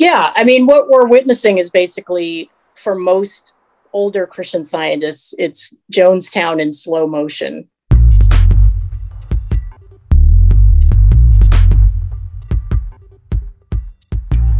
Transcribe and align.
Yeah, 0.00 0.32
I 0.34 0.44
mean, 0.44 0.64
what 0.64 0.88
we're 0.88 1.06
witnessing 1.06 1.58
is 1.58 1.68
basically 1.68 2.50
for 2.72 2.94
most 2.94 3.52
older 3.92 4.26
Christian 4.26 4.64
scientists, 4.64 5.34
it's 5.36 5.76
Jonestown 5.92 6.58
in 6.58 6.72
slow 6.72 7.06
motion. 7.06 7.68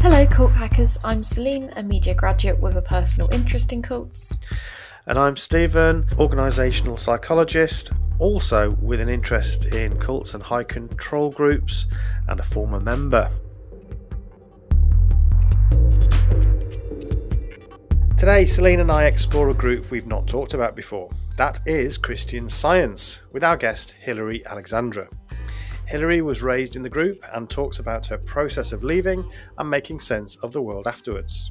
Hello, 0.03 0.27
cult 0.27 0.53
hackers. 0.53 0.99
I'm 1.05 1.25
Celine, 1.25 1.73
a 1.75 1.83
media 1.83 2.13
graduate 2.13 2.61
with 2.61 2.77
a 2.77 2.83
personal 2.83 3.33
interest 3.33 3.73
in 3.73 3.81
cults. 3.81 4.37
And 5.07 5.19
I'm 5.19 5.39
Stephen, 5.39 6.03
organisational 6.17 6.99
psychologist, 6.99 7.93
also 8.19 8.73
with 8.73 9.01
an 9.01 9.09
interest 9.09 9.65
in 9.65 9.99
cults 9.99 10.35
and 10.35 10.43
high 10.43 10.65
control 10.65 11.31
groups, 11.31 11.87
and 12.29 12.41
a 12.41 12.43
former 12.43 12.79
member. 12.79 13.31
Today, 18.17 18.45
Celine 18.45 18.81
and 18.81 18.93
I 18.93 19.05
explore 19.05 19.49
a 19.49 19.55
group 19.55 19.91
we've 19.91 20.07
not 20.07 20.29
talked 20.29 20.53
about 20.53 20.77
before. 20.77 21.09
That 21.39 21.59
is 21.65 21.97
Christian 21.97 22.51
Science, 22.51 23.23
with 23.33 23.43
our 23.43 23.57
guest 23.57 23.93
Hilary 23.93 24.45
Alexandra. 24.45 25.09
Hilary 25.87 26.21
was 26.21 26.43
raised 26.43 26.77
in 26.77 26.83
the 26.83 26.91
group 26.91 27.25
and 27.33 27.49
talks 27.49 27.79
about 27.79 28.07
her 28.09 28.19
process 28.19 28.73
of 28.73 28.85
leaving 28.85 29.27
and 29.57 29.71
making 29.71 30.01
sense 30.01 30.37
of 30.37 30.53
the 30.53 30.61
world 30.61 30.87
afterwards. 30.87 31.51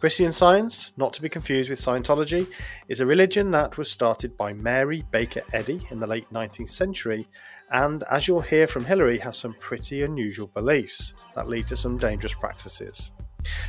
Christian 0.00 0.32
Science, 0.32 0.92
not 0.96 1.12
to 1.12 1.20
be 1.22 1.28
confused 1.28 1.68
with 1.68 1.78
Scientology, 1.78 2.46
is 2.88 3.00
a 3.00 3.06
religion 3.06 3.50
that 3.50 3.76
was 3.76 3.90
started 3.90 4.36
by 4.36 4.52
Mary 4.52 5.04
Baker 5.10 5.42
Eddy 5.52 5.86
in 5.90 6.00
the 6.00 6.06
late 6.06 6.32
19th 6.32 6.70
century, 6.70 7.28
and 7.70 8.02
as 8.10 8.26
you'll 8.26 8.40
hear 8.40 8.66
from 8.66 8.84
Hilary, 8.84 9.18
has 9.18 9.36
some 9.36 9.54
pretty 9.54 10.02
unusual 10.02 10.46
beliefs 10.48 11.14
that 11.34 11.48
lead 11.48 11.66
to 11.68 11.76
some 11.76 11.98
dangerous 11.98 12.34
practices. 12.34 13.12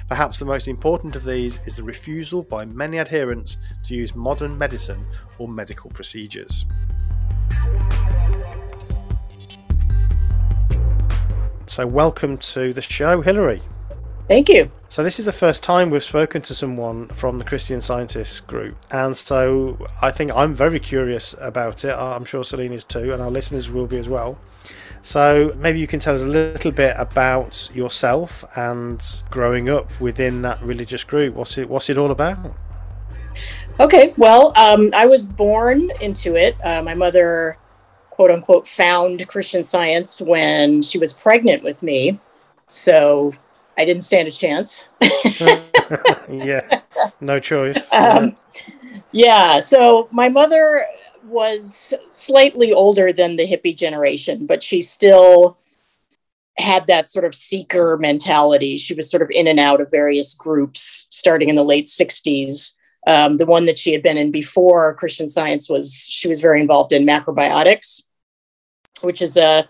Perhaps 0.07 0.39
the 0.39 0.45
most 0.45 0.67
important 0.67 1.15
of 1.15 1.25
these 1.25 1.59
is 1.65 1.75
the 1.75 1.83
refusal 1.83 2.41
by 2.43 2.65
many 2.65 2.97
adherents 2.97 3.57
to 3.83 3.95
use 3.95 4.15
modern 4.15 4.57
medicine 4.57 5.05
or 5.37 5.47
medical 5.47 5.89
procedures. 5.91 6.65
So, 11.67 11.85
welcome 11.85 12.37
to 12.37 12.73
the 12.73 12.81
show, 12.81 13.21
Hilary. 13.21 13.61
Thank 14.29 14.47
you. 14.47 14.71
So, 14.89 15.01
this 15.01 15.17
is 15.17 15.25
the 15.25 15.31
first 15.31 15.63
time 15.63 15.89
we've 15.89 16.03
spoken 16.03 16.43
to 16.43 16.53
someone 16.53 17.07
from 17.07 17.39
the 17.39 17.43
Christian 17.43 17.81
Scientists 17.81 18.39
group. 18.39 18.77
And 18.91 19.17
so, 19.17 19.87
I 20.03 20.11
think 20.11 20.31
I'm 20.35 20.53
very 20.53 20.79
curious 20.79 21.35
about 21.41 21.83
it. 21.83 21.93
I'm 21.95 22.25
sure 22.25 22.43
Celine 22.43 22.71
is 22.71 22.83
too, 22.83 23.11
and 23.11 23.23
our 23.23 23.31
listeners 23.31 23.71
will 23.71 23.87
be 23.87 23.97
as 23.97 24.07
well. 24.07 24.37
So 25.01 25.53
maybe 25.55 25.79
you 25.79 25.87
can 25.87 25.99
tell 25.99 26.13
us 26.13 26.21
a 26.21 26.27
little 26.27 26.71
bit 26.71 26.93
about 26.97 27.71
yourself 27.73 28.45
and 28.55 29.01
growing 29.31 29.67
up 29.67 29.89
within 29.99 30.41
that 30.43 30.61
religious 30.61 31.03
group. 31.03 31.33
What's 31.35 31.57
it 31.57 31.67
What's 31.67 31.89
it 31.89 31.97
all 31.97 32.11
about? 32.11 32.37
Okay, 33.79 34.13
well, 34.17 34.53
um, 34.57 34.91
I 34.93 35.05
was 35.05 35.25
born 35.25 35.89
into 36.01 36.35
it. 36.35 36.55
Uh, 36.63 36.83
my 36.83 36.93
mother, 36.93 37.57
quote 38.09 38.29
unquote, 38.29 38.67
found 38.67 39.25
Christian 39.27 39.63
Science 39.63 40.21
when 40.21 40.81
she 40.81 40.97
was 40.99 41.13
pregnant 41.13 41.63
with 41.63 41.81
me, 41.81 42.19
so 42.67 43.33
I 43.79 43.85
didn't 43.85 44.03
stand 44.03 44.27
a 44.27 44.31
chance. 44.31 44.89
yeah, 46.29 46.81
no 47.21 47.39
choice. 47.39 47.89
Um, 47.93 48.35
yeah, 49.11 49.59
so 49.59 50.09
my 50.11 50.27
mother 50.27 50.85
was 51.23 51.93
slightly 52.09 52.73
older 52.73 53.13
than 53.13 53.37
the 53.37 53.47
hippie 53.47 53.75
generation, 53.75 54.45
but 54.45 54.61
she 54.61 54.81
still 54.81 55.57
had 56.57 56.85
that 56.87 57.07
sort 57.07 57.23
of 57.23 57.33
seeker 57.33 57.97
mentality. 57.97 58.75
She 58.75 58.93
was 58.93 59.09
sort 59.09 59.23
of 59.23 59.29
in 59.31 59.47
and 59.47 59.59
out 59.59 59.79
of 59.79 59.89
various 59.89 60.33
groups 60.33 61.07
starting 61.09 61.47
in 61.47 61.55
the 61.55 61.63
late 61.63 61.85
60s. 61.85 62.73
Um, 63.07 63.37
the 63.37 63.45
one 63.45 63.65
that 63.65 63.77
she 63.77 63.93
had 63.93 64.03
been 64.03 64.17
in 64.17 64.29
before 64.29 64.93
Christian 64.95 65.29
Science 65.29 65.69
was 65.69 66.05
she 66.11 66.27
was 66.27 66.41
very 66.41 66.59
involved 66.59 66.91
in 66.91 67.05
macrobiotics, 67.05 68.03
which 69.01 69.21
is 69.21 69.37
a 69.37 69.67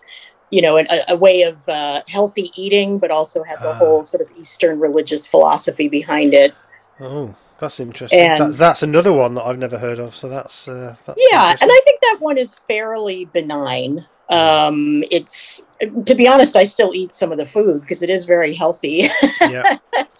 you 0.50 0.60
know 0.60 0.78
a, 0.78 0.86
a 1.08 1.16
way 1.16 1.42
of 1.42 1.68
uh, 1.68 2.02
healthy 2.08 2.50
eating, 2.56 2.98
but 2.98 3.10
also 3.10 3.42
has 3.44 3.64
a 3.64 3.74
whole 3.74 4.04
sort 4.04 4.20
of 4.20 4.28
Eastern 4.38 4.78
religious 4.78 5.26
philosophy 5.26 5.88
behind 5.88 6.34
it. 6.34 6.52
Oh, 7.00 7.34
that's 7.58 7.78
interesting. 7.78 8.20
And, 8.20 8.40
that, 8.40 8.56
that's 8.56 8.82
another 8.82 9.12
one 9.12 9.34
that 9.34 9.44
I've 9.44 9.58
never 9.58 9.78
heard 9.78 9.98
of. 9.98 10.14
So 10.14 10.28
that's, 10.28 10.66
uh, 10.66 10.96
that's 11.04 11.20
yeah, 11.30 11.50
and 11.50 11.70
I 11.70 11.80
think 11.84 12.00
that 12.02 12.16
one 12.20 12.38
is 12.38 12.54
fairly 12.54 13.26
benign. 13.26 14.06
Um, 14.30 15.02
it's 15.10 15.66
to 16.06 16.14
be 16.14 16.28
honest, 16.28 16.56
I 16.56 16.62
still 16.62 16.94
eat 16.94 17.14
some 17.14 17.32
of 17.32 17.38
the 17.38 17.46
food 17.46 17.80
because 17.80 18.02
it 18.02 18.10
is 18.10 18.24
very 18.24 18.54
healthy. 18.54 19.08
yeah, 19.40 19.76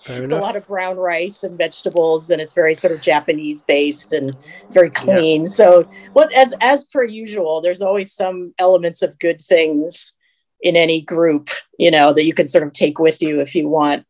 it's 0.06 0.32
a 0.32 0.36
lot 0.36 0.56
of 0.56 0.66
brown 0.66 0.96
rice 0.96 1.44
and 1.44 1.56
vegetables, 1.56 2.28
and 2.28 2.40
it's 2.40 2.52
very 2.52 2.74
sort 2.74 2.92
of 2.92 3.00
Japanese 3.00 3.62
based 3.62 4.12
and 4.12 4.36
very 4.70 4.90
clean. 4.90 5.42
Yeah. 5.42 5.46
So, 5.46 5.90
well, 6.14 6.28
as 6.36 6.54
as 6.60 6.84
per 6.84 7.04
usual, 7.04 7.60
there's 7.60 7.80
always 7.80 8.12
some 8.12 8.52
elements 8.58 9.00
of 9.00 9.18
good 9.18 9.40
things 9.40 10.14
in 10.62 10.76
any 10.76 11.00
group, 11.00 11.48
you 11.78 11.90
know, 11.90 12.12
that 12.12 12.26
you 12.26 12.34
can 12.34 12.46
sort 12.46 12.66
of 12.66 12.72
take 12.72 12.98
with 12.98 13.22
you 13.22 13.40
if 13.40 13.54
you 13.54 13.68
want. 13.68 14.04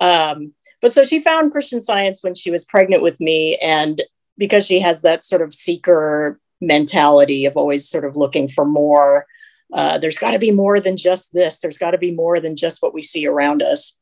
Um, 0.00 0.52
but 0.80 0.92
so 0.92 1.04
she 1.04 1.20
found 1.20 1.52
Christian 1.52 1.80
science 1.80 2.22
when 2.22 2.34
she 2.34 2.50
was 2.50 2.64
pregnant 2.64 3.02
with 3.02 3.20
me. 3.20 3.56
And 3.62 4.02
because 4.36 4.66
she 4.66 4.80
has 4.80 5.02
that 5.02 5.24
sort 5.24 5.42
of 5.42 5.54
seeker 5.54 6.40
mentality 6.60 7.46
of 7.46 7.56
always 7.56 7.88
sort 7.88 8.04
of 8.04 8.16
looking 8.16 8.48
for 8.48 8.64
more, 8.64 9.26
uh, 9.72 9.98
there's 9.98 10.18
got 10.18 10.32
to 10.32 10.38
be 10.38 10.50
more 10.50 10.80
than 10.80 10.96
just 10.96 11.32
this. 11.32 11.58
There's 11.58 11.78
got 11.78 11.92
to 11.92 11.98
be 11.98 12.10
more 12.10 12.40
than 12.40 12.56
just 12.56 12.82
what 12.82 12.94
we 12.94 13.02
see 13.02 13.26
around 13.26 13.62
us. 13.62 13.96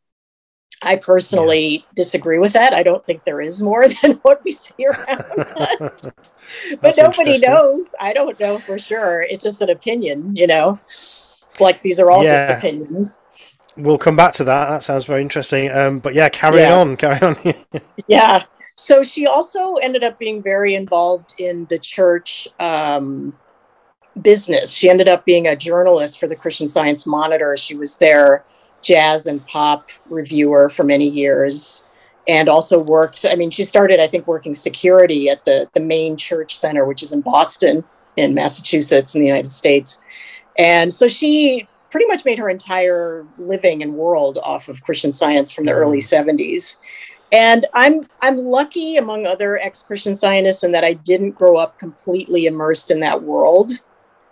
I 0.83 0.97
personally 0.97 1.69
yeah. 1.69 1.83
disagree 1.95 2.39
with 2.39 2.55
that. 2.55 2.73
I 2.73 2.83
don't 2.83 3.05
think 3.07 3.25
there 3.25 3.41
is 3.41 3.63
more 3.63 3.89
than 4.03 4.13
what 4.23 4.43
we 4.45 4.51
see 4.53 4.85
around 4.85 5.41
us. 5.57 6.11
but 6.81 6.95
nobody 6.99 7.39
knows. 7.39 7.95
I 8.01 8.13
don't 8.13 8.39
know 8.41 8.59
for 8.59 8.79
sure. 8.79 9.23
It's 9.23 9.43
just 9.43 9.63
an 9.63 9.71
opinion, 9.71 10.35
you 10.35 10.47
know. 10.47 10.81
Like 11.61 11.83
these 11.83 11.99
are 11.99 12.11
all 12.11 12.25
yeah. 12.25 12.47
just 12.47 12.59
opinions 12.59 13.23
we'll 13.77 13.99
come 13.99 14.17
back 14.17 14.33
to 14.35 14.45
that. 14.45 14.69
That 14.69 14.83
sounds 14.83 15.05
very 15.05 15.23
interesting. 15.23 15.71
Um, 15.71 15.99
but 15.99 16.15
yeah, 16.15 16.29
carry 16.29 16.61
yeah. 16.61 16.79
on, 16.79 16.97
carry 16.99 17.21
on. 17.21 17.37
yeah. 18.07 18.45
So 18.75 19.03
she 19.03 19.27
also 19.27 19.75
ended 19.77 20.03
up 20.03 20.19
being 20.19 20.43
very 20.43 20.75
involved 20.75 21.35
in 21.39 21.67
the 21.67 21.79
church 21.79 22.49
um, 22.59 23.37
business. 24.21 24.73
She 24.73 24.89
ended 24.89 25.09
up 25.09 25.25
being 25.25 25.47
a 25.47 25.57
journalist 25.57 26.19
for 26.19 26.27
the 26.27 26.37
Christian 26.37 26.69
Science 26.69 27.07
Monitor. 27.07 27.57
She 27.57 27.75
was 27.75 27.99
their 27.99 28.45
jazz 28.81 29.27
and 29.27 29.47
pop 29.47 29.89
reviewer 30.09 30.69
for 30.69 30.83
many 30.83 31.07
years 31.07 31.85
and 32.27 32.49
also 32.49 32.81
worked 32.81 33.25
i 33.29 33.37
mean 33.37 33.49
she 33.49 33.63
started 33.63 34.01
i 34.01 34.09
think 34.09 34.27
working 34.27 34.55
security 34.55 35.29
at 35.29 35.45
the 35.45 35.69
the 35.73 35.79
main 35.81 36.17
church 36.17 36.59
center 36.59 36.85
which 36.85 37.01
is 37.01 37.13
in 37.13 37.21
boston 37.21 37.85
in 38.17 38.35
massachusetts 38.35 39.15
in 39.15 39.21
the 39.21 39.27
united 39.27 39.49
states 39.49 40.03
and 40.59 40.93
so 40.93 41.09
she 41.09 41.67
pretty 41.91 42.07
much 42.07 42.25
made 42.25 42.39
her 42.39 42.49
entire 42.49 43.27
living 43.39 43.83
and 43.83 43.95
world 43.95 44.39
off 44.43 44.69
of 44.69 44.83
Christian 44.83 45.13
Science 45.13 45.51
from 45.51 45.67
the 45.67 45.73
early 45.73 45.99
70s. 45.99 46.79
And 47.33 47.67
I'm 47.73 48.07
I'm 48.21 48.39
lucky 48.39 48.97
among 48.97 49.27
other 49.27 49.59
ex-Christian 49.59 50.15
scientists 50.15 50.65
in 50.65 50.73
that 50.73 50.85
I 50.85 50.95
didn't 50.95 51.31
grow 51.31 51.57
up 51.57 51.79
completely 51.79 52.45
immersed 52.47 52.91
in 52.91 53.01
that 53.01 53.23
world. 53.23 53.73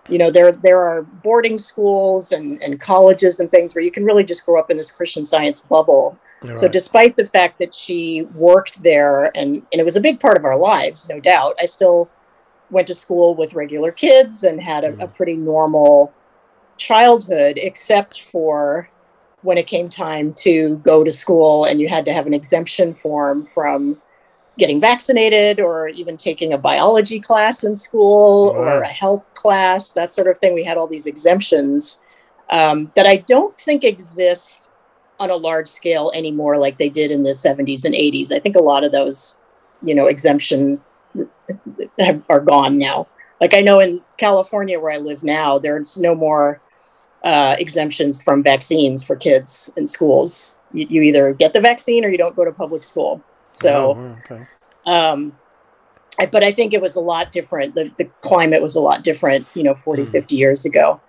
You 0.09 0.19
know, 0.19 0.31
there 0.31 0.53
there 0.53 0.81
are 0.81 1.03
boarding 1.03 1.57
schools 1.57 2.33
and, 2.33 2.63
and 2.63 2.79
colleges 2.79 3.41
and 3.41 3.51
things 3.51 3.75
where 3.75 3.83
you 3.83 3.91
can 3.91 4.05
really 4.05 4.25
just 4.25 4.45
grow 4.45 4.61
up 4.61 4.71
in 4.71 4.77
this 4.77 4.91
Christian 4.91 5.25
science 5.25 5.63
bubble. 5.63 6.19
Right. 6.43 6.59
So 6.59 6.69
despite 6.69 7.17
the 7.17 7.27
fact 7.27 7.59
that 7.59 7.75
she 7.75 8.23
worked 8.35 8.83
there 8.83 9.37
and, 9.37 9.57
and 9.73 9.81
it 9.81 9.85
was 9.85 9.97
a 9.97 10.01
big 10.01 10.21
part 10.21 10.39
of 10.39 10.45
our 10.45 10.57
lives, 10.57 11.09
no 11.09 11.21
doubt, 11.21 11.55
I 11.61 11.67
still 11.67 12.09
went 12.71 12.87
to 12.87 12.95
school 12.95 13.35
with 13.35 13.55
regular 13.55 13.93
kids 13.93 14.45
and 14.45 14.61
had 14.61 14.85
a, 14.85 14.93
mm. 14.93 15.03
a 15.03 15.09
pretty 15.09 15.37
normal 15.37 16.13
childhood, 16.77 17.59
except 17.61 18.23
for 18.23 18.89
when 19.43 19.59
it 19.59 19.67
came 19.67 19.89
time 19.89 20.33
to 20.35 20.77
go 20.79 21.03
to 21.03 21.11
school 21.11 21.65
and 21.65 21.81
you 21.81 21.89
had 21.89 22.05
to 22.05 22.13
have 22.13 22.27
an 22.27 22.35
exemption 22.35 22.95
form 22.95 23.47
from 23.47 24.01
getting 24.59 24.81
vaccinated 24.81 25.59
or 25.59 25.89
even 25.89 26.17
taking 26.17 26.53
a 26.53 26.59
biology 26.59 27.19
class 27.19 27.65
in 27.65 27.77
school 27.77 28.53
wow. 28.53 28.61
or 28.61 28.83
a 28.83 28.89
health 28.89 29.33
class, 29.35 29.93
that 29.93 30.13
sort 30.13 30.27
of 30.27 30.39
thing. 30.39 30.55
We 30.55 30.65
had 30.65 30.77
all 30.77 30.87
these 30.87 31.07
exemptions 31.07 32.03
um, 32.51 32.93
that 32.95 33.07
I 33.07 33.17
don't 33.17 33.57
think 33.57 33.85
exist 33.85 34.71
on 35.19 35.31
a 35.31 35.37
large 35.37 35.67
scale 35.67 36.11
anymore 36.15 36.59
like 36.59 36.79
they 36.79 36.89
did 36.89 37.11
in 37.11 37.23
the 37.23 37.31
70s 37.31 37.85
and 37.85 37.95
80s. 37.95 38.33
I 38.33 38.39
think 38.39 38.57
a 38.57 38.63
lot 38.63 38.85
of 38.85 38.93
those, 38.93 39.41
you 39.83 39.95
know, 39.95 40.07
exemption 40.07 40.83
have, 41.99 42.23
are 42.29 42.41
gone 42.41 42.79
now. 42.79 43.07
Like 43.41 43.55
I 43.55 43.61
know 43.61 43.81
in 43.81 44.03
California 44.19 44.79
where 44.79 44.93
I 44.93 44.99
live 44.99 45.23
now, 45.23 45.59
there's 45.59 45.97
no 45.97 46.15
more 46.15 46.61
uh, 47.25 47.57
exemptions 47.59 48.23
from 48.23 48.43
vaccines 48.43 49.03
for 49.03 49.17
kids 49.17 49.73
in 49.77 49.87
schools. 49.87 50.57
You, 50.73 50.87
you, 50.89 51.03
either 51.03 51.33
get 51.33 51.53
the 51.53 51.61
vaccine 51.61 52.05
or 52.05 52.09
you 52.09 52.19
don't 52.19 52.37
go 52.37 52.45
to 52.45 52.53
public 52.53 52.83
school. 52.83 53.23
So, 53.53 53.97
oh, 53.97 54.19
okay. 54.31 54.47
um, 54.87 55.37
I, 56.19 56.27
but 56.27 56.45
I 56.45 56.53
think 56.53 56.73
it 56.73 56.81
was 56.81 56.97
a 56.97 57.01
lot 57.01 57.33
different. 57.33 57.75
The, 57.75 57.93
the 57.97 58.05
climate 58.21 58.63
was 58.63 58.77
a 58.77 58.81
lot 58.81 59.03
different, 59.03 59.47
you 59.55 59.63
know, 59.63 59.75
40, 59.75 60.05
mm. 60.05 60.13
50 60.13 60.37
years 60.37 60.65
ago. 60.65 61.01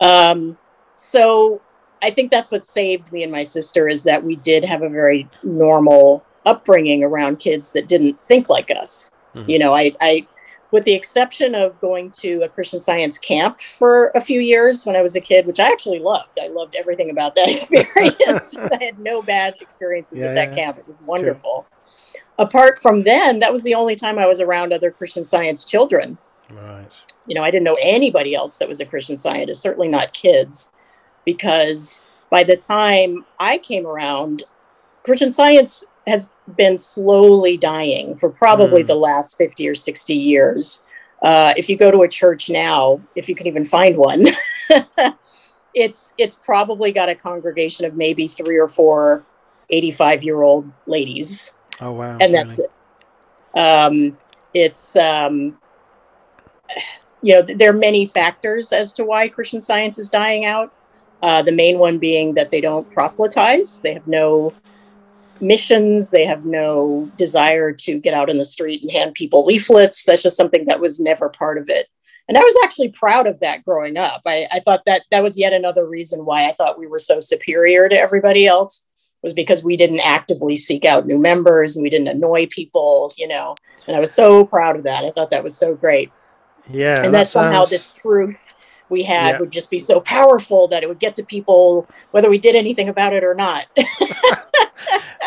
Um, 0.00 0.58
so 0.94 1.60
I 2.02 2.10
think 2.10 2.30
that's 2.30 2.50
what 2.50 2.64
saved 2.64 3.12
me 3.12 3.22
and 3.22 3.32
my 3.32 3.42
sister 3.42 3.88
is 3.88 4.02
that 4.04 4.24
we 4.24 4.36
did 4.36 4.64
have 4.64 4.82
a 4.82 4.88
very 4.88 5.28
normal 5.42 6.24
upbringing 6.44 7.02
around 7.02 7.38
kids 7.38 7.72
that 7.72 7.88
didn't 7.88 8.20
think 8.24 8.48
like 8.48 8.70
us. 8.70 9.16
Mm-hmm. 9.34 9.50
You 9.50 9.58
know, 9.58 9.74
I, 9.74 9.92
I, 10.00 10.26
with 10.70 10.84
the 10.84 10.94
exception 10.94 11.54
of 11.54 11.80
going 11.80 12.10
to 12.10 12.42
a 12.42 12.48
Christian 12.48 12.80
Science 12.80 13.18
camp 13.18 13.62
for 13.62 14.10
a 14.14 14.20
few 14.20 14.40
years 14.40 14.84
when 14.84 14.96
I 14.96 15.02
was 15.02 15.14
a 15.14 15.20
kid, 15.20 15.46
which 15.46 15.60
I 15.60 15.70
actually 15.70 16.00
loved. 16.00 16.38
I 16.42 16.48
loved 16.48 16.76
everything 16.76 17.10
about 17.10 17.34
that 17.36 17.48
experience. 17.50 18.56
I 18.80 18.84
had 18.84 18.98
no 18.98 19.22
bad 19.22 19.54
experiences 19.60 20.18
yeah, 20.18 20.26
at 20.26 20.34
that 20.34 20.48
yeah. 20.50 20.64
camp. 20.64 20.78
It 20.78 20.88
was 20.88 21.00
wonderful. 21.02 21.66
Sure. 21.84 22.20
Apart 22.38 22.80
from 22.80 23.04
then, 23.04 23.38
that 23.38 23.52
was 23.52 23.62
the 23.62 23.74
only 23.74 23.94
time 23.94 24.18
I 24.18 24.26
was 24.26 24.40
around 24.40 24.72
other 24.72 24.90
Christian 24.90 25.24
Science 25.24 25.64
children. 25.64 26.18
Right. 26.50 27.04
You 27.26 27.34
know, 27.34 27.42
I 27.42 27.50
didn't 27.50 27.64
know 27.64 27.78
anybody 27.80 28.34
else 28.34 28.56
that 28.58 28.68
was 28.68 28.80
a 28.80 28.86
Christian 28.86 29.16
Scientist, 29.16 29.62
certainly 29.62 29.88
not 29.88 30.12
kids, 30.12 30.72
because 31.24 32.02
by 32.30 32.42
the 32.44 32.56
time 32.56 33.24
I 33.38 33.58
came 33.58 33.86
around, 33.86 34.42
Christian 35.04 35.30
Science 35.30 35.84
has 36.06 36.32
been 36.56 36.76
slowly 36.76 37.56
dying 37.56 38.14
for 38.14 38.28
probably 38.28 38.82
mm. 38.82 38.86
the 38.86 38.94
last 38.94 39.38
50 39.38 39.68
or 39.68 39.74
60 39.74 40.14
years. 40.14 40.84
Uh, 41.22 41.54
if 41.56 41.68
you 41.68 41.76
go 41.76 41.90
to 41.90 42.02
a 42.02 42.08
church 42.08 42.50
now, 42.50 43.00
if 43.16 43.28
you 43.28 43.34
can 43.34 43.46
even 43.46 43.64
find 43.64 43.96
one, 43.96 44.26
it's 45.74 46.12
it's 46.18 46.34
probably 46.34 46.92
got 46.92 47.08
a 47.08 47.14
congregation 47.14 47.86
of 47.86 47.94
maybe 47.94 48.26
three 48.26 48.58
or 48.58 48.68
four 48.68 49.24
85 49.70 50.22
year 50.22 50.42
old 50.42 50.70
ladies. 50.86 51.54
Oh 51.80 51.92
wow! 51.92 52.18
And 52.20 52.34
that's 52.34 52.58
really? 52.58 52.70
it. 53.54 53.58
Um, 53.58 54.18
it's 54.52 54.96
um, 54.96 55.58
you 57.22 57.34
know 57.34 57.42
there 57.42 57.70
are 57.70 57.76
many 57.76 58.04
factors 58.04 58.72
as 58.72 58.92
to 58.94 59.04
why 59.04 59.28
Christian 59.28 59.60
Science 59.60 59.98
is 59.98 60.10
dying 60.10 60.44
out. 60.44 60.72
Uh, 61.22 61.40
the 61.40 61.52
main 61.52 61.78
one 61.78 61.98
being 61.98 62.34
that 62.34 62.50
they 62.50 62.60
don't 62.60 62.88
proselytize; 62.90 63.80
they 63.80 63.94
have 63.94 64.06
no 64.06 64.52
missions. 65.44 66.10
They 66.10 66.24
have 66.24 66.44
no 66.44 67.10
desire 67.16 67.72
to 67.72 68.00
get 68.00 68.14
out 68.14 68.30
in 68.30 68.38
the 68.38 68.44
street 68.44 68.82
and 68.82 68.90
hand 68.90 69.14
people 69.14 69.44
leaflets. 69.44 70.04
That's 70.04 70.22
just 70.22 70.36
something 70.36 70.64
that 70.64 70.80
was 70.80 70.98
never 70.98 71.28
part 71.28 71.58
of 71.58 71.68
it. 71.68 71.86
And 72.28 72.38
I 72.38 72.40
was 72.40 72.56
actually 72.64 72.88
proud 72.88 73.26
of 73.26 73.38
that 73.40 73.64
growing 73.64 73.98
up. 73.98 74.22
I, 74.26 74.46
I 74.50 74.60
thought 74.60 74.84
that 74.86 75.02
that 75.10 75.22
was 75.22 75.38
yet 75.38 75.52
another 75.52 75.86
reason 75.86 76.24
why 76.24 76.48
I 76.48 76.52
thought 76.52 76.78
we 76.78 76.86
were 76.86 76.98
so 76.98 77.20
superior 77.20 77.88
to 77.88 77.98
everybody 77.98 78.46
else 78.46 78.86
was 79.22 79.34
because 79.34 79.62
we 79.62 79.76
didn't 79.76 80.00
actively 80.00 80.56
seek 80.56 80.84
out 80.84 81.06
new 81.06 81.18
members 81.18 81.76
and 81.76 81.82
we 81.82 81.90
didn't 81.90 82.08
annoy 82.08 82.46
people, 82.50 83.12
you 83.16 83.28
know. 83.28 83.54
And 83.86 83.96
I 83.96 84.00
was 84.00 84.12
so 84.12 84.44
proud 84.44 84.76
of 84.76 84.84
that. 84.84 85.04
I 85.04 85.10
thought 85.10 85.30
that 85.30 85.44
was 85.44 85.56
so 85.56 85.74
great. 85.74 86.10
Yeah. 86.70 87.02
And 87.02 87.12
that, 87.14 87.20
that 87.20 87.28
somehow 87.28 87.64
sounds... 87.64 87.70
this 87.70 87.98
truth 87.98 88.38
we 88.88 89.02
had 89.02 89.30
yeah. 89.30 89.40
would 89.40 89.50
just 89.50 89.70
be 89.70 89.78
so 89.78 90.00
powerful 90.00 90.68
that 90.68 90.82
it 90.82 90.88
would 90.88 90.98
get 90.98 91.16
to 91.16 91.24
people 91.24 91.86
whether 92.10 92.28
we 92.28 92.38
did 92.38 92.54
anything 92.54 92.88
about 92.88 93.12
it 93.12 93.24
or 93.24 93.34
not. 93.34 93.66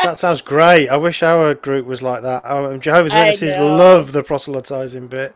that 0.03 0.15
sounds 0.17 0.41
great. 0.41 0.89
I 0.89 0.97
wish 0.97 1.23
our 1.23 1.53
group 1.55 1.85
was 1.85 2.01
like 2.01 2.21
that. 2.23 2.45
Um, 2.49 2.79
Jehovah's 2.79 3.13
Witnesses 3.13 3.57
love 3.57 4.11
the 4.11 4.23
proselytizing 4.23 5.07
bit. 5.07 5.35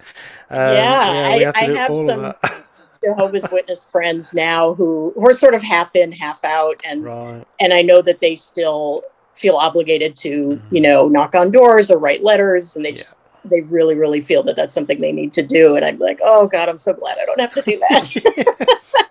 Um, 0.50 0.60
yeah, 0.60 1.36
yeah 1.36 1.52
I, 1.56 1.64
have 1.64 1.96
some 1.96 2.34
Jehovah's 3.04 3.48
Witness 3.52 3.90
friends 3.90 4.34
now 4.34 4.74
who 4.74 5.14
who 5.16 5.28
are 5.28 5.34
sort 5.34 5.54
of 5.54 5.64
half 5.64 5.96
in, 5.96 6.12
half 6.12 6.44
out, 6.44 6.82
and 6.88 7.04
right. 7.04 7.46
and 7.60 7.74
I 7.74 7.82
know 7.82 8.02
that 8.02 8.22
they 8.22 8.36
still 8.36 9.04
feel 9.34 9.56
obligated 9.56 10.16
to 10.18 10.30
mm-hmm. 10.30 10.76
you 10.76 10.82
know 10.82 11.08
knock 11.08 11.34
on 11.36 11.52
doors 11.52 11.90
or 11.90 11.98
write 11.98 12.24
letters, 12.24 12.76
and 12.76 12.86
they 12.86 12.92
just 12.92 13.20
they 13.46 13.62
really 13.62 13.96
really 13.96 14.22
feel 14.22 14.44
that 14.44 14.56
that's 14.56 14.74
something 14.74 15.00
they 15.02 15.12
need 15.12 15.34
to 15.34 15.44
do. 15.44 15.76
And 15.76 15.86
i'm 15.86 15.98
like 15.98 16.20
oh 16.24 16.48
god 16.48 16.70
i'm 16.70 16.78
so 16.78 16.94
glad 16.94 17.18
i 17.22 17.26
don't 17.26 17.40
have 17.40 17.54
to 17.54 17.62
do 17.62 17.78
that. 17.90 19.08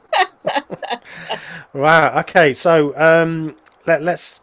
Wow 1.72 2.18
okay 2.20 2.52
so 2.52 2.96
um 2.96 3.54
let, 3.86 4.02
let's 4.02 4.40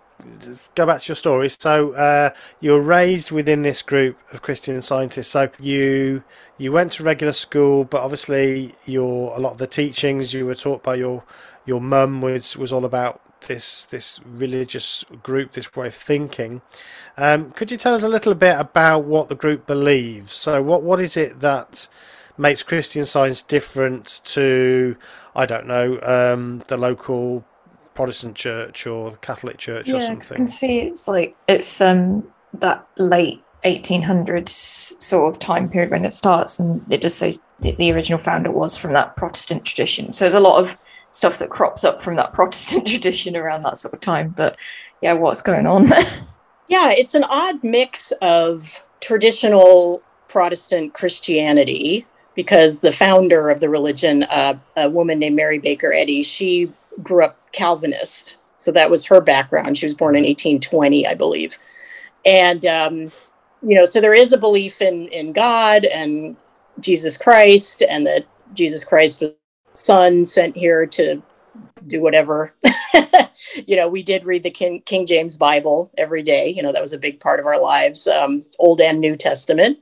go 0.75 0.85
back 0.85 1.01
to 1.01 1.09
your 1.09 1.15
story. 1.15 1.49
So 1.49 1.93
uh 1.93 2.29
you 2.59 2.71
were 2.71 2.81
raised 2.81 3.31
within 3.31 3.61
this 3.63 3.81
group 3.81 4.17
of 4.31 4.41
christian 4.41 4.81
scientists. 4.81 5.29
So 5.29 5.49
you 5.59 6.23
you 6.57 6.71
went 6.71 6.93
to 6.93 7.03
regular 7.03 7.33
school 7.33 7.83
but 7.83 8.01
obviously 8.01 8.75
your 8.85 9.35
a 9.35 9.39
lot 9.39 9.51
of 9.51 9.57
the 9.57 9.67
teachings 9.67 10.33
you 10.33 10.45
were 10.45 10.55
taught 10.55 10.83
by 10.83 10.95
your 10.95 11.23
your 11.65 11.81
mum 11.81 12.21
was 12.21 12.55
was 12.55 12.71
all 12.71 12.85
about 12.85 13.21
this 13.47 13.85
this 13.85 14.19
religious 14.25 15.05
group, 15.23 15.51
this 15.51 15.75
way 15.75 15.87
of 15.87 15.93
thinking. 15.95 16.61
Um, 17.17 17.51
could 17.51 17.71
you 17.71 17.77
tell 17.77 17.95
us 17.95 18.03
a 18.03 18.09
little 18.09 18.35
bit 18.35 18.59
about 18.59 19.03
what 19.05 19.27
the 19.27 19.35
group 19.35 19.65
believes? 19.65 20.33
So, 20.33 20.61
what 20.61 20.83
what 20.83 21.01
is 21.01 21.17
it 21.17 21.39
that 21.39 21.87
makes 22.37 22.61
Christian 22.61 23.05
Science 23.05 23.41
different 23.41 24.21
to, 24.25 24.95
I 25.35 25.47
don't 25.47 25.65
know, 25.65 25.99
um, 26.03 26.63
the 26.67 26.77
local 26.77 27.43
Protestant 27.95 28.35
church 28.35 28.85
or 28.85 29.11
the 29.11 29.17
Catholic 29.17 29.57
church 29.57 29.87
yeah, 29.87 29.95
or 29.95 30.01
something? 30.01 30.35
I 30.35 30.37
can 30.37 30.47
see 30.47 30.79
it's 30.81 31.07
like 31.07 31.35
it's 31.47 31.81
um 31.81 32.27
that 32.53 32.87
late 32.97 33.41
1800s 33.65 34.49
sort 34.49 35.33
of 35.33 35.39
time 35.39 35.69
period 35.69 35.89
when 35.89 36.05
it 36.05 36.13
starts, 36.13 36.59
and 36.59 36.85
it 36.91 37.01
just 37.01 37.17
says 37.17 37.41
the 37.59 37.91
original 37.91 38.19
founder 38.19 38.51
was 38.51 38.77
from 38.77 38.93
that 38.93 39.15
Protestant 39.15 39.65
tradition. 39.65 40.13
So 40.13 40.25
there's 40.25 40.35
a 40.35 40.39
lot 40.39 40.59
of 40.59 40.77
stuff 41.09 41.39
that 41.39 41.49
crops 41.49 41.83
up 41.83 41.99
from 41.99 42.15
that 42.17 42.33
Protestant 42.33 42.85
tradition 42.85 43.35
around 43.35 43.63
that 43.63 43.79
sort 43.79 43.95
of 43.95 43.99
time. 44.01 44.29
But 44.29 44.57
yeah, 45.01 45.13
what's 45.13 45.41
going 45.41 45.65
on? 45.65 45.87
yeah, 46.67 46.91
it's 46.91 47.15
an 47.15 47.23
odd 47.25 47.63
mix 47.63 48.11
of 48.21 48.83
traditional 48.99 50.01
Protestant 50.27 50.93
Christianity 50.93 52.05
because 52.35 52.81
the 52.81 52.91
founder 52.91 53.49
of 53.49 53.59
the 53.59 53.69
religion, 53.69 54.23
uh, 54.23 54.55
a 54.75 54.89
woman 54.89 55.19
named 55.19 55.35
Mary 55.35 55.59
Baker 55.59 55.93
Eddy, 55.93 56.21
she 56.21 56.71
grew 57.01 57.23
up 57.23 57.37
Calvinist. 57.51 58.37
So 58.57 58.71
that 58.71 58.89
was 58.89 59.05
her 59.05 59.21
background. 59.21 59.77
She 59.77 59.85
was 59.85 59.95
born 59.95 60.15
in 60.15 60.23
1820, 60.23 61.07
I 61.07 61.13
believe. 61.13 61.57
And, 62.25 62.65
um, 62.65 63.11
you 63.61 63.75
know, 63.75 63.85
so 63.85 64.01
there 64.01 64.13
is 64.13 64.33
a 64.33 64.37
belief 64.37 64.81
in, 64.81 65.07
in 65.09 65.31
God 65.31 65.85
and 65.85 66.35
Jesus 66.79 67.17
Christ 67.17 67.81
and 67.81 68.05
that 68.05 68.25
Jesus 68.53 68.83
Christ 68.83 69.21
was 69.21 69.33
son 69.73 70.25
sent 70.25 70.55
here 70.55 70.85
to 70.87 71.21
do 71.85 72.01
whatever. 72.01 72.53
you 73.65 73.75
know, 73.75 73.87
we 73.87 74.03
did 74.03 74.25
read 74.25 74.43
the 74.43 74.49
King, 74.49 74.81
King, 74.85 75.05
James 75.05 75.37
Bible 75.37 75.91
every 75.97 76.21
day. 76.21 76.49
You 76.49 76.63
know, 76.63 76.71
that 76.71 76.81
was 76.81 76.93
a 76.93 76.99
big 76.99 77.19
part 77.19 77.39
of 77.39 77.45
our 77.45 77.59
lives, 77.59 78.07
um, 78.07 78.45
Old 78.59 78.81
and 78.81 78.99
New 78.99 79.15
Testament. 79.15 79.79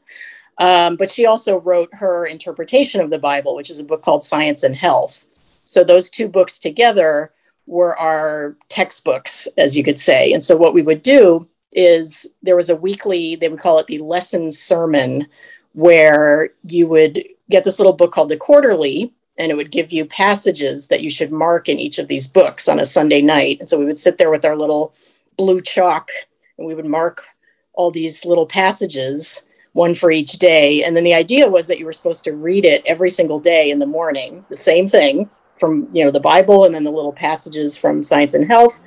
Um, 0.57 0.95
but 0.95 1.11
she 1.11 1.25
also 1.25 1.59
wrote 1.59 1.89
her 1.93 2.25
interpretation 2.25 3.01
of 3.01 3.09
the 3.09 3.19
Bible, 3.19 3.55
which 3.55 3.69
is 3.69 3.79
a 3.79 3.83
book 3.83 4.01
called 4.01 4.23
Science 4.23 4.63
and 4.63 4.75
Health. 4.75 5.25
So 5.65 5.83
those 5.83 6.09
two 6.09 6.27
books 6.27 6.59
together 6.59 7.33
were 7.65 7.97
our 7.97 8.55
textbooks, 8.69 9.47
as 9.57 9.75
you 9.75 9.83
could 9.83 9.99
say. 9.99 10.31
And 10.31 10.43
so 10.43 10.55
what 10.55 10.73
we 10.73 10.81
would 10.81 11.01
do 11.01 11.47
is 11.73 12.25
there 12.41 12.55
was 12.55 12.69
a 12.69 12.75
weekly, 12.75 13.35
they 13.35 13.49
would 13.49 13.59
call 13.59 13.79
it 13.79 13.87
the 13.87 13.97
lesson 13.97 14.51
sermon, 14.51 15.27
where 15.73 16.51
you 16.69 16.87
would 16.87 17.23
get 17.49 17.63
this 17.63 17.79
little 17.79 17.93
book 17.93 18.13
called 18.13 18.29
the 18.29 18.37
Quarterly, 18.37 19.13
and 19.37 19.51
it 19.51 19.55
would 19.55 19.71
give 19.71 19.91
you 19.91 20.05
passages 20.05 20.87
that 20.87 21.01
you 21.01 21.09
should 21.09 21.31
mark 21.31 21.67
in 21.67 21.77
each 21.77 21.99
of 21.99 22.07
these 22.07 22.27
books 22.27 22.67
on 22.67 22.79
a 22.79 22.85
Sunday 22.85 23.21
night. 23.21 23.59
And 23.59 23.67
so 23.67 23.77
we 23.77 23.85
would 23.85 23.97
sit 23.97 24.17
there 24.17 24.31
with 24.31 24.45
our 24.45 24.55
little 24.55 24.93
blue 25.37 25.59
chalk 25.59 26.09
and 26.57 26.65
we 26.65 26.75
would 26.75 26.85
mark 26.85 27.25
all 27.73 27.91
these 27.91 28.25
little 28.25 28.45
passages, 28.45 29.45
one 29.73 29.93
for 29.93 30.09
each 30.09 30.33
day. 30.33 30.83
And 30.83 30.95
then 30.95 31.03
the 31.03 31.13
idea 31.13 31.49
was 31.49 31.67
that 31.67 31.79
you 31.79 31.85
were 31.85 31.91
supposed 31.91 32.23
to 32.23 32.33
read 32.33 32.63
it 32.63 32.83
every 32.85 33.09
single 33.09 33.39
day 33.39 33.69
in 33.69 33.79
the 33.79 33.85
morning, 33.85 34.45
the 34.49 34.55
same 34.55 34.87
thing 34.87 35.29
from, 35.59 35.89
you 35.93 36.05
know, 36.05 36.11
the 36.11 36.19
Bible 36.19 36.63
and 36.63 36.73
then 36.73 36.85
the 36.85 36.91
little 36.91 37.13
passages 37.13 37.75
from 37.75 38.03
Science 38.03 38.33
and 38.33 38.47
Health. 38.47 38.81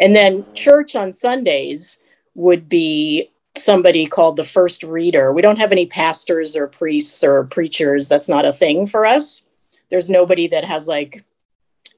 And 0.00 0.16
then 0.16 0.46
church 0.54 0.96
on 0.96 1.12
Sundays 1.12 1.98
would 2.34 2.70
be 2.70 3.30
somebody 3.54 4.06
called 4.06 4.36
the 4.36 4.44
first 4.44 4.82
reader. 4.82 5.34
We 5.34 5.42
don't 5.42 5.58
have 5.58 5.72
any 5.72 5.84
pastors 5.84 6.56
or 6.56 6.68
priests 6.68 7.22
or 7.22 7.44
preachers. 7.44 8.08
That's 8.08 8.28
not 8.28 8.46
a 8.46 8.52
thing 8.52 8.86
for 8.86 9.04
us 9.04 9.44
there's 9.90 10.08
nobody 10.08 10.46
that 10.46 10.64
has 10.64 10.88
like 10.88 11.24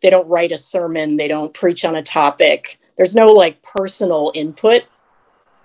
they 0.03 0.11
don't 0.11 0.29
write 0.29 0.53
a 0.53 0.59
sermon 0.59 1.17
they 1.17 1.29
don't 1.29 1.55
preach 1.55 1.85
on 1.85 1.97
a 1.97 2.03
topic 2.03 2.79
there's 2.97 3.15
no 3.15 3.27
like 3.27 3.63
personal 3.63 4.33
input 4.35 4.85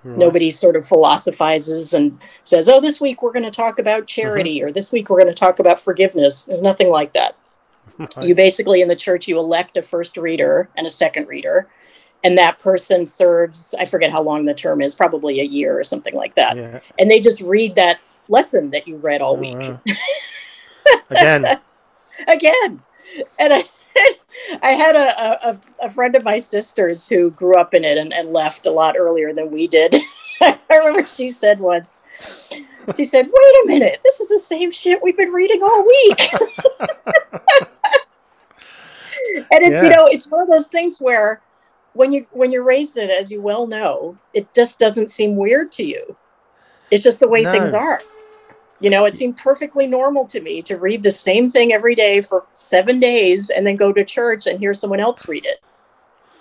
right. 0.03 0.17
nobody 0.17 0.51
sort 0.51 0.75
of 0.75 0.87
philosophizes 0.87 1.93
and 1.93 2.19
says 2.43 2.69
oh 2.69 2.79
this 2.79 3.01
week 3.01 3.21
we're 3.21 3.33
going 3.33 3.43
to 3.43 3.51
talk 3.51 3.79
about 3.79 4.07
charity 4.07 4.59
mm-hmm. 4.59 4.67
or 4.67 4.71
this 4.71 4.91
week 4.91 5.09
we're 5.09 5.19
going 5.19 5.27
to 5.27 5.33
talk 5.33 5.59
about 5.59 5.79
forgiveness 5.79 6.45
there's 6.45 6.61
nothing 6.61 6.89
like 6.89 7.13
that 7.13 7.35
you 8.21 8.35
basically 8.35 8.81
in 8.81 8.87
the 8.87 8.95
church 8.95 9.27
you 9.27 9.39
elect 9.39 9.75
a 9.77 9.81
first 9.81 10.17
reader 10.17 10.69
and 10.77 10.85
a 10.85 10.89
second 10.89 11.27
reader 11.27 11.67
and 12.23 12.37
that 12.37 12.59
person 12.59 13.05
serves 13.05 13.73
i 13.79 13.85
forget 13.85 14.11
how 14.11 14.21
long 14.21 14.45
the 14.45 14.53
term 14.53 14.81
is 14.81 14.93
probably 14.93 15.39
a 15.39 15.43
year 15.43 15.77
or 15.77 15.83
something 15.83 16.13
like 16.13 16.35
that 16.35 16.55
yeah. 16.55 16.79
and 16.99 17.09
they 17.09 17.19
just 17.19 17.41
read 17.41 17.73
that 17.75 17.99
lesson 18.29 18.69
that 18.71 18.87
you 18.87 18.97
read 18.97 19.21
all 19.21 19.35
oh, 19.35 19.39
week 19.39 19.57
wow. 19.59 19.79
again 21.09 21.45
again. 22.27 22.81
And 23.39 23.53
I, 23.53 23.63
I 24.61 24.71
had 24.73 24.95
a, 24.95 25.49
a, 25.49 25.59
a, 25.83 25.89
friend 25.89 26.15
of 26.15 26.23
my 26.23 26.37
sister's 26.37 27.07
who 27.07 27.31
grew 27.31 27.55
up 27.55 27.73
in 27.73 27.83
it 27.83 27.97
and, 27.97 28.13
and 28.13 28.33
left 28.33 28.65
a 28.65 28.71
lot 28.71 28.95
earlier 28.97 29.33
than 29.33 29.51
we 29.51 29.67
did. 29.67 29.95
I 30.41 30.59
remember 30.69 31.05
she 31.05 31.29
said 31.29 31.59
once, 31.59 32.03
she 32.95 33.03
said, 33.03 33.25
wait 33.25 33.63
a 33.63 33.67
minute, 33.67 33.99
this 34.03 34.19
is 34.19 34.27
the 34.29 34.39
same 34.39 34.71
shit 34.71 35.01
we've 35.01 35.17
been 35.17 35.31
reading 35.31 35.61
all 35.63 35.85
week. 35.85 36.33
and 39.51 39.63
it, 39.63 39.71
yeah. 39.71 39.83
you 39.83 39.89
know, 39.89 40.07
it's 40.07 40.29
one 40.29 40.41
of 40.41 40.47
those 40.47 40.67
things 40.67 40.99
where 40.99 41.41
when 41.93 42.11
you 42.11 42.27
when 42.31 42.51
you're 42.51 42.63
raised 42.63 42.97
in 42.97 43.09
it, 43.09 43.17
as 43.17 43.31
you 43.31 43.41
well 43.41 43.65
know, 43.65 44.15
it 44.33 44.53
just 44.53 44.77
doesn't 44.77 45.09
seem 45.09 45.35
weird 45.35 45.71
to 45.73 45.83
you. 45.83 46.15
It's 46.91 47.03
just 47.03 47.19
the 47.19 47.27
way 47.27 47.41
no. 47.41 47.51
things 47.51 47.73
are. 47.73 48.01
You 48.79 48.89
know, 48.89 49.05
it 49.05 49.15
seemed 49.15 49.37
perfectly 49.37 49.87
normal 49.87 50.25
to 50.25 50.39
me 50.39 50.61
to 50.63 50.77
read 50.77 51.01
the 51.01 51.11
same 51.11 51.49
thing 51.49 51.73
every 51.73 51.95
day 51.95 52.21
for 52.21 52.45
seven 52.53 52.99
days 52.99 53.49
and 53.49 53.65
then 53.65 53.75
go 53.75 53.91
to 53.91 54.05
church 54.05 54.45
and 54.45 54.59
hear 54.59 54.73
someone 54.73 54.99
else 54.99 55.27
read 55.27 55.45
it. 55.45 55.61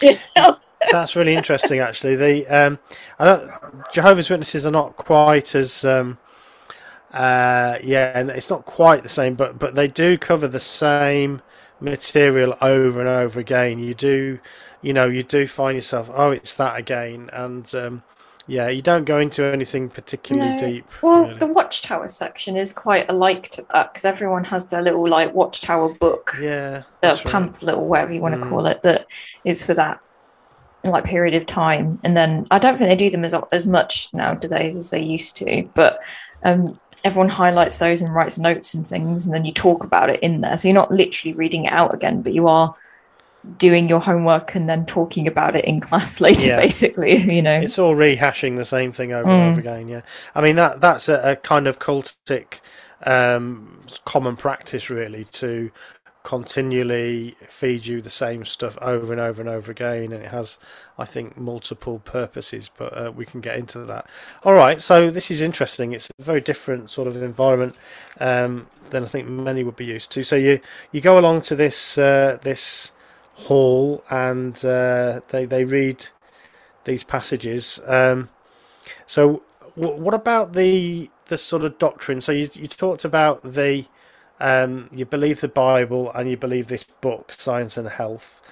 You 0.37 0.43
know? 0.43 0.59
That's 0.93 1.17
really 1.17 1.35
interesting, 1.35 1.79
actually. 1.79 2.17
The 2.17 2.47
um, 2.49 2.79
Jehovah's 3.93 4.29
Witnesses 4.29 4.67
are 4.67 4.71
not 4.71 4.97
quite 4.97 5.55
as 5.55 5.87
um, 5.87 6.19
uh, 7.13 7.79
yeah, 7.83 8.13
and 8.15 8.31
it's 8.31 8.51
not 8.51 8.67
quite 8.67 9.03
the 9.03 9.09
same, 9.09 9.35
but 9.35 9.59
but 9.59 9.75
they 9.75 9.89
do 9.89 10.19
cover 10.19 10.47
the 10.47 10.61
same 10.61 11.41
material 11.81 12.57
over 12.61 13.01
and 13.01 13.09
over 13.09 13.41
again. 13.41 13.79
You 13.79 13.95
do, 13.95 14.39
you 14.83 14.93
know, 14.93 15.07
you 15.07 15.23
do 15.23 15.47
find 15.47 15.77
yourself, 15.77 16.11
oh, 16.13 16.31
it's 16.31 16.55
that 16.55 16.79
again, 16.79 17.31
and 17.33 17.75
um, 17.75 18.03
yeah, 18.47 18.69
you 18.69 18.81
don't 18.81 19.05
go 19.05 19.19
into 19.19 19.45
anything 19.45 19.89
particularly 19.89 20.53
no. 20.53 20.59
deep. 20.59 20.87
Well, 21.03 21.25
really. 21.25 21.35
the 21.35 21.49
Watchtower 21.49 22.09
section 22.09 22.57
is 22.57 22.73
quite 22.73 23.09
alike 23.11 23.49
to 23.51 23.67
that 23.73 23.93
because 23.93 24.05
everyone 24.05 24.45
has 24.45 24.67
their 24.67 24.83
little 24.83 25.09
like 25.09 25.35
Watchtower 25.35 25.95
book, 25.95 26.35
yeah, 26.41 26.85
a 27.03 27.17
pamphlet 27.17 27.75
right. 27.75 27.81
or 27.81 27.89
whatever 27.89 28.13
you 28.13 28.21
want 28.21 28.35
to 28.35 28.41
mm. 28.41 28.49
call 28.49 28.67
it, 28.67 28.83
that 28.83 29.07
is 29.45 29.65
for 29.65 29.75
that 29.75 30.01
like 30.85 31.05
period 31.05 31.35
of 31.35 31.47
time. 31.47 31.99
And 32.05 32.17
then 32.17 32.47
I 32.51 32.59
don't 32.59 32.79
think 32.79 32.89
they 32.89 32.97
do 32.97 33.11
them 33.11 33.25
as 33.25 33.35
as 33.51 33.67
much 33.67 34.13
now, 34.15 34.35
do 34.35 34.47
they, 34.47 34.71
as 34.71 34.91
they 34.91 35.03
used 35.03 35.37
to? 35.39 35.69
But 35.75 35.99
um, 36.45 36.79
everyone 37.05 37.29
highlights 37.29 37.79
those 37.79 38.01
and 38.01 38.15
writes 38.15 38.39
notes 38.39 38.75
and 38.75 38.87
things, 38.87 39.27
and 39.27 39.35
then 39.35 39.45
you 39.45 39.53
talk 39.53 39.83
about 39.83 40.11
it 40.11 40.21
in 40.21 40.41
there. 40.41 40.57
So 40.57 40.69
you're 40.69 40.75
not 40.75 40.93
literally 40.93 41.35
reading 41.35 41.65
it 41.65 41.73
out 41.73 41.95
again, 41.95 42.23
but 42.23 42.33
you 42.33 42.47
are 42.47 42.75
doing 43.59 43.89
your 43.89 44.01
homework 44.01 44.55
and 44.55 44.69
then 44.69 44.85
talking 44.87 45.27
about 45.27 45.57
it 45.57 45.65
in 45.65 45.81
class 45.89 46.21
later 46.21 46.51
yeah. 46.51 46.61
basically 46.61 47.17
you 47.35 47.43
know. 47.43 47.59
It's 47.61 47.79
all 47.79 47.95
rehashing 47.95 48.57
the 48.57 48.65
same 48.65 48.93
thing 48.93 49.13
over 49.13 49.29
mm. 49.29 49.33
and 49.33 49.51
over 49.51 49.61
again 49.61 49.89
yeah. 49.89 50.03
I 50.35 50.43
mean 50.43 50.57
that 50.57 50.81
that's 50.81 51.09
a, 51.09 51.33
a 51.33 51.37
kind 51.37 51.67
of 51.67 51.79
cultic 51.79 52.61
um, 53.05 53.83
common 54.05 54.37
practice 54.37 54.91
really 54.91 55.25
to 55.25 55.71
continually 56.23 57.37
feed 57.49 57.87
you 57.87 58.01
the 58.01 58.11
same 58.11 58.45
stuff 58.45 58.77
over 58.83 59.13
and 59.13 59.21
over 59.21 59.41
and 59.41 59.49
over 59.49 59.71
again 59.71 60.13
and 60.13 60.25
it 60.25 60.31
has 60.33 60.59
i 60.99 61.05
think 61.05 61.39
multiple 61.39 62.01
purposes 62.01 62.69
but 62.77 62.93
uh, 62.99 63.13
we 63.13 63.25
can 63.25 63.41
get 63.41 63.57
into 63.57 63.79
that. 63.85 64.05
All 64.43 64.55
right 64.55 64.81
so 64.81 65.09
this 65.09 65.31
is 65.31 65.41
interesting. 65.41 65.93
It's 65.93 66.11
a 66.19 66.23
very 66.23 66.41
different 66.41 66.91
sort 66.91 67.07
of 67.07 67.17
environment 67.23 67.77
um, 68.19 68.67
than 68.91 69.05
i 69.05 69.07
think 69.07 69.29
many 69.29 69.63
would 69.63 69.77
be 69.77 69.85
used 69.85 70.11
to. 70.13 70.25
So 70.25 70.35
you 70.35 70.59
you 70.91 71.01
go 71.01 71.17
along 71.17 71.43
to 71.43 71.55
this 71.55 71.97
uh, 71.97 72.39
this 72.43 72.91
hall 73.37 74.03
and 74.11 74.65
uh, 74.65 75.21
they 75.29 75.45
they 75.45 75.65
read 75.65 76.07
these 76.85 77.05
passages. 77.05 77.81
Um, 77.87 78.29
so 79.07 79.43
w- 79.77 80.01
what 80.01 80.15
about 80.15 80.55
the 80.55 81.11
the 81.27 81.39
sort 81.39 81.65
of 81.65 81.79
doctrine? 81.79 82.21
So 82.21 82.33
you 82.33 82.49
you 82.55 82.67
talked 82.69 83.05
about 83.05 83.43
the 83.43 83.87
um, 84.41 84.89
you 84.93 85.05
believe 85.07 85.41
the 85.41 85.49
Bible 85.49 86.11
and 86.13 86.29
you 86.29 86.37
believe 86.37 86.69
this 86.69 86.85
book, 86.85 87.33
Science 87.33 87.77
and 87.77 87.89
Health, 87.89 88.43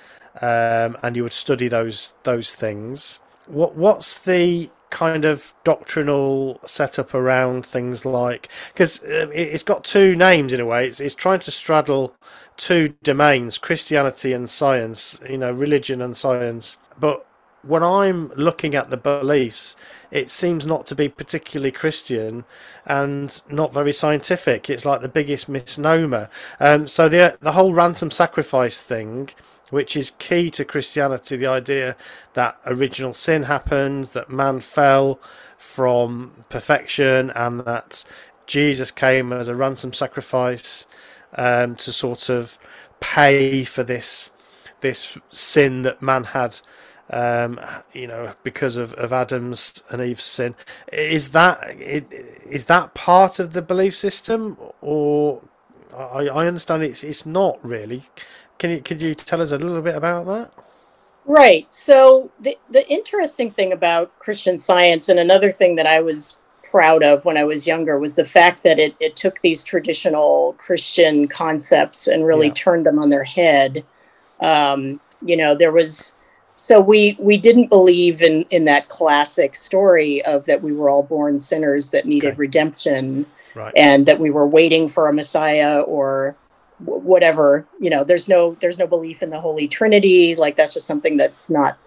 um, 0.40 0.96
and 1.02 1.16
you 1.16 1.22
would 1.22 1.32
study 1.32 1.68
those 1.68 2.14
those 2.24 2.54
things. 2.54 3.20
What 3.46 3.74
what's 3.76 4.18
the 4.18 4.70
kind 4.94 5.24
of 5.24 5.52
doctrinal 5.64 6.60
setup 6.64 7.14
around 7.14 7.66
things 7.66 8.06
like 8.06 8.48
because 8.72 9.02
um, 9.02 9.28
it's 9.34 9.64
got 9.64 9.82
two 9.82 10.14
names 10.14 10.52
in 10.52 10.60
a 10.60 10.64
way. 10.64 10.86
It's 10.86 11.00
it's 11.00 11.16
trying 11.16 11.40
to 11.40 11.50
straddle 11.50 12.14
two 12.56 12.94
domains, 13.02 13.58
Christianity 13.58 14.32
and 14.32 14.48
science, 14.48 15.20
you 15.28 15.36
know, 15.36 15.50
religion 15.50 16.00
and 16.00 16.16
science. 16.16 16.78
But 16.96 17.26
when 17.62 17.82
I'm 17.82 18.28
looking 18.36 18.76
at 18.76 18.90
the 18.90 18.96
beliefs, 18.96 19.74
it 20.12 20.30
seems 20.30 20.64
not 20.64 20.86
to 20.86 20.94
be 20.94 21.08
particularly 21.08 21.72
Christian 21.72 22.44
and 22.86 23.40
not 23.50 23.74
very 23.74 23.92
scientific. 23.92 24.70
It's 24.70 24.84
like 24.84 25.00
the 25.00 25.08
biggest 25.08 25.48
misnomer. 25.48 26.30
Um, 26.60 26.86
so 26.86 27.08
the 27.08 27.36
the 27.40 27.52
whole 27.52 27.74
ransom 27.74 28.12
sacrifice 28.12 28.80
thing, 28.80 29.30
which 29.74 29.96
is 29.96 30.12
key 30.12 30.50
to 30.50 30.64
Christianity, 30.64 31.36
the 31.36 31.48
idea 31.48 31.96
that 32.34 32.56
original 32.64 33.12
sin 33.12 33.42
happened, 33.42 34.04
that 34.06 34.30
man 34.30 34.60
fell 34.60 35.18
from 35.58 36.44
perfection, 36.48 37.30
and 37.30 37.60
that 37.60 38.04
Jesus 38.46 38.92
came 38.92 39.32
as 39.32 39.48
a 39.48 39.54
ransom 39.54 39.92
sacrifice 39.92 40.86
um, 41.36 41.74
to 41.74 41.90
sort 41.90 42.28
of 42.28 42.56
pay 43.00 43.64
for 43.64 43.82
this 43.82 44.30
this 44.80 45.18
sin 45.30 45.82
that 45.82 46.00
man 46.00 46.24
had 46.24 46.60
um, 47.10 47.58
you 47.92 48.06
know 48.06 48.34
because 48.44 48.76
of, 48.76 48.92
of 48.94 49.12
Adam's 49.12 49.82
and 49.90 50.00
Eve's 50.00 50.24
sin. 50.24 50.54
Is 50.92 51.30
that 51.30 51.58
is 51.76 52.66
that 52.66 52.94
part 52.94 53.40
of 53.40 53.54
the 53.54 53.62
belief 53.62 53.96
system 53.96 54.56
or 54.80 55.42
I, 55.96 56.26
I 56.28 56.46
understand 56.46 56.82
it's 56.82 57.02
it's 57.02 57.26
not 57.26 57.58
really 57.64 58.04
can 58.58 58.70
you 58.70 58.80
could 58.80 59.02
you 59.02 59.14
tell 59.14 59.40
us 59.40 59.52
a 59.52 59.58
little 59.58 59.82
bit 59.82 59.96
about 59.96 60.26
that 60.26 60.52
right 61.26 61.72
so 61.72 62.30
the 62.40 62.56
the 62.70 62.86
interesting 62.90 63.50
thing 63.50 63.72
about 63.72 64.16
Christian 64.18 64.58
science 64.58 65.08
and 65.08 65.18
another 65.18 65.50
thing 65.50 65.76
that 65.76 65.86
I 65.86 66.00
was 66.00 66.38
proud 66.74 67.04
of 67.04 67.24
when 67.24 67.36
I 67.36 67.44
was 67.44 67.68
younger 67.68 68.00
was 68.00 68.16
the 68.16 68.24
fact 68.24 68.64
that 68.64 68.80
it, 68.80 68.96
it 68.98 69.14
took 69.14 69.40
these 69.42 69.62
traditional 69.62 70.56
Christian 70.58 71.28
concepts 71.28 72.08
and 72.08 72.26
really 72.26 72.48
yeah. 72.48 72.54
turned 72.54 72.84
them 72.84 72.98
on 72.98 73.10
their 73.10 73.22
head. 73.22 73.84
Um, 74.40 74.98
you 75.22 75.36
know, 75.36 75.54
there 75.54 75.70
was 75.70 76.16
so 76.54 76.80
we 76.80 77.16
we 77.20 77.36
didn't 77.36 77.68
believe 77.68 78.22
in 78.22 78.44
in 78.50 78.64
that 78.64 78.88
classic 78.88 79.54
story 79.54 80.20
of 80.24 80.46
that 80.46 80.62
we 80.62 80.72
were 80.72 80.90
all 80.90 81.04
born 81.04 81.38
sinners 81.38 81.92
that 81.92 82.06
needed 82.06 82.30
okay. 82.30 82.38
redemption 82.38 83.24
right. 83.54 83.72
and 83.76 84.04
that 84.06 84.18
we 84.18 84.30
were 84.30 84.48
waiting 84.48 84.88
for 84.88 85.08
a 85.08 85.12
Messiah 85.12 85.80
or 85.82 86.34
whatever. 86.84 87.66
You 87.80 87.90
know, 87.90 88.04
there's 88.04 88.28
no 88.28 88.54
there's 88.54 88.78
no 88.78 88.86
belief 88.86 89.22
in 89.22 89.30
the 89.30 89.40
Holy 89.40 89.68
Trinity. 89.68 90.36
Like 90.36 90.56
that's 90.56 90.74
just 90.74 90.86
something 90.86 91.16
that's 91.16 91.50
not 91.50 91.78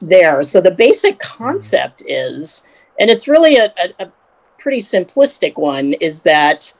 there. 0.00 0.42
So 0.42 0.60
the 0.60 0.70
basic 0.70 1.18
mm-hmm. 1.18 1.44
concept 1.44 2.02
is 2.06 2.66
and 2.98 3.10
it's 3.10 3.28
really 3.28 3.56
a, 3.56 3.66
a, 3.66 4.06
a 4.06 4.12
pretty 4.58 4.78
simplistic 4.78 5.56
one 5.56 5.92
is 5.94 6.22
that 6.22 6.72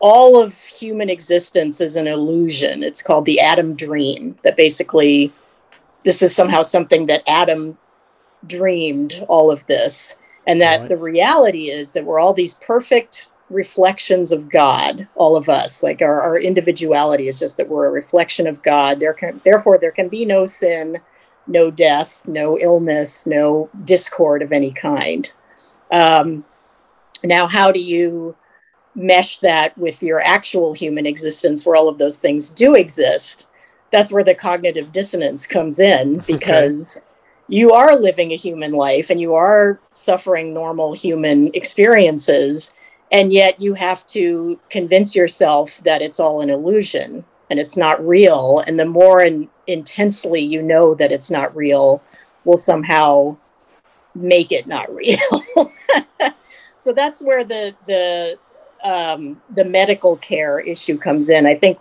all 0.00 0.40
of 0.40 0.58
human 0.58 1.10
existence 1.10 1.80
is 1.80 1.96
an 1.96 2.06
illusion. 2.06 2.82
It's 2.82 3.02
called 3.02 3.26
the 3.26 3.38
Adam 3.38 3.74
dream, 3.74 4.36
that 4.42 4.56
basically 4.56 5.30
this 6.04 6.22
is 6.22 6.34
somehow 6.34 6.62
something 6.62 7.06
that 7.06 7.22
Adam 7.28 7.76
dreamed 8.46 9.24
all 9.28 9.50
of 9.50 9.66
this. 9.66 10.16
And 10.46 10.60
that 10.62 10.80
right. 10.80 10.88
the 10.88 10.96
reality 10.96 11.70
is 11.70 11.92
that 11.92 12.04
we're 12.04 12.18
all 12.18 12.32
these 12.32 12.54
perfect 12.54 13.28
reflections 13.50 14.32
of 14.32 14.48
God, 14.48 15.06
all 15.16 15.36
of 15.36 15.48
us. 15.48 15.82
Like 15.82 16.00
our, 16.00 16.20
our 16.20 16.38
individuality 16.38 17.28
is 17.28 17.38
just 17.38 17.56
that 17.56 17.68
we're 17.68 17.86
a 17.86 17.90
reflection 17.90 18.46
of 18.46 18.62
God. 18.62 19.00
There 19.00 19.12
can, 19.12 19.40
therefore, 19.44 19.76
there 19.76 19.90
can 19.90 20.08
be 20.08 20.24
no 20.24 20.46
sin, 20.46 21.00
no 21.46 21.70
death, 21.70 22.26
no 22.26 22.58
illness, 22.58 23.26
no 23.26 23.68
discord 23.84 24.42
of 24.42 24.52
any 24.52 24.72
kind. 24.72 25.30
Um, 25.90 26.44
now, 27.24 27.46
how 27.46 27.72
do 27.72 27.80
you 27.80 28.36
mesh 28.94 29.38
that 29.38 29.76
with 29.76 30.02
your 30.02 30.20
actual 30.20 30.72
human 30.72 31.06
existence 31.06 31.66
where 31.66 31.76
all 31.76 31.88
of 31.88 31.98
those 31.98 32.20
things 32.20 32.50
do 32.50 32.74
exist? 32.74 33.48
That's 33.90 34.12
where 34.12 34.24
the 34.24 34.34
cognitive 34.34 34.92
dissonance 34.92 35.46
comes 35.46 35.80
in 35.80 36.18
because 36.26 36.98
okay. 36.98 37.06
you 37.48 37.72
are 37.72 37.96
living 37.96 38.32
a 38.32 38.36
human 38.36 38.72
life 38.72 39.10
and 39.10 39.20
you 39.20 39.34
are 39.34 39.80
suffering 39.90 40.54
normal 40.54 40.94
human 40.94 41.50
experiences. 41.54 42.72
And 43.12 43.32
yet 43.32 43.60
you 43.60 43.74
have 43.74 44.06
to 44.08 44.58
convince 44.70 45.16
yourself 45.16 45.78
that 45.84 46.00
it's 46.00 46.20
all 46.20 46.40
an 46.40 46.50
illusion 46.50 47.24
and 47.50 47.58
it's 47.58 47.76
not 47.76 48.06
real. 48.06 48.62
And 48.66 48.78
the 48.78 48.84
more 48.84 49.20
in, 49.20 49.48
intensely 49.66 50.40
you 50.40 50.62
know 50.62 50.94
that 50.94 51.10
it's 51.10 51.30
not 51.30 51.54
real, 51.54 52.02
will 52.44 52.56
somehow 52.56 53.36
make 54.14 54.52
it 54.52 54.66
not 54.66 54.92
real. 54.94 55.18
so 56.78 56.92
that's 56.92 57.20
where 57.20 57.44
the 57.44 57.74
the 57.86 58.38
um, 58.82 59.42
the 59.54 59.64
medical 59.64 60.16
care 60.16 60.60
issue 60.60 60.96
comes 60.96 61.28
in. 61.28 61.46
I 61.46 61.54
think 61.54 61.78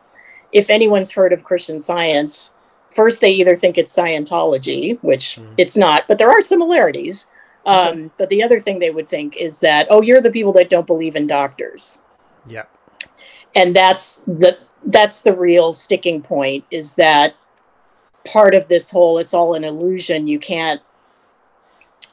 if 0.51 0.69
anyone's 0.69 1.11
heard 1.11 1.31
of 1.31 1.43
Christian 1.43 1.79
Science, 1.79 2.53
first 2.91 3.21
they 3.21 3.29
either 3.29 3.55
think 3.55 3.77
it's 3.77 3.95
Scientology, 3.95 4.99
which 5.01 5.37
mm. 5.39 5.53
it's 5.57 5.77
not, 5.77 6.07
but 6.07 6.17
there 6.17 6.29
are 6.29 6.41
similarities. 6.41 7.27
Um, 7.69 7.87
okay. 7.87 8.09
But 8.17 8.29
the 8.29 8.41
other 8.43 8.59
thing 8.59 8.79
they 8.79 8.89
would 8.89 9.07
think 9.07 9.37
is 9.37 9.59
that, 9.59 9.87
oh, 9.89 10.01
you're 10.01 10.21
the 10.21 10.31
people 10.31 10.53
that 10.53 10.69
don't 10.69 10.87
believe 10.87 11.15
in 11.15 11.27
doctors. 11.27 11.99
Yeah. 12.47 12.65
And 13.55 13.75
that's 13.75 14.17
the 14.25 14.57
that's 14.85 15.21
the 15.21 15.35
real 15.35 15.73
sticking 15.73 16.21
point 16.21 16.63
is 16.71 16.93
that 16.93 17.35
part 18.25 18.55
of 18.55 18.67
this 18.69 18.89
whole 18.89 19.17
it's 19.17 19.33
all 19.33 19.53
an 19.53 19.65
illusion 19.65 20.25
you 20.25 20.39
can't 20.39 20.81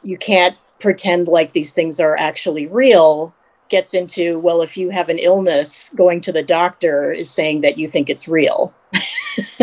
you 0.03 0.19
can't 0.19 0.57
pretend 0.81 1.29
like 1.29 1.53
these 1.53 1.73
things 1.73 2.01
are 2.01 2.17
actually 2.19 2.67
real 2.67 3.33
gets 3.69 3.95
into 3.95 4.41
well 4.41 4.63
if 4.63 4.77
you 4.77 4.91
have 4.91 5.09
an 5.09 5.19
illness 5.19 5.91
going 5.91 6.21
to 6.21 6.33
the 6.33 6.43
doctor 6.43 7.13
is 7.13 7.31
saying 7.31 7.61
that 7.61 7.79
you 7.79 7.87
think 7.87 8.11
it's 8.11 8.27
real 8.27 8.75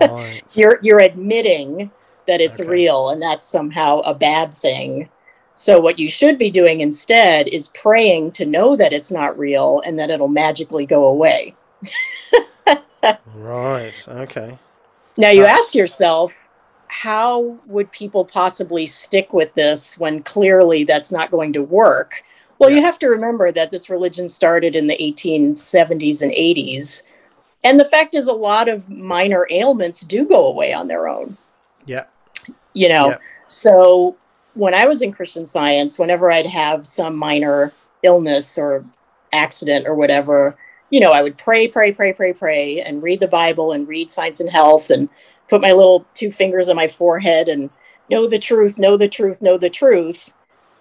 right. 0.00 0.42
You're 0.52 0.78
you're 0.82 1.00
admitting 1.00 1.90
that 2.30 2.40
it's 2.40 2.60
okay. 2.60 2.68
real 2.68 3.08
and 3.08 3.20
that's 3.20 3.44
somehow 3.44 3.98
a 4.00 4.14
bad 4.14 4.54
thing. 4.54 5.08
So 5.52 5.80
what 5.80 5.98
you 5.98 6.08
should 6.08 6.38
be 6.38 6.48
doing 6.48 6.80
instead 6.80 7.48
is 7.48 7.70
praying 7.70 8.30
to 8.32 8.46
know 8.46 8.76
that 8.76 8.92
it's 8.92 9.10
not 9.10 9.36
real 9.36 9.82
and 9.84 9.98
that 9.98 10.10
it'll 10.10 10.28
magically 10.28 10.86
go 10.86 11.06
away. 11.06 11.56
right. 13.34 14.08
Okay. 14.08 14.56
Now 15.16 15.30
you 15.30 15.42
that's... 15.42 15.58
ask 15.58 15.74
yourself, 15.74 16.32
how 16.86 17.58
would 17.66 17.90
people 17.90 18.24
possibly 18.24 18.86
stick 18.86 19.32
with 19.32 19.52
this 19.54 19.98
when 19.98 20.22
clearly 20.22 20.84
that's 20.84 21.10
not 21.10 21.32
going 21.32 21.52
to 21.54 21.64
work? 21.64 22.22
Well, 22.60 22.70
yeah. 22.70 22.76
you 22.76 22.82
have 22.82 22.98
to 23.00 23.08
remember 23.08 23.50
that 23.50 23.72
this 23.72 23.90
religion 23.90 24.28
started 24.28 24.76
in 24.76 24.86
the 24.86 24.96
1870s 24.98 26.22
and 26.22 26.30
80s. 26.30 27.02
And 27.64 27.80
the 27.80 27.84
fact 27.84 28.14
is, 28.14 28.28
a 28.28 28.32
lot 28.32 28.68
of 28.68 28.88
minor 28.88 29.48
ailments 29.50 30.02
do 30.02 30.24
go 30.24 30.46
away 30.46 30.72
on 30.72 30.86
their 30.86 31.08
own. 31.08 31.36
You 32.74 32.88
know, 32.88 33.10
yeah. 33.10 33.18
so 33.46 34.16
when 34.54 34.74
I 34.74 34.86
was 34.86 35.02
in 35.02 35.12
Christian 35.12 35.46
science, 35.46 35.98
whenever 35.98 36.30
I'd 36.30 36.46
have 36.46 36.86
some 36.86 37.16
minor 37.16 37.72
illness 38.02 38.58
or 38.58 38.84
accident 39.32 39.86
or 39.86 39.94
whatever, 39.94 40.56
you 40.90 41.00
know, 41.00 41.12
I 41.12 41.22
would 41.22 41.38
pray, 41.38 41.68
pray, 41.68 41.92
pray, 41.92 42.12
pray, 42.12 42.32
pray, 42.32 42.80
and 42.80 43.02
read 43.02 43.20
the 43.20 43.28
Bible 43.28 43.72
and 43.72 43.86
read 43.86 44.10
Science 44.10 44.40
and 44.40 44.50
Health 44.50 44.90
and 44.90 45.08
put 45.48 45.60
my 45.60 45.72
little 45.72 46.04
two 46.14 46.32
fingers 46.32 46.68
on 46.68 46.76
my 46.76 46.88
forehead 46.88 47.48
and 47.48 47.70
know 48.10 48.26
the 48.26 48.38
truth, 48.38 48.76
know 48.76 48.96
the 48.96 49.08
truth, 49.08 49.40
know 49.40 49.56
the 49.56 49.70
truth. 49.70 50.34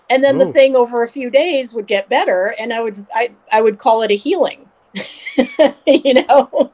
And 0.10 0.24
then 0.24 0.42
Ooh. 0.42 0.46
the 0.46 0.54
thing 0.54 0.76
over 0.76 1.04
a 1.04 1.08
few 1.08 1.30
days 1.30 1.74
would 1.74 1.86
get 1.86 2.10
better 2.10 2.56
and 2.60 2.74
I 2.74 2.82
would 2.82 3.06
I, 3.14 3.32
I 3.52 3.62
would 3.62 3.78
call 3.78 4.02
it 4.02 4.12
a 4.12 4.16
healing. 4.16 4.68
you 5.86 6.26
know, 6.28 6.72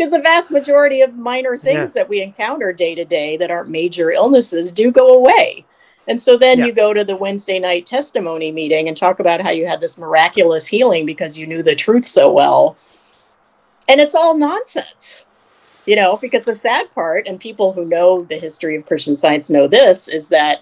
because 0.00 0.12
the 0.12 0.22
vast 0.22 0.50
majority 0.50 1.02
of 1.02 1.14
minor 1.14 1.58
things 1.58 1.90
yeah. 1.90 2.00
that 2.00 2.08
we 2.08 2.22
encounter 2.22 2.72
day 2.72 2.94
to 2.94 3.04
day 3.04 3.36
that 3.36 3.50
aren't 3.50 3.68
major 3.68 4.10
illnesses 4.10 4.72
do 4.72 4.90
go 4.90 5.14
away. 5.14 5.62
And 6.08 6.18
so 6.18 6.38
then 6.38 6.58
yeah. 6.58 6.64
you 6.64 6.72
go 6.72 6.94
to 6.94 7.04
the 7.04 7.16
Wednesday 7.16 7.58
night 7.58 7.84
testimony 7.84 8.50
meeting 8.50 8.88
and 8.88 8.96
talk 8.96 9.20
about 9.20 9.42
how 9.42 9.50
you 9.50 9.66
had 9.66 9.82
this 9.82 9.98
miraculous 9.98 10.66
healing 10.66 11.04
because 11.04 11.38
you 11.38 11.46
knew 11.46 11.62
the 11.62 11.74
truth 11.74 12.06
so 12.06 12.32
well. 12.32 12.78
And 13.90 14.00
it's 14.00 14.14
all 14.14 14.38
nonsense 14.38 15.26
you 15.84 15.96
know, 15.96 16.16
because 16.18 16.46
the 16.46 16.54
sad 16.54 16.90
part, 16.94 17.26
and 17.26 17.38
people 17.38 17.72
who 17.72 17.84
know 17.84 18.24
the 18.24 18.38
history 18.38 18.76
of 18.76 18.86
Christian 18.86 19.16
science 19.16 19.50
know 19.50 19.66
this, 19.66 20.08
is 20.08 20.30
that 20.30 20.60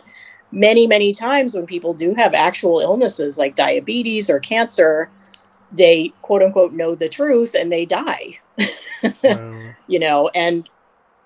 many, 0.51 0.87
many 0.87 1.13
times 1.13 1.55
when 1.55 1.67
people 1.67 1.95
do 1.95 2.15
have 2.15 2.35
actual 2.35 2.81
illnesses 2.81 3.39
like 3.39 3.55
diabetes 3.55 4.29
or 4.29 4.41
cancer, 4.41 5.11
they 5.71 6.13
quote 6.23 6.43
unquote 6.43 6.73
know 6.73 6.95
the 6.95 7.09
truth 7.09 7.55
and 7.55 7.71
they 7.71 7.85
die. 7.85 8.39
Um. 9.25 9.75
You 9.91 9.99
know, 9.99 10.29
and 10.35 10.69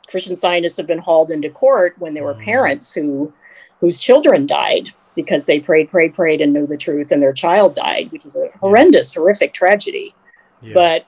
Christian 0.09 0.37
scientists 0.37 0.77
have 0.77 0.87
been 0.87 0.99
hauled 0.99 1.33
into 1.33 1.51
court 1.51 1.97
when 1.99 2.15
there 2.15 2.23
were 2.23 2.35
parents 2.35 2.95
who 2.95 3.33
whose 3.81 3.99
children 3.99 4.47
died 4.47 4.91
because 5.17 5.47
they 5.47 5.59
prayed, 5.59 5.91
prayed, 5.91 6.15
prayed 6.15 6.41
and 6.41 6.53
knew 6.53 6.65
the 6.65 6.77
truth 6.77 7.11
and 7.11 7.21
their 7.21 7.33
child 7.33 7.75
died, 7.75 8.13
which 8.13 8.25
is 8.25 8.37
a 8.37 8.49
horrendous, 8.61 9.13
horrific 9.15 9.53
tragedy. 9.53 10.15
Yeah. 10.61 10.75
But 10.75 11.07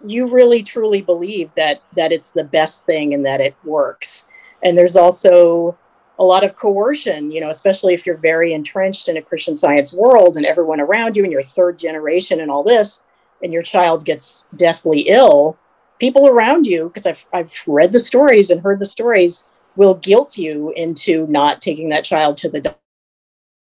you 0.00 0.26
really 0.26 0.62
truly 0.62 1.00
believe 1.00 1.52
that 1.54 1.82
that 1.94 2.12
it's 2.12 2.32
the 2.32 2.44
best 2.44 2.84
thing 2.84 3.14
and 3.14 3.24
that 3.24 3.40
it 3.40 3.54
works 3.64 4.28
and 4.62 4.76
there's 4.76 4.96
also 4.96 5.76
a 6.18 6.24
lot 6.24 6.44
of 6.44 6.56
coercion 6.56 7.30
you 7.30 7.40
know 7.40 7.48
especially 7.48 7.94
if 7.94 8.04
you're 8.04 8.16
very 8.16 8.52
entrenched 8.52 9.08
in 9.08 9.16
a 9.16 9.22
christian 9.22 9.56
science 9.56 9.94
world 9.94 10.36
and 10.36 10.46
everyone 10.46 10.80
around 10.80 11.16
you 11.16 11.22
and 11.22 11.32
your 11.32 11.42
third 11.42 11.78
generation 11.78 12.40
and 12.40 12.50
all 12.50 12.62
this 12.62 13.04
and 13.42 13.52
your 13.52 13.62
child 13.62 14.04
gets 14.04 14.48
deathly 14.56 15.00
ill 15.00 15.56
people 15.98 16.28
around 16.28 16.66
you 16.66 16.88
because 16.88 17.06
I've, 17.06 17.26
I've 17.32 17.62
read 17.66 17.92
the 17.92 17.98
stories 17.98 18.50
and 18.50 18.60
heard 18.60 18.78
the 18.78 18.84
stories 18.84 19.48
will 19.76 19.94
guilt 19.94 20.38
you 20.38 20.72
into 20.76 21.26
not 21.28 21.60
taking 21.60 21.88
that 21.90 22.04
child 22.04 22.36
to 22.38 22.48
the 22.48 22.60
doctor. 22.60 22.80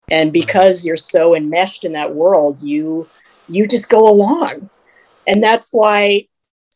And 0.09 0.31
because 0.31 0.85
you're 0.85 0.97
so 0.97 1.35
enmeshed 1.35 1.83
in 1.83 1.93
that 1.93 2.13
world 2.13 2.61
you 2.61 3.07
you 3.47 3.67
just 3.67 3.89
go 3.89 4.07
along. 4.07 4.69
And 5.27 5.43
that's 5.43 5.71
why 5.71 6.27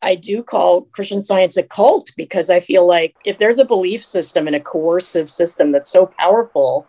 I 0.02 0.14
do 0.14 0.42
call 0.42 0.82
Christian 0.92 1.22
science 1.22 1.56
a 1.56 1.62
cult 1.62 2.10
because 2.16 2.48
I 2.50 2.60
feel 2.60 2.86
like 2.86 3.14
if 3.24 3.38
there's 3.38 3.58
a 3.58 3.64
belief 3.64 4.04
system 4.04 4.46
and 4.46 4.56
a 4.56 4.60
coercive 4.60 5.30
system 5.30 5.72
that's 5.72 5.90
so 5.90 6.06
powerful 6.18 6.86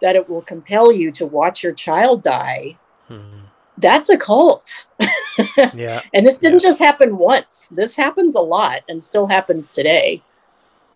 that 0.00 0.16
it 0.16 0.28
will 0.28 0.42
compel 0.42 0.92
you 0.92 1.10
to 1.12 1.26
watch 1.26 1.62
your 1.62 1.72
child 1.72 2.22
die, 2.22 2.76
hmm. 3.06 3.40
That's 3.80 4.08
a 4.08 4.16
cult. 4.16 4.86
yeah. 5.74 6.02
And 6.12 6.26
this 6.26 6.36
didn't 6.36 6.62
yeah. 6.62 6.68
just 6.68 6.78
happen 6.80 7.16
once. 7.18 7.68
This 7.68 7.96
happens 7.96 8.34
a 8.34 8.40
lot 8.40 8.80
and 8.88 9.02
still 9.02 9.26
happens 9.26 9.70
today. 9.70 10.22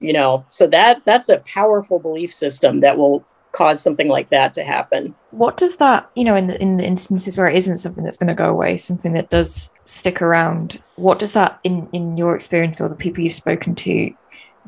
You 0.01 0.13
know, 0.13 0.45
so 0.47 0.67
that 0.67 1.05
that's 1.05 1.29
a 1.29 1.39
powerful 1.39 1.99
belief 1.99 2.33
system 2.33 2.81
that 2.81 2.99
will 2.99 3.25
cause 3.53 3.81
something 3.81 4.09
like 4.09 4.29
that 4.29 4.53
to 4.53 4.65
happen. 4.65 5.15
What 5.31 5.57
does 5.57 5.77
that, 5.77 6.11
you 6.15 6.25
know, 6.25 6.35
in 6.35 6.49
the 6.49 6.61
in 6.61 6.77
the 6.77 6.85
instances 6.85 7.39
where 7.39 7.47
it 7.47 7.57
isn't 7.57 7.79
something 7.79 8.05
that's 8.05 8.17
going 8.17 8.29
to 8.29 8.35
go 8.35 8.51
away, 8.51 8.77
something 8.77 9.13
that 9.13 9.31
does 9.31 9.71
stick 9.85 10.21
around, 10.21 10.83
what 10.97 11.19
does 11.19 11.33
that 11.33 11.59
in 11.65 11.89
in 11.93 12.19
your 12.19 12.35
experience 12.35 12.81
or 12.81 12.89
the 12.89 12.97
people 12.97 13.23
you've 13.23 13.33
spoken 13.33 13.75
to 13.77 14.13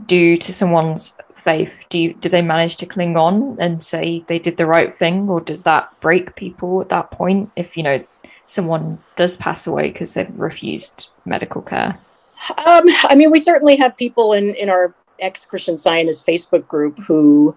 do 0.04 0.37
to 0.37 0.52
someone's 0.52 1.18
faith? 1.32 1.87
Do 1.88 1.98
you 1.98 2.14
do 2.14 2.28
they 2.28 2.42
manage 2.42 2.76
to 2.76 2.87
cling 2.87 3.16
on 3.16 3.56
and 3.61 3.82
say 3.82 4.24
they 4.26 4.38
did 4.38 4.56
the 4.56 4.66
right 4.66 4.92
thing 4.92 5.28
or 5.28 5.40
does 5.40 5.62
that 5.62 5.98
break 6.00 6.37
people 6.37 6.80
at 6.80 6.88
that 6.90 7.11
point 7.11 7.50
if, 7.56 7.76
you 7.76 7.82
know, 7.82 8.04
someone 8.44 8.98
does 9.16 9.37
pass 9.37 9.66
away 9.66 9.90
because 9.90 10.14
they've 10.14 10.38
refused 10.38 11.11
medical 11.24 11.62
care? 11.62 11.98
Um, 12.66 12.85
I 13.04 13.14
mean, 13.14 13.30
we 13.30 13.38
certainly 13.38 13.76
have 13.76 13.96
people 13.96 14.32
in, 14.32 14.54
in 14.56 14.68
our 14.68 14.94
ex 15.20 15.44
Christian 15.46 15.78
Scientist 15.78 16.26
Facebook 16.26 16.68
group 16.68 16.98
who 16.98 17.56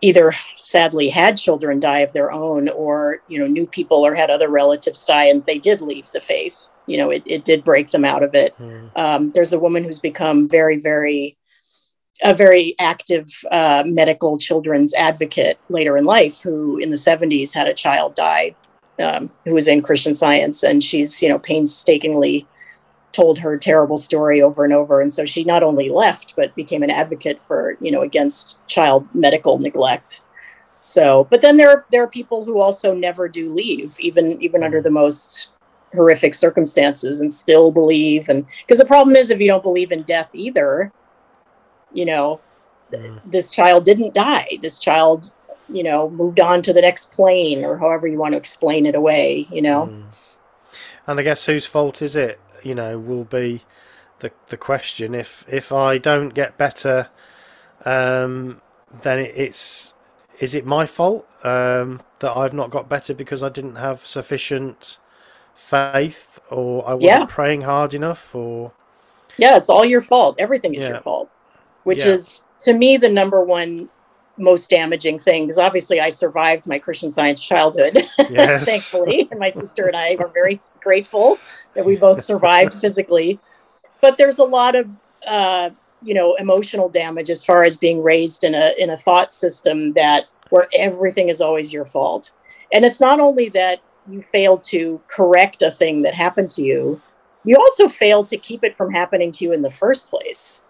either 0.00 0.32
sadly 0.54 1.08
had 1.08 1.36
children 1.36 1.78
die 1.80 1.98
of 2.00 2.12
their 2.12 2.32
own 2.32 2.68
or 2.70 3.18
you 3.28 3.38
know 3.38 3.46
knew 3.46 3.66
people 3.66 4.06
or 4.06 4.14
had 4.14 4.30
other 4.30 4.48
relatives 4.48 5.04
die 5.04 5.24
and 5.24 5.44
they 5.46 5.58
did 5.58 5.80
leave 5.80 6.08
the 6.10 6.20
faith 6.20 6.68
you 6.86 6.96
know 6.96 7.10
it, 7.10 7.22
it 7.26 7.44
did 7.44 7.62
break 7.64 7.90
them 7.90 8.04
out 8.04 8.22
of 8.22 8.34
it 8.34 8.56
mm. 8.58 8.90
um, 8.96 9.30
there's 9.32 9.52
a 9.52 9.58
woman 9.58 9.84
who's 9.84 9.98
become 9.98 10.48
very 10.48 10.78
very 10.78 11.36
a 12.22 12.34
very 12.34 12.74
active 12.78 13.44
uh, 13.50 13.82
medical 13.86 14.36
children's 14.36 14.92
advocate 14.94 15.58
later 15.68 15.96
in 15.96 16.04
life 16.04 16.40
who 16.40 16.76
in 16.78 16.90
the 16.90 16.96
70s 16.96 17.54
had 17.54 17.66
a 17.66 17.74
child 17.74 18.14
die 18.14 18.54
um, 19.02 19.30
who 19.44 19.54
was 19.54 19.66
in 19.66 19.80
christian 19.80 20.12
science 20.12 20.62
and 20.62 20.84
she's 20.84 21.22
you 21.22 21.28
know 21.28 21.38
painstakingly 21.38 22.46
told 23.12 23.38
her 23.38 23.58
terrible 23.58 23.98
story 23.98 24.40
over 24.40 24.64
and 24.64 24.72
over. 24.72 25.00
And 25.00 25.12
so 25.12 25.24
she 25.24 25.44
not 25.44 25.62
only 25.62 25.88
left 25.88 26.34
but 26.36 26.54
became 26.54 26.82
an 26.82 26.90
advocate 26.90 27.42
for 27.42 27.76
you 27.80 27.90
know 27.90 28.02
against 28.02 28.64
child 28.66 29.06
medical 29.14 29.58
neglect. 29.58 30.22
So 30.78 31.26
but 31.30 31.42
then 31.42 31.56
there 31.56 31.84
there 31.90 32.02
are 32.02 32.08
people 32.08 32.44
who 32.44 32.58
also 32.60 32.94
never 32.94 33.28
do 33.28 33.50
leave 33.50 33.96
even 33.98 34.40
even 34.40 34.62
under 34.62 34.80
the 34.80 34.90
most 34.90 35.48
horrific 35.92 36.34
circumstances 36.34 37.20
and 37.20 37.34
still 37.34 37.72
believe 37.72 38.28
and 38.28 38.46
because 38.62 38.78
the 38.78 38.84
problem 38.84 39.16
is 39.16 39.28
if 39.28 39.40
you 39.40 39.48
don't 39.48 39.64
believe 39.64 39.90
in 39.90 40.04
death 40.04 40.30
either 40.32 40.92
you 41.92 42.04
know 42.04 42.40
mm. 42.92 43.20
this 43.24 43.50
child 43.50 43.84
didn't 43.84 44.14
die 44.14 44.48
this 44.62 44.78
child 44.78 45.32
you 45.68 45.82
know 45.82 46.10
moved 46.10 46.40
on 46.40 46.62
to 46.62 46.72
the 46.72 46.80
next 46.80 47.12
plane 47.12 47.64
or 47.64 47.78
however 47.78 48.06
you 48.06 48.18
want 48.18 48.32
to 48.32 48.38
explain 48.38 48.86
it 48.86 48.94
away 48.94 49.46
you 49.50 49.62
know 49.62 49.86
mm. 49.86 50.36
and 51.06 51.20
i 51.20 51.22
guess 51.22 51.46
whose 51.46 51.66
fault 51.66 52.02
is 52.02 52.16
it 52.16 52.40
you 52.64 52.74
know, 52.74 52.98
will 52.98 53.24
be 53.24 53.64
the 54.20 54.32
the 54.48 54.56
question. 54.56 55.14
If 55.14 55.44
if 55.48 55.72
I 55.72 55.98
don't 55.98 56.30
get 56.30 56.58
better, 56.58 57.08
um, 57.84 58.60
then 59.02 59.18
it's 59.18 59.94
is 60.38 60.54
it 60.54 60.64
my 60.64 60.86
fault 60.86 61.26
um, 61.44 62.02
that 62.20 62.36
I've 62.36 62.54
not 62.54 62.70
got 62.70 62.88
better 62.88 63.14
because 63.14 63.42
I 63.42 63.48
didn't 63.48 63.76
have 63.76 64.00
sufficient 64.00 64.98
faith, 65.54 66.40
or 66.50 66.86
I 66.88 66.94
wasn't 66.94 67.02
yeah. 67.02 67.26
praying 67.28 67.62
hard 67.62 67.94
enough, 67.94 68.34
or 68.34 68.72
yeah, 69.36 69.56
it's 69.56 69.68
all 69.68 69.84
your 69.84 70.00
fault. 70.00 70.36
Everything 70.38 70.74
is 70.74 70.84
yeah. 70.84 70.90
your 70.90 71.00
fault, 71.00 71.30
which 71.84 71.98
yeah. 71.98 72.12
is 72.12 72.44
to 72.60 72.74
me 72.74 72.96
the 72.96 73.08
number 73.08 73.42
one 73.44 73.88
most 74.40 74.70
damaging 74.70 75.18
thing 75.18 75.44
because 75.44 75.58
obviously 75.58 76.00
I 76.00 76.08
survived 76.08 76.66
my 76.66 76.78
Christian 76.78 77.10
Science 77.10 77.44
childhood, 77.44 77.94
yes. 78.30 78.64
thankfully, 78.64 79.28
and 79.30 79.38
my 79.38 79.50
sister 79.50 79.86
and 79.86 79.96
I 79.96 80.16
are 80.18 80.28
very 80.28 80.60
grateful 80.80 81.38
that 81.74 81.84
we 81.84 81.96
both 81.96 82.20
survived 82.20 82.74
physically. 82.74 83.38
But 84.00 84.18
there's 84.18 84.38
a 84.38 84.44
lot 84.44 84.74
of 84.74 84.88
uh, 85.26 85.70
you 86.02 86.14
know 86.14 86.34
emotional 86.36 86.88
damage 86.88 87.30
as 87.30 87.44
far 87.44 87.62
as 87.62 87.76
being 87.76 88.02
raised 88.02 88.44
in 88.44 88.54
a 88.54 88.72
in 88.78 88.90
a 88.90 88.96
thought 88.96 89.32
system 89.32 89.92
that 89.92 90.24
where 90.48 90.66
everything 90.76 91.28
is 91.28 91.40
always 91.40 91.72
your 91.72 91.84
fault, 91.84 92.32
and 92.72 92.84
it's 92.84 93.00
not 93.00 93.20
only 93.20 93.48
that 93.50 93.80
you 94.08 94.22
failed 94.32 94.62
to 94.64 95.00
correct 95.06 95.62
a 95.62 95.70
thing 95.70 96.02
that 96.02 96.14
happened 96.14 96.48
to 96.48 96.62
you, 96.62 97.00
you 97.44 97.56
also 97.56 97.88
failed 97.88 98.28
to 98.28 98.36
keep 98.36 98.64
it 98.64 98.76
from 98.76 98.92
happening 98.92 99.30
to 99.32 99.44
you 99.44 99.52
in 99.52 99.62
the 99.62 99.70
first 99.70 100.10
place, 100.10 100.62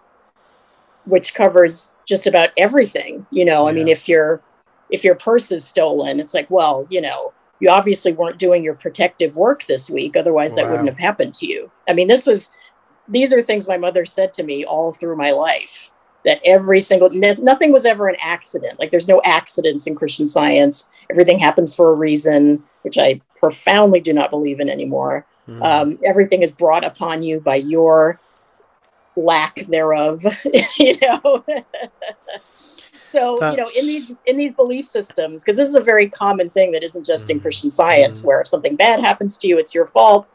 which 1.05 1.33
covers 1.33 1.91
just 2.07 2.27
about 2.27 2.49
everything. 2.57 3.25
You 3.31 3.45
know, 3.45 3.65
yeah. 3.65 3.71
I 3.71 3.73
mean, 3.73 3.87
if 3.87 4.07
your 4.07 4.41
if 4.89 5.03
your 5.03 5.15
purse 5.15 5.51
is 5.51 5.65
stolen, 5.65 6.19
it's 6.19 6.33
like, 6.33 6.49
well, 6.49 6.85
you 6.89 7.01
know, 7.01 7.33
you 7.59 7.69
obviously 7.69 8.11
weren't 8.13 8.39
doing 8.39 8.63
your 8.63 8.75
protective 8.75 9.35
work 9.35 9.65
this 9.65 9.89
week, 9.89 10.17
otherwise 10.17 10.55
that 10.55 10.65
wow. 10.65 10.71
wouldn't 10.71 10.89
have 10.89 10.97
happened 10.97 11.33
to 11.35 11.47
you. 11.47 11.71
I 11.87 11.93
mean, 11.93 12.07
this 12.07 12.25
was 12.25 12.51
these 13.07 13.33
are 13.33 13.41
things 13.41 13.67
my 13.67 13.77
mother 13.77 14.05
said 14.05 14.33
to 14.33 14.43
me 14.43 14.63
all 14.65 14.91
through 14.91 15.15
my 15.15 15.31
life 15.31 15.91
that 16.23 16.39
every 16.45 16.79
single 16.79 17.09
nothing 17.11 17.71
was 17.71 17.85
ever 17.85 18.07
an 18.07 18.15
accident 18.21 18.79
like 18.79 18.91
there's 18.91 19.07
no 19.07 19.21
accidents 19.25 19.87
in 19.87 19.95
christian 19.95 20.27
science 20.27 20.89
everything 21.09 21.39
happens 21.39 21.75
for 21.75 21.89
a 21.89 21.95
reason 21.95 22.63
which 22.83 22.97
i 22.97 23.19
profoundly 23.37 23.99
do 23.99 24.13
not 24.13 24.29
believe 24.29 24.59
in 24.59 24.69
anymore 24.69 25.25
mm. 25.47 25.61
um, 25.63 25.97
everything 26.05 26.41
is 26.41 26.51
brought 26.51 26.85
upon 26.85 27.23
you 27.23 27.39
by 27.39 27.55
your 27.55 28.19
lack 29.15 29.55
thereof 29.67 30.23
you 30.77 30.95
know 31.01 31.43
so 33.03 33.37
That's... 33.39 33.57
you 33.57 33.63
know 33.63 33.69
in 33.79 33.87
these 33.87 34.15
in 34.25 34.37
these 34.37 34.53
belief 34.53 34.85
systems 34.85 35.43
because 35.43 35.57
this 35.57 35.67
is 35.67 35.75
a 35.75 35.81
very 35.81 36.09
common 36.09 36.49
thing 36.49 36.71
that 36.71 36.83
isn't 36.83 37.05
just 37.05 37.27
mm. 37.27 37.31
in 37.31 37.39
christian 37.39 37.69
science 37.69 38.21
mm. 38.21 38.27
where 38.27 38.41
if 38.41 38.47
something 38.47 38.75
bad 38.75 38.99
happens 38.99 39.37
to 39.39 39.47
you 39.47 39.57
it's 39.57 39.75
your 39.75 39.87
fault 39.87 40.27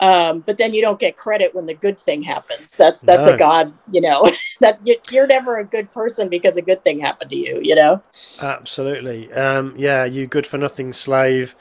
um, 0.00 0.40
but 0.40 0.58
then 0.58 0.74
you 0.74 0.82
don't 0.82 0.98
get 0.98 1.16
credit 1.16 1.54
when 1.54 1.66
the 1.66 1.74
good 1.74 1.98
thing 1.98 2.22
happens 2.22 2.76
that's 2.76 3.00
that's 3.00 3.26
no. 3.26 3.34
a 3.34 3.38
god 3.38 3.72
you 3.90 4.00
know 4.00 4.30
that 4.60 4.80
you're 5.10 5.26
never 5.26 5.58
a 5.58 5.64
good 5.64 5.90
person 5.92 6.28
because 6.28 6.56
a 6.56 6.62
good 6.62 6.82
thing 6.82 6.98
happened 6.98 7.30
to 7.30 7.36
you 7.36 7.60
you 7.62 7.74
know 7.74 8.02
absolutely 8.42 9.32
um, 9.32 9.72
yeah 9.76 10.04
you 10.04 10.26
good 10.26 10.46
for 10.46 10.58
nothing 10.58 10.92
slave 10.92 11.54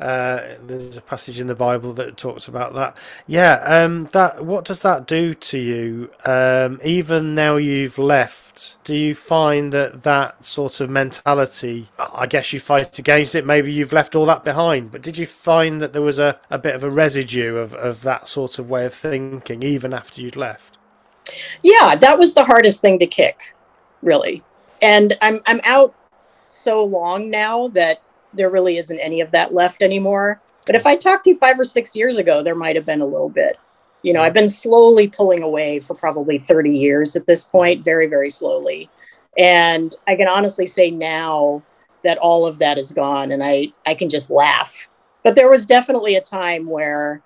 uh, 0.00 0.56
there's 0.62 0.96
a 0.96 1.02
passage 1.02 1.40
in 1.40 1.46
the 1.46 1.54
Bible 1.54 1.92
that 1.92 2.16
talks 2.16 2.48
about 2.48 2.74
that. 2.74 2.96
Yeah, 3.26 3.62
um, 3.66 4.08
that 4.12 4.44
what 4.44 4.64
does 4.64 4.82
that 4.82 5.06
do 5.06 5.34
to 5.34 5.58
you? 5.58 6.10
Um, 6.24 6.80
even 6.82 7.34
now 7.34 7.56
you've 7.56 7.98
left, 7.98 8.82
do 8.84 8.96
you 8.96 9.14
find 9.14 9.72
that 9.72 10.02
that 10.04 10.44
sort 10.44 10.80
of 10.80 10.88
mentality? 10.88 11.88
I 11.98 12.26
guess 12.26 12.52
you 12.52 12.60
fight 12.60 12.98
against 12.98 13.34
it. 13.34 13.44
Maybe 13.44 13.72
you've 13.72 13.92
left 13.92 14.14
all 14.14 14.26
that 14.26 14.42
behind, 14.42 14.90
but 14.90 15.02
did 15.02 15.18
you 15.18 15.26
find 15.26 15.82
that 15.82 15.92
there 15.92 16.02
was 16.02 16.18
a, 16.18 16.40
a 16.48 16.58
bit 16.58 16.74
of 16.74 16.82
a 16.82 16.90
residue 16.90 17.56
of, 17.56 17.74
of 17.74 18.02
that 18.02 18.26
sort 18.26 18.58
of 18.58 18.70
way 18.70 18.86
of 18.86 18.94
thinking 18.94 19.62
even 19.62 19.92
after 19.92 20.22
you'd 20.22 20.36
left? 20.36 20.78
Yeah, 21.62 21.94
that 21.96 22.18
was 22.18 22.34
the 22.34 22.44
hardest 22.44 22.80
thing 22.80 22.98
to 23.00 23.06
kick, 23.06 23.54
really. 24.02 24.42
And 24.80 25.16
I'm 25.20 25.40
I'm 25.46 25.60
out 25.64 25.94
so 26.46 26.84
long 26.84 27.30
now 27.30 27.68
that 27.68 28.02
there 28.32 28.50
really 28.50 28.76
isn't 28.76 28.98
any 28.98 29.20
of 29.20 29.30
that 29.32 29.54
left 29.54 29.82
anymore. 29.82 30.40
But 30.66 30.74
if 30.74 30.86
I 30.86 30.96
talked 30.96 31.24
to 31.24 31.30
you 31.30 31.38
five 31.38 31.58
or 31.58 31.64
six 31.64 31.96
years 31.96 32.16
ago, 32.16 32.42
there 32.42 32.54
might 32.54 32.76
have 32.76 32.86
been 32.86 33.00
a 33.00 33.06
little 33.06 33.28
bit. 33.28 33.58
You 34.02 34.12
know, 34.12 34.22
I've 34.22 34.34
been 34.34 34.48
slowly 34.48 35.08
pulling 35.08 35.42
away 35.42 35.80
for 35.80 35.94
probably 35.94 36.38
30 36.38 36.70
years 36.70 37.16
at 37.16 37.26
this 37.26 37.44
point, 37.44 37.84
very, 37.84 38.06
very 38.06 38.30
slowly. 38.30 38.88
And 39.36 39.94
I 40.06 40.16
can 40.16 40.28
honestly 40.28 40.66
say 40.66 40.90
now 40.90 41.62
that 42.04 42.18
all 42.18 42.46
of 42.46 42.58
that 42.58 42.78
is 42.78 42.92
gone 42.92 43.30
and 43.30 43.42
I, 43.42 43.72
I 43.86 43.94
can 43.94 44.08
just 44.08 44.30
laugh. 44.30 44.88
But 45.22 45.36
there 45.36 45.50
was 45.50 45.66
definitely 45.66 46.16
a 46.16 46.22
time 46.22 46.66
where 46.66 47.22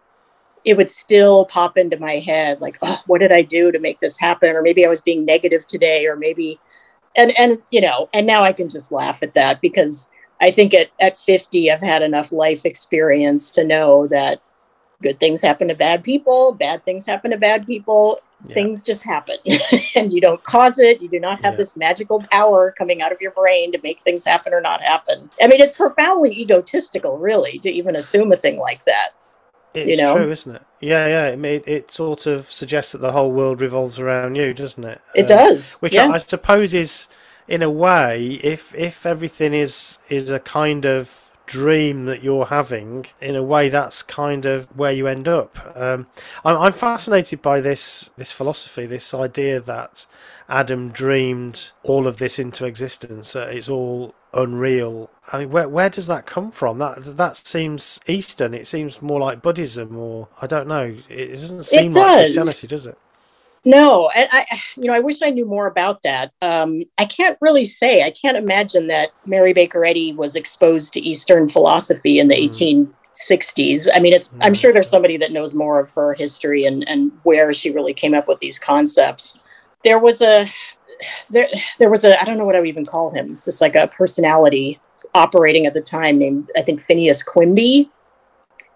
it 0.65 0.77
would 0.77 0.91
still 0.91 1.45
pop 1.47 1.77
into 1.77 1.99
my 1.99 2.15
head 2.15 2.61
like, 2.61 2.79
oh, 2.83 3.01
what 3.07 3.21
did 3.21 3.33
I 3.33 3.43
do 3.43 3.71
to 3.71 3.79
make 3.79 4.01
this 4.01 4.19
happen? 4.19 4.51
Or 4.51 4.63
maybe 4.63 4.85
I 4.85 4.89
was 4.89 5.01
being 5.01 5.25
negative 5.25 5.67
today, 5.67 6.07
or 6.07 6.17
maybe 6.17 6.59
and 7.17 7.39
and 7.39 7.59
you 7.71 7.81
know, 7.81 8.09
and 8.13 8.27
now 8.27 8.43
I 8.43 8.53
can 8.53 8.69
just 8.69 8.91
laugh 8.91 9.23
at 9.23 9.35
that 9.35 9.61
because 9.61 10.09
I 10.41 10.51
think 10.51 10.75
at, 10.75 10.91
at 11.01 11.19
50, 11.19 11.71
I've 11.71 11.81
had 11.81 12.03
enough 12.03 12.33
life 12.33 12.65
experience 12.65 13.51
to 13.53 13.65
know 13.65 14.07
that 14.09 14.41
good 15.03 15.21
things 15.21 15.43
happen 15.43 15.69
to 15.69 15.75
bad 15.75 16.03
people, 16.03 16.55
bad 16.55 16.85
things 16.85 17.07
happen 17.07 17.31
to 17.31 17.37
bad 17.37 17.67
people. 17.67 18.21
Yeah. 18.47 18.55
Things 18.55 18.83
just 18.83 19.05
happen 19.05 19.37
and 19.97 20.13
you 20.13 20.21
don't 20.21 20.43
cause 20.45 20.79
it. 20.79 21.01
You 21.01 21.09
do 21.09 21.19
not 21.19 21.43
have 21.43 21.55
yeah. 21.55 21.59
this 21.59 21.79
magical 21.79 22.23
power 22.31 22.75
coming 22.77 23.01
out 23.01 23.11
of 23.11 23.19
your 23.23 23.31
brain 23.31 23.73
to 23.73 23.81
make 23.83 24.01
things 24.01 24.23
happen 24.23 24.53
or 24.53 24.61
not 24.61 24.83
happen. 24.83 25.31
I 25.41 25.47
mean, 25.47 25.63
it's 25.63 25.73
profoundly 25.73 26.39
egotistical, 26.39 27.17
really, 27.17 27.59
to 27.61 27.71
even 27.71 27.97
assume 27.97 28.33
a 28.33 28.37
thing 28.37 28.59
like 28.59 28.85
that. 28.85 29.13
It's 29.73 29.91
you 29.91 29.97
know? 29.97 30.17
true, 30.17 30.31
isn't 30.31 30.57
it? 30.57 30.63
Yeah, 30.81 31.07
yeah. 31.07 31.27
It, 31.29 31.39
made, 31.39 31.67
it 31.67 31.91
sort 31.91 32.27
of 32.27 32.51
suggests 32.51 32.93
that 32.93 32.99
the 32.99 33.13
whole 33.13 33.33
world 33.33 33.63
revolves 33.63 33.99
around 33.99 34.37
you, 34.37 34.53
doesn't 34.53 34.85
it? 34.85 35.01
It 35.15 35.25
uh, 35.25 35.29
does. 35.29 35.75
Which 35.77 35.95
yeah. 35.95 36.07
I, 36.07 36.13
I 36.13 36.17
suppose 36.19 36.75
is 36.75 37.09
in 37.49 37.63
a 37.63 37.71
way, 37.71 38.41
if 38.43 38.75
if 38.75 39.07
everything 39.07 39.55
is 39.55 39.99
is 40.09 40.31
a 40.31 40.41
kind 40.41 40.85
of 40.85 41.31
dream 41.47 42.07
that 42.07 42.23
you're 42.23 42.47
having, 42.47 43.07
in 43.21 43.37
a 43.37 43.43
way, 43.43 43.69
that's 43.69 44.03
kind 44.03 44.47
of 44.47 44.65
where 44.77 44.93
you 44.93 45.07
end 45.07 45.29
up. 45.29 45.59
Um, 45.77 46.07
I'm, 46.45 46.57
I'm 46.57 46.73
fascinated 46.73 47.43
by 47.43 47.61
this 47.61 48.11
this 48.17 48.33
philosophy, 48.33 48.87
this 48.87 49.13
idea 49.13 49.61
that 49.61 50.07
Adam 50.49 50.91
dreamed 50.91 51.71
all 51.83 52.07
of 52.07 52.19
this 52.19 52.39
into 52.39 52.65
existence. 52.65 53.37
Uh, 53.37 53.49
it's 53.51 53.69
all 53.69 54.15
unreal. 54.33 55.11
I 55.33 55.41
mean, 55.41 55.51
where 55.51 55.69
where 55.69 55.91
does 55.91 56.07
that 56.07 56.27
come 56.27 56.51
from? 56.51 56.79
That 56.79 57.05
that 57.17 57.37
seems 57.37 58.01
Eastern. 58.07 58.55
It 58.55 58.67
seems 58.67 59.03
more 59.03 59.21
like 59.21 59.43
Buddhism, 59.43 59.97
or 59.97 60.29
I 60.41 60.47
don't 60.47 60.69
know. 60.69 60.97
It 61.09 61.33
doesn't 61.33 61.65
seem 61.65 61.91
it 61.91 61.97
like 61.97 62.25
Christianity, 62.25 62.67
does 62.67 62.87
it? 62.87 62.99
No, 63.65 64.11
and 64.15 64.29
I, 64.31 64.45
you 64.77 64.85
know, 64.85 64.93
I 64.93 65.01
wish 65.01 65.23
I 65.23 65.31
knew 65.31 65.47
more 65.47 65.67
about 65.67 66.03
that. 66.03 66.33
Um, 66.43 66.83
I 66.99 67.07
can't 67.07 67.39
really 67.41 67.65
say. 67.65 68.03
I 68.03 68.11
can't 68.11 68.37
imagine 68.37 68.89
that 68.89 69.11
Mary 69.25 69.55
Baker 69.55 69.85
Eddy 69.85 70.13
was 70.13 70.37
exposed 70.37 70.93
to 70.93 71.01
Eastern 71.01 71.49
philosophy 71.49 72.19
in 72.19 72.29
the 72.29 72.35
mm. 72.35 72.89
1860s. 73.15 73.89
I 73.95 74.01
mean, 74.01 74.13
it's. 74.13 74.29
Mm. 74.29 74.39
I'm 74.43 74.55
sure 74.55 74.73
there's 74.73 74.91
somebody 74.91 75.17
that 75.17 75.33
knows 75.33 75.55
more 75.55 75.81
of 75.81 75.91
her 75.93 76.13
history 76.13 76.67
and 76.67 76.87
and 76.89 77.11
where 77.23 77.55
she 77.55 77.71
really 77.71 77.95
came 77.95 78.13
up 78.13 78.29
with 78.29 78.41
these 78.41 78.59
concepts. 78.59 79.41
There 79.83 79.99
was 79.99 80.21
a, 80.21 80.47
there 81.31 81.47
there 81.79 81.91
was 81.91 82.05
a. 82.05 82.21
I 82.21 82.25
don't 82.25 82.37
know 82.37 82.45
what 82.45 82.57
I 82.57 82.61
would 82.61 82.69
even 82.69 82.85
call 82.85 83.11
him. 83.13 83.41
Just 83.47 83.63
like 83.63 83.75
a 83.75 83.89
personality 83.89 84.79
operating 85.15 85.65
at 85.65 85.73
the 85.73 85.81
time 85.81 86.19
named 86.19 86.51
I 86.55 86.61
think 86.61 86.83
Phineas 86.83 87.23
Quimby, 87.23 87.91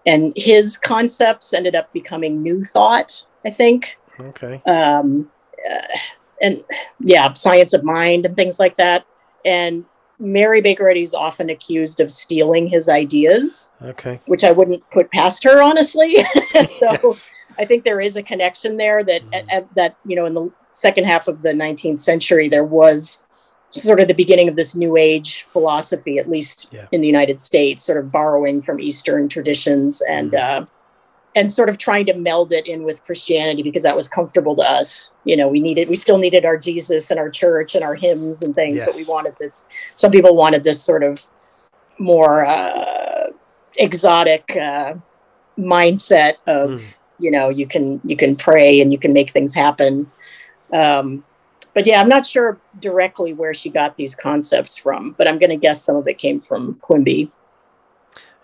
and 0.07 0.33
his 0.35 0.77
concepts 0.77 1.53
ended 1.53 1.75
up 1.75 1.93
becoming 1.93 2.41
New 2.41 2.63
Thought. 2.63 3.27
I 3.45 3.51
think 3.51 3.98
Okay. 4.19 4.61
Um, 4.65 5.31
uh, 5.69 5.97
and 6.41 6.63
yeah, 6.99 7.33
science 7.33 7.73
of 7.73 7.83
mind 7.83 8.25
and 8.25 8.35
things 8.35 8.59
like 8.59 8.77
that. 8.77 9.05
And 9.45 9.85
Mary 10.19 10.61
Baker 10.61 10.89
Eddy 10.89 11.03
is 11.03 11.13
often 11.13 11.49
accused 11.49 11.99
of 11.99 12.11
stealing 12.11 12.67
his 12.67 12.89
ideas. 12.89 13.73
Okay. 13.81 14.19
Which 14.25 14.43
I 14.43 14.51
wouldn't 14.51 14.87
put 14.91 15.11
past 15.11 15.43
her, 15.43 15.61
honestly. 15.61 16.15
so 16.69 16.91
yes. 17.03 17.33
I 17.57 17.65
think 17.65 17.83
there 17.83 18.01
is 18.01 18.15
a 18.15 18.23
connection 18.23 18.77
there 18.77 19.03
that 19.03 19.23
mm. 19.23 19.33
at, 19.33 19.53
at, 19.53 19.75
that 19.75 19.97
you 20.05 20.15
know 20.15 20.25
in 20.25 20.33
the 20.33 20.51
second 20.73 21.05
half 21.05 21.27
of 21.27 21.41
the 21.41 21.51
19th 21.51 21.99
century 21.99 22.47
there 22.47 22.63
was 22.63 23.23
sort 23.71 23.99
of 23.99 24.07
the 24.07 24.13
beginning 24.13 24.47
of 24.47 24.55
this 24.55 24.75
new 24.75 24.97
age 24.97 25.43
philosophy, 25.43 26.17
at 26.17 26.29
least 26.29 26.69
yeah. 26.71 26.87
in 26.91 27.01
the 27.01 27.07
United 27.07 27.41
States, 27.41 27.83
sort 27.83 27.99
of 27.99 28.11
borrowing 28.11 28.61
from 28.61 28.79
Eastern 28.79 29.27
traditions 29.27 30.01
and. 30.09 30.31
Mm. 30.31 30.39
Uh, 30.39 30.65
and 31.35 31.51
sort 31.51 31.69
of 31.69 31.77
trying 31.77 32.05
to 32.07 32.13
meld 32.13 32.51
it 32.51 32.67
in 32.67 32.83
with 32.83 33.03
Christianity 33.03 33.61
because 33.61 33.83
that 33.83 33.95
was 33.95 34.07
comfortable 34.07 34.55
to 34.55 34.63
us. 34.63 35.15
You 35.25 35.37
know, 35.37 35.47
we 35.47 35.59
needed, 35.59 35.87
we 35.87 35.95
still 35.95 36.17
needed 36.17 36.43
our 36.45 36.57
Jesus 36.57 37.11
and 37.11 37.19
our 37.19 37.29
church 37.29 37.75
and 37.75 37.83
our 37.83 37.95
hymns 37.95 38.41
and 38.41 38.55
things, 38.55 38.77
yes. 38.77 38.85
but 38.85 38.95
we 38.95 39.05
wanted 39.05 39.35
this. 39.39 39.69
Some 39.95 40.11
people 40.11 40.35
wanted 40.35 40.63
this 40.63 40.83
sort 40.83 41.03
of 41.03 41.27
more 41.99 42.45
uh, 42.45 43.27
exotic 43.77 44.55
uh, 44.55 44.95
mindset 45.57 46.35
of, 46.47 46.69
mm. 46.71 46.99
you 47.19 47.31
know, 47.31 47.49
you 47.49 47.67
can 47.67 48.01
you 48.03 48.17
can 48.17 48.35
pray 48.35 48.81
and 48.81 48.91
you 48.91 48.97
can 48.97 49.13
make 49.13 49.31
things 49.31 49.53
happen. 49.53 50.09
Um, 50.73 51.23
but 51.73 51.85
yeah, 51.85 52.01
I'm 52.01 52.09
not 52.09 52.25
sure 52.25 52.59
directly 52.79 53.33
where 53.33 53.53
she 53.53 53.69
got 53.69 53.95
these 53.97 54.15
concepts 54.15 54.75
from, 54.77 55.11
but 55.17 55.27
I'm 55.27 55.37
going 55.37 55.51
to 55.51 55.57
guess 55.57 55.83
some 55.83 55.95
of 55.95 56.07
it 56.07 56.17
came 56.17 56.39
from 56.39 56.75
Quimby. 56.81 57.31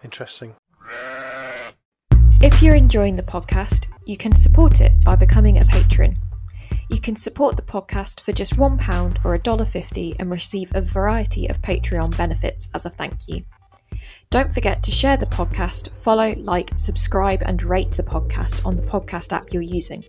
Interesting. 0.04 0.56
If 2.66 2.70
you're 2.70 2.78
enjoying 2.78 3.16
the 3.16 3.22
podcast, 3.22 3.90
you 4.08 4.18
can 4.18 4.34
support 4.34 4.82
it 4.82 4.92
by 5.04 5.16
becoming 5.16 5.60
a 5.60 5.66
patron. 5.66 6.18
You 6.90 7.00
can 7.00 7.16
support 7.16 7.58
the 7.58 7.62
podcast 7.62 8.22
for 8.22 8.32
just 8.32 8.58
£1 8.58 9.24
or 9.24 9.38
$1.50 9.38 10.16
and 10.18 10.32
receive 10.32 10.72
a 10.74 10.82
variety 10.82 11.46
of 11.48 11.62
Patreon 11.62 12.18
benefits 12.18 12.68
as 12.74 12.88
a 12.88 12.90
thank 12.90 13.28
you. 13.28 13.44
Don't 14.32 14.52
forget 14.52 14.82
to 14.82 14.90
share 14.90 15.16
the 15.16 15.28
podcast, 15.28 15.92
follow, 15.92 16.34
like, 16.40 16.72
subscribe, 16.76 17.44
and 17.46 17.62
rate 17.62 17.92
the 17.92 18.02
podcast 18.02 18.66
on 18.66 18.78
the 18.78 18.82
podcast 18.82 19.32
app 19.32 19.54
you're 19.54 19.62
using. 19.62 20.04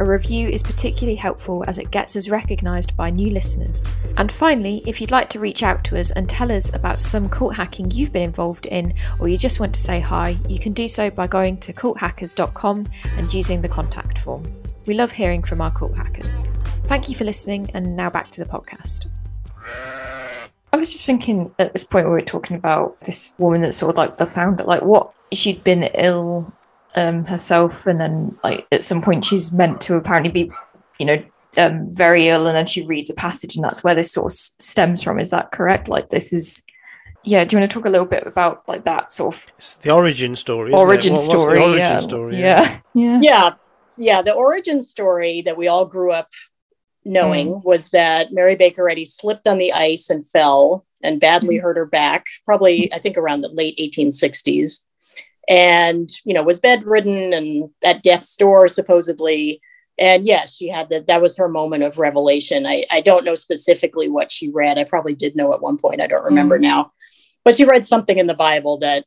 A 0.00 0.04
review 0.04 0.48
is 0.48 0.62
particularly 0.62 1.16
helpful 1.16 1.64
as 1.66 1.78
it 1.78 1.90
gets 1.90 2.14
us 2.14 2.28
recognised 2.28 2.96
by 2.96 3.10
new 3.10 3.30
listeners. 3.30 3.84
And 4.16 4.30
finally, 4.30 4.80
if 4.86 5.00
you'd 5.00 5.10
like 5.10 5.28
to 5.30 5.40
reach 5.40 5.64
out 5.64 5.82
to 5.84 5.98
us 5.98 6.12
and 6.12 6.28
tell 6.28 6.52
us 6.52 6.72
about 6.72 7.00
some 7.00 7.28
cult 7.28 7.56
hacking 7.56 7.90
you've 7.90 8.12
been 8.12 8.22
involved 8.22 8.66
in, 8.66 8.94
or 9.18 9.28
you 9.28 9.36
just 9.36 9.58
want 9.58 9.74
to 9.74 9.80
say 9.80 9.98
hi, 9.98 10.36
you 10.48 10.60
can 10.60 10.72
do 10.72 10.86
so 10.86 11.10
by 11.10 11.26
going 11.26 11.56
to 11.58 11.72
culthackers.com 11.72 12.86
and 13.16 13.34
using 13.34 13.60
the 13.60 13.68
contact 13.68 14.20
form. 14.20 14.44
We 14.86 14.94
love 14.94 15.10
hearing 15.10 15.42
from 15.42 15.60
our 15.60 15.72
cult 15.72 15.96
hackers. 15.96 16.44
Thank 16.84 17.08
you 17.08 17.16
for 17.16 17.24
listening, 17.24 17.68
and 17.74 17.96
now 17.96 18.08
back 18.08 18.30
to 18.30 18.44
the 18.44 18.48
podcast. 18.48 19.06
I 20.72 20.76
was 20.76 20.92
just 20.92 21.06
thinking 21.06 21.52
at 21.58 21.72
this 21.72 21.82
point 21.82 22.08
we 22.08 22.14
are 22.14 22.20
talking 22.20 22.56
about 22.56 23.00
this 23.00 23.34
woman 23.40 23.62
that's 23.62 23.76
sort 23.76 23.90
of 23.90 23.96
like 23.96 24.16
the 24.16 24.26
founder, 24.26 24.62
like 24.62 24.82
what 24.82 25.12
she'd 25.32 25.64
been 25.64 25.82
ill 25.94 26.52
um, 26.98 27.24
herself, 27.24 27.86
and 27.86 28.00
then 28.00 28.38
like 28.42 28.66
at 28.72 28.82
some 28.82 29.00
point 29.00 29.24
she's 29.24 29.52
meant 29.52 29.80
to 29.82 29.94
apparently 29.94 30.30
be, 30.30 30.52
you 30.98 31.06
know, 31.06 31.22
um, 31.56 31.92
very 31.94 32.28
ill, 32.28 32.46
and 32.46 32.56
then 32.56 32.66
she 32.66 32.86
reads 32.86 33.08
a 33.08 33.14
passage, 33.14 33.54
and 33.56 33.64
that's 33.64 33.84
where 33.84 33.94
this 33.94 34.12
sort 34.12 34.32
of 34.32 34.32
stems 34.32 35.02
from. 35.02 35.20
Is 35.20 35.30
that 35.30 35.52
correct? 35.52 35.88
Like 35.88 36.10
this 36.10 36.32
is. 36.32 36.64
Yeah, 37.24 37.44
do 37.44 37.56
you 37.56 37.60
want 37.60 37.70
to 37.70 37.74
talk 37.74 37.84
a 37.84 37.90
little 37.90 38.06
bit 38.06 38.26
about 38.26 38.66
like 38.68 38.84
that 38.84 39.12
sort 39.12 39.34
of 39.34 39.50
it's 39.58 39.76
the 39.76 39.90
origin 39.90 40.34
story? 40.34 40.72
origin 40.72 41.12
what, 41.12 41.20
story. 41.20 41.58
origin 41.58 41.78
yeah. 41.78 41.98
story? 41.98 42.40
Yeah. 42.40 42.80
yeah, 42.94 43.20
yeah. 43.20 43.50
yeah, 43.98 44.22
the 44.22 44.32
origin 44.32 44.80
story 44.80 45.42
that 45.42 45.56
we 45.56 45.68
all 45.68 45.84
grew 45.84 46.10
up 46.10 46.30
knowing 47.04 47.48
mm. 47.48 47.64
was 47.64 47.90
that 47.90 48.28
Mary 48.32 48.56
Baker 48.56 48.88
Eddy 48.88 49.04
slipped 49.04 49.46
on 49.46 49.58
the 49.58 49.72
ice 49.72 50.08
and 50.08 50.26
fell 50.26 50.86
and 51.02 51.20
badly 51.20 51.58
mm. 51.58 51.62
hurt 51.62 51.76
her 51.76 51.86
back, 51.86 52.24
probably, 52.44 52.92
I 52.94 52.98
think, 52.98 53.18
around 53.18 53.42
the 53.42 53.48
late 53.48 53.76
1860s. 53.78 54.84
And, 55.48 56.10
you 56.24 56.34
know, 56.34 56.42
was 56.42 56.60
bedridden 56.60 57.32
and 57.32 57.70
at 57.82 58.02
death's 58.02 58.36
door, 58.36 58.68
supposedly. 58.68 59.60
And 59.98 60.26
yes, 60.26 60.54
she 60.54 60.68
had 60.68 60.90
that. 60.90 61.06
That 61.06 61.22
was 61.22 61.36
her 61.38 61.48
moment 61.48 61.82
of 61.82 61.98
revelation. 61.98 62.66
I, 62.66 62.84
I 62.90 63.00
don't 63.00 63.24
know 63.24 63.34
specifically 63.34 64.08
what 64.08 64.30
she 64.30 64.50
read. 64.50 64.78
I 64.78 64.84
probably 64.84 65.14
did 65.14 65.34
know 65.34 65.52
at 65.54 65.62
one 65.62 65.78
point. 65.78 66.00
I 66.00 66.06
don't 66.06 66.24
remember 66.24 66.58
mm. 66.58 66.62
now. 66.62 66.90
But 67.44 67.56
she 67.56 67.64
read 67.64 67.86
something 67.86 68.18
in 68.18 68.26
the 68.26 68.34
Bible 68.34 68.78
that 68.78 69.06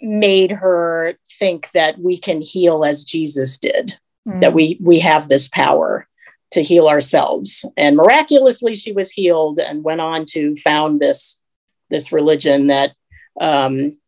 made 0.00 0.50
her 0.50 1.14
think 1.38 1.70
that 1.72 1.98
we 1.98 2.16
can 2.16 2.40
heal 2.40 2.84
as 2.84 3.04
Jesus 3.04 3.58
did, 3.58 3.98
mm. 4.26 4.40
that 4.40 4.54
we 4.54 4.78
we 4.80 4.98
have 5.00 5.28
this 5.28 5.48
power 5.48 6.06
to 6.52 6.62
heal 6.62 6.88
ourselves. 6.88 7.64
And 7.76 7.96
miraculously, 7.96 8.74
she 8.74 8.92
was 8.92 9.10
healed 9.10 9.58
and 9.58 9.84
went 9.84 10.00
on 10.00 10.24
to 10.30 10.56
found 10.56 11.00
this 11.00 11.42
this 11.90 12.12
religion 12.12 12.68
that 12.68 12.92
um, 13.40 13.98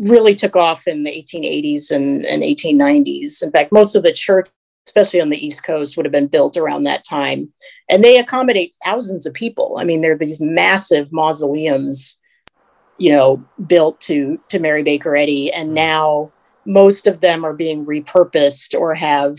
really 0.00 0.34
took 0.34 0.56
off 0.56 0.86
in 0.86 1.02
the 1.02 1.10
1880s 1.10 1.90
and, 1.90 2.24
and 2.24 2.42
1890s. 2.42 3.42
In 3.42 3.50
fact, 3.50 3.72
most 3.72 3.94
of 3.94 4.02
the 4.02 4.12
church, 4.12 4.48
especially 4.86 5.20
on 5.20 5.30
the 5.30 5.44
East 5.44 5.64
Coast, 5.64 5.96
would 5.96 6.06
have 6.06 6.12
been 6.12 6.28
built 6.28 6.56
around 6.56 6.84
that 6.84 7.04
time. 7.04 7.52
And 7.90 8.02
they 8.02 8.18
accommodate 8.18 8.74
thousands 8.84 9.26
of 9.26 9.34
people. 9.34 9.76
I 9.78 9.84
mean, 9.84 10.00
there 10.00 10.12
are 10.12 10.18
these 10.18 10.40
massive 10.40 11.12
mausoleums, 11.12 12.20
you 12.98 13.10
know, 13.10 13.44
built 13.66 14.00
to 14.02 14.40
to 14.48 14.58
Mary 14.58 14.82
Baker 14.82 15.16
Eddy, 15.16 15.52
and 15.52 15.68
mm-hmm. 15.68 15.74
now 15.74 16.32
most 16.64 17.06
of 17.06 17.20
them 17.20 17.44
are 17.44 17.54
being 17.54 17.86
repurposed 17.86 18.78
or 18.78 18.94
have 18.94 19.38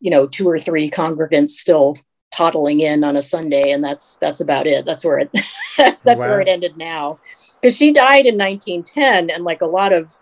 you 0.00 0.10
know 0.10 0.26
two 0.26 0.48
or 0.48 0.58
three 0.58 0.90
congregants 0.90 1.50
still 1.50 1.96
toddling 2.30 2.80
in 2.80 3.04
on 3.04 3.16
a 3.16 3.22
Sunday, 3.22 3.72
and 3.72 3.82
that's 3.82 4.16
that's 4.16 4.40
about 4.40 4.66
it. 4.66 4.84
That's 4.84 5.04
where 5.04 5.18
it 5.18 5.30
that's 5.76 6.04
wow. 6.04 6.28
where 6.28 6.40
it 6.40 6.48
ended 6.48 6.76
now, 6.76 7.18
because 7.60 7.76
she 7.76 7.92
died 7.92 8.26
in 8.26 8.36
1910, 8.36 9.30
and 9.30 9.44
like 9.44 9.62
a 9.62 9.66
lot 9.66 9.92
of 9.92 10.14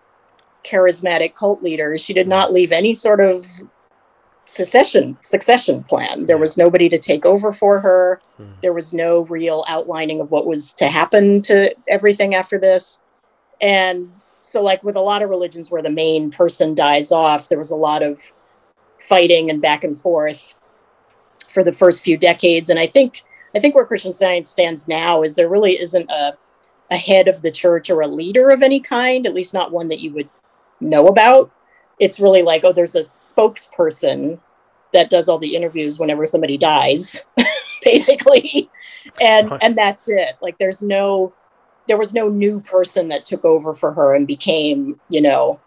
charismatic 0.64 1.35
cult 1.35 1.62
leaders, 1.62 2.03
she 2.03 2.14
did 2.14 2.29
not 2.29 2.53
leave 2.53 2.73
any 2.73 2.95
sort 2.95 3.21
of 3.21 3.47
secession 4.47 5.17
succession 5.23 5.83
plan. 5.85 6.27
There 6.27 6.38
was 6.38 6.57
nobody 6.57 6.88
to 6.88 6.99
take 6.99 7.27
over 7.27 7.53
for 7.53 7.81
her. 7.81 8.21
Hmm. 8.37 8.53
There 8.62 8.73
was 8.73 8.93
no 8.93 9.21
real 9.23 9.64
outlining 9.69 10.21
of 10.21 10.31
what 10.31 10.47
was 10.47 10.73
to 10.75 10.88
happen 10.88 11.43
to 11.43 11.75
everything 11.88 12.35
after 12.35 12.59
this, 12.59 13.03
and 13.61 14.11
so 14.43 14.62
like 14.62 14.85
with 14.85 14.97
a 14.97 15.01
lot 15.01 15.23
of 15.23 15.31
religions 15.31 15.71
where 15.71 15.83
the 15.83 15.90
main 15.90 16.31
person 16.31 16.75
dies 16.75 17.11
off, 17.11 17.49
there 17.49 17.59
was 17.59 17.71
a 17.71 17.77
lot 17.77 18.03
of 18.03 18.33
fighting 19.01 19.51
and 19.51 19.61
back 19.61 19.85
and 19.85 19.99
forth 19.99 20.57
for 21.55 21.64
the 21.64 21.73
first 21.73 22.03
few 22.03 22.19
decades. 22.19 22.69
And 22.69 22.79
I 22.79 22.87
think 22.87 23.23
I 23.55 23.61
think 23.61 23.75
where 23.75 23.87
Christian 23.87 24.12
Science 24.12 24.51
stands 24.51 24.88
now 24.88 25.23
is 25.23 25.37
there 25.37 25.49
really 25.49 25.79
isn't 25.79 26.11
a, 26.11 26.37
a 26.90 26.97
head 26.97 27.29
of 27.29 27.40
the 27.40 27.53
church 27.53 27.88
or 27.88 28.01
a 28.01 28.09
leader 28.09 28.51
of 28.51 28.62
any 28.62 28.81
kind, 28.81 29.27
at 29.27 29.35
least 29.35 29.55
not 29.55 29.71
one 29.71 29.88
that 29.88 30.01
you 30.01 30.12
would 30.12 30.29
know 30.81 31.07
about. 31.07 31.53
It's 32.01 32.19
really 32.19 32.43
like, 32.43 32.64
oh, 32.64 32.73
there's 32.73 32.97
a 32.97 33.03
spokesperson 33.03 34.40
that 34.93 35.11
does 35.11 35.29
all 35.29 35.38
the 35.38 35.55
interviews 35.55 35.99
whenever 35.99 36.27
somebody 36.27 36.59
dies, 36.59 37.23
basically. 37.85 38.69
And 39.21 39.53
and 39.62 39.77
that's 39.77 40.09
it. 40.09 40.33
Like 40.43 40.59
there's 40.59 40.83
no 40.83 41.33
there 41.87 41.99
was 41.99 42.14
no 42.14 42.29
new 42.29 42.61
person 42.61 43.09
that 43.09 43.25
took 43.25 43.45
over 43.45 43.75
for 43.75 43.93
her 43.93 44.14
and 44.14 44.27
became, 44.27 44.99
you 45.11 45.21
know, 45.21 45.61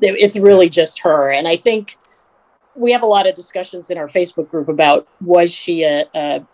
it's 0.00 0.38
really 0.38 0.68
just 0.68 1.00
her. 1.00 1.30
And 1.30 1.46
I 1.46 1.56
think 1.56 1.96
we 2.76 2.92
have 2.92 3.02
a 3.02 3.06
lot 3.06 3.26
of 3.26 3.34
discussions 3.34 3.90
in 3.90 3.98
our 3.98 4.06
Facebook 4.06 4.50
group 4.50 4.68
about 4.68 5.08
was 5.20 5.52
she 5.52 5.82
a, 5.82 6.04
a, 6.14 6.46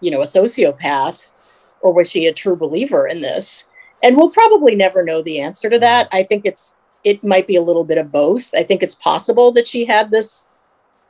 you 0.00 0.10
know 0.10 0.20
a 0.20 0.24
sociopath 0.24 1.32
or 1.80 1.92
was 1.92 2.10
she 2.10 2.26
a 2.26 2.32
true 2.32 2.56
believer 2.56 3.06
in 3.06 3.20
this? 3.20 3.66
And 4.02 4.16
we'll 4.16 4.30
probably 4.30 4.74
never 4.74 5.02
know 5.02 5.22
the 5.22 5.40
answer 5.40 5.68
to 5.70 5.78
that. 5.78 6.08
I 6.12 6.22
think 6.22 6.44
it's 6.44 6.76
it 7.04 7.22
might 7.24 7.46
be 7.46 7.56
a 7.56 7.62
little 7.62 7.84
bit 7.84 7.98
of 7.98 8.12
both. 8.12 8.50
I 8.54 8.62
think 8.62 8.82
it's 8.82 8.94
possible 8.94 9.52
that 9.52 9.66
she 9.66 9.84
had 9.84 10.10
this, 10.10 10.48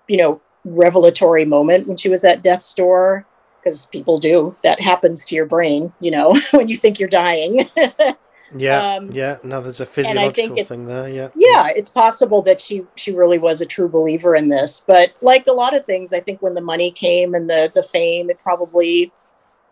you 0.06 0.16
know, 0.16 0.40
revelatory 0.66 1.44
moment 1.44 1.88
when 1.88 1.96
she 1.96 2.08
was 2.08 2.24
at 2.24 2.42
death's 2.42 2.72
door 2.74 3.26
because 3.60 3.86
people 3.86 4.18
do. 4.18 4.54
That 4.62 4.80
happens 4.80 5.24
to 5.26 5.34
your 5.34 5.46
brain, 5.46 5.92
you 6.00 6.10
know, 6.10 6.34
when 6.50 6.68
you 6.68 6.76
think 6.76 7.00
you're 7.00 7.08
dying. 7.08 7.68
Yeah, 8.56 8.94
um, 8.94 9.10
yeah. 9.10 9.38
No, 9.42 9.60
there's 9.60 9.80
a 9.80 9.86
physiological 9.86 10.64
thing 10.64 10.86
there. 10.86 11.08
Yeah, 11.08 11.28
yeah. 11.34 11.68
It's 11.74 11.90
possible 11.90 12.42
that 12.42 12.60
she 12.60 12.84
she 12.96 13.14
really 13.14 13.38
was 13.38 13.60
a 13.60 13.66
true 13.66 13.88
believer 13.88 14.34
in 14.34 14.48
this, 14.48 14.82
but 14.86 15.12
like 15.20 15.46
a 15.46 15.52
lot 15.52 15.74
of 15.74 15.84
things, 15.84 16.12
I 16.12 16.20
think 16.20 16.40
when 16.40 16.54
the 16.54 16.60
money 16.60 16.90
came 16.90 17.34
and 17.34 17.48
the 17.48 17.70
the 17.74 17.82
fame, 17.82 18.30
it 18.30 18.38
probably 18.38 19.12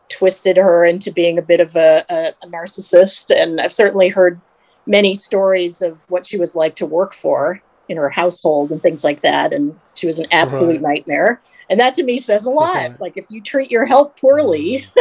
twisted 0.09 0.57
her 0.57 0.85
into 0.85 1.11
being 1.11 1.39
a 1.39 1.43
bit 1.43 1.61
of 1.61 1.75
a, 1.77 2.05
a, 2.09 2.33
a 2.43 2.49
narcissist. 2.49 3.35
And 3.35 3.61
I've 3.61 3.73
certainly 3.73 4.09
heard 4.09 4.41
many 4.87 5.15
stories 5.15 5.83
of 5.83 5.99
what 6.11 6.27
she 6.27 6.39
was 6.39 6.55
like 6.55 6.77
to 6.77 6.87
work 6.87 7.13
for 7.13 7.61
in 7.89 7.97
her 7.97 8.11
household 8.11 8.71
and 8.71 8.81
things 8.83 9.05
like 9.05 9.23
that. 9.23 9.53
And 9.53 9.79
she 9.95 10.07
was 10.07 10.19
an 10.19 10.27
absolute 10.33 10.81
right. 10.83 10.99
nightmare. 10.99 11.41
And 11.69 11.81
that 11.81 11.95
to 11.95 12.05
me 12.05 12.19
says 12.19 12.47
a 12.47 12.51
lot. 12.51 13.01
like 13.01 13.17
if 13.17 13.27
you 13.31 13.41
treat 13.41 13.71
your 13.71 13.85
health 13.85 14.17
poorly. 14.21 14.87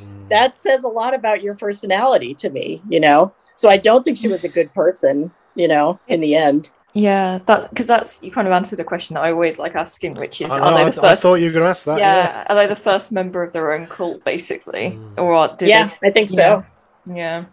Mm. 0.00 0.28
That 0.28 0.56
says 0.56 0.84
a 0.84 0.88
lot 0.88 1.14
about 1.14 1.42
your 1.42 1.54
personality 1.54 2.34
to 2.34 2.50
me, 2.50 2.82
you 2.88 3.00
know? 3.00 3.32
So 3.54 3.68
I 3.68 3.76
don't 3.76 4.04
think 4.04 4.18
she 4.18 4.28
was 4.28 4.44
a 4.44 4.48
good 4.48 4.72
person, 4.72 5.30
you 5.54 5.68
know, 5.68 5.98
in 6.08 6.16
it's, 6.16 6.24
the 6.24 6.36
end. 6.36 6.72
Yeah, 6.94 7.38
that 7.46 7.68
because 7.70 7.86
that's 7.86 8.22
you 8.22 8.30
kind 8.30 8.46
of 8.46 8.52
answered 8.52 8.78
the 8.78 8.84
question 8.84 9.14
that 9.14 9.24
I 9.24 9.32
always 9.32 9.58
like 9.58 9.74
asking, 9.74 10.14
which 10.14 10.40
is, 10.40 10.52
I, 10.52 10.60
are 10.60 10.74
they 10.74 10.90
the 10.90 10.98
I, 10.98 11.10
first? 11.10 11.24
I 11.24 11.28
thought 11.28 11.40
you 11.40 11.46
were 11.46 11.52
going 11.52 11.64
to 11.64 11.70
ask 11.70 11.84
that. 11.86 11.98
Yeah, 11.98 12.16
yeah, 12.16 12.46
are 12.48 12.56
they 12.56 12.66
the 12.66 12.76
first 12.76 13.12
member 13.12 13.42
of 13.42 13.52
their 13.52 13.72
own 13.72 13.86
cult, 13.86 14.24
basically, 14.24 14.92
mm. 14.92 15.18
or 15.18 15.54
did 15.56 15.68
yeah, 15.68 15.84
I 16.02 16.10
think 16.10 16.30
so. 16.30 16.64
Yeah, 17.06 17.14
yeah. 17.14 17.44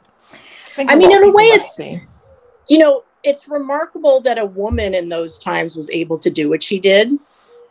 I, 0.78 0.94
I 0.94 0.96
mean, 0.96 1.12
in 1.12 1.24
a 1.24 1.32
way, 1.32 1.46
it's 1.46 1.80
you 2.70 2.78
know, 2.78 3.04
it's 3.24 3.48
remarkable 3.48 4.22
that 4.22 4.38
a 4.38 4.46
woman 4.46 4.94
in 4.94 5.10
those 5.10 5.38
times 5.38 5.76
was 5.76 5.90
able 5.90 6.18
to 6.20 6.30
do 6.30 6.50
what 6.50 6.64
she 6.64 6.80
did 6.80 7.12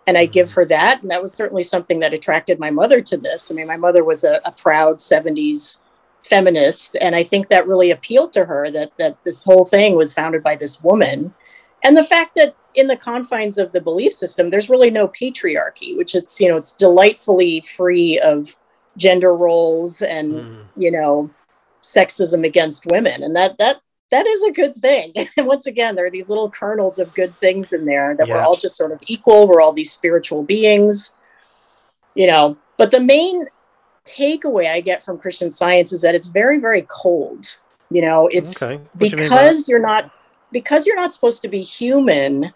and 0.07 0.19
I 0.19 0.27
give 0.27 0.53
her 0.53 0.65
that. 0.67 1.03
And 1.03 1.11
that 1.11 1.23
was 1.23 1.33
certainly 1.33 1.63
something 1.63 2.01
that 2.01 2.15
attracted 2.15 2.59
my 2.59 2.71
mother 2.71 3.01
to 3.01 3.17
this. 3.17 3.51
I 3.51 3.55
mean, 3.55 3.67
my 3.67 3.77
mother 3.77 4.05
was 4.05 4.25
a, 4.25 4.41
a, 4.45 4.53
proud 4.53 4.99
70s 4.99 5.81
feminist, 6.23 6.97
and 7.01 7.15
I 7.15 7.23
think 7.23 7.49
that 7.49 7.67
really 7.67 7.91
appealed 7.91 8.33
to 8.35 8.45
her 8.45 8.71
that 8.71 8.93
that 8.99 9.23
this 9.25 9.45
whole 9.45 9.65
thing 9.65 9.97
was 9.97 10.13
founded 10.13 10.43
by 10.43 10.57
this 10.57 10.83
woman. 10.83 11.35
And 11.83 11.97
the 11.97 12.05
fact 12.05 12.35
that 12.37 12.57
in 12.75 12.87
the 12.87 12.97
confines 12.97 13.59
of 13.59 13.73
the 13.73 13.81
belief 13.81 14.13
system, 14.13 14.51
there's 14.51 14.71
really 14.71 14.91
no 14.91 15.09
patriarchy, 15.09 15.97
which 15.97 16.15
it's, 16.15 16.41
you 16.41 16.49
know, 16.49 16.57
it's 16.57 16.73
delightfully 16.73 17.61
free 17.61 18.19
of 18.21 18.57
gender 18.97 19.35
roles 19.35 20.03
and, 20.03 20.33
mm. 20.33 20.67
you 20.77 20.91
know, 20.91 21.31
sexism 21.83 22.45
against 22.45 22.87
women. 22.87 23.23
And 23.23 23.37
that 23.37 23.59
that 23.59 23.81
that 24.15 24.29
is 24.29 24.45
a 24.45 24.53
good 24.53 24.77
thing. 24.77 25.13
And 25.37 25.47
once 25.49 25.67
again, 25.67 25.97
there 25.97 26.07
are 26.07 26.11
these 26.11 26.29
little 26.29 26.49
kernels 26.49 27.01
of 27.01 27.13
good 27.15 27.35
things 27.39 27.73
in 27.73 27.85
there 27.85 28.15
that 28.17 28.29
yeah. 28.29 28.35
we're 28.35 28.43
all 28.43 28.57
just 28.57 28.77
sort 28.77 28.93
of 28.93 29.01
equal. 29.09 29.49
We're 29.49 29.61
all 29.61 29.73
these 29.73 29.91
spiritual 29.91 30.45
beings, 30.45 31.17
you 32.15 32.29
know. 32.29 32.57
But 32.77 32.93
the 32.93 33.01
main 33.01 33.47
takeaway 34.05 34.71
I 34.71 34.81
get 34.81 35.03
from 35.03 35.19
Christian 35.19 35.51
science 35.51 35.93
is 35.93 36.03
that 36.03 36.15
it's 36.15 36.29
very, 36.29 36.59
very 36.59 36.87
cold. 36.89 37.57
You 37.91 38.03
know, 38.03 38.29
it's 38.29 38.63
okay. 38.63 38.81
because 38.97 39.69
you 39.69 39.73
you're 39.73 39.85
not 39.85 40.13
because 40.53 40.87
you're 40.87 40.97
not 40.97 41.13
supposed 41.13 41.43
to 41.43 41.49
be 41.49 41.61
human. 41.61 42.55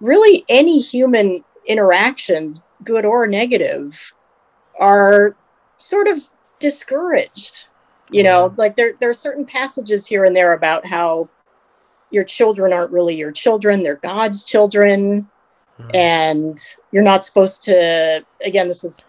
Really, 0.00 0.44
any 0.48 0.78
human 0.78 1.44
interactions, 1.66 2.62
good 2.84 3.04
or 3.04 3.26
negative, 3.26 4.12
are 4.78 5.34
sort 5.78 6.06
of 6.06 6.28
discouraged 6.60 7.66
you 8.12 8.22
know 8.22 8.54
like 8.56 8.76
there 8.76 8.94
there 9.00 9.08
are 9.08 9.14
certain 9.14 9.44
passages 9.44 10.06
here 10.06 10.24
and 10.24 10.36
there 10.36 10.52
about 10.52 10.86
how 10.86 11.28
your 12.10 12.24
children 12.24 12.72
aren't 12.72 12.92
really 12.92 13.14
your 13.14 13.32
children 13.32 13.82
they're 13.82 13.96
god's 13.96 14.44
children 14.44 15.28
mm-hmm. 15.78 15.90
and 15.94 16.76
you're 16.92 17.02
not 17.02 17.24
supposed 17.24 17.62
to 17.62 18.24
again 18.44 18.68
this 18.68 18.84
is 18.84 19.04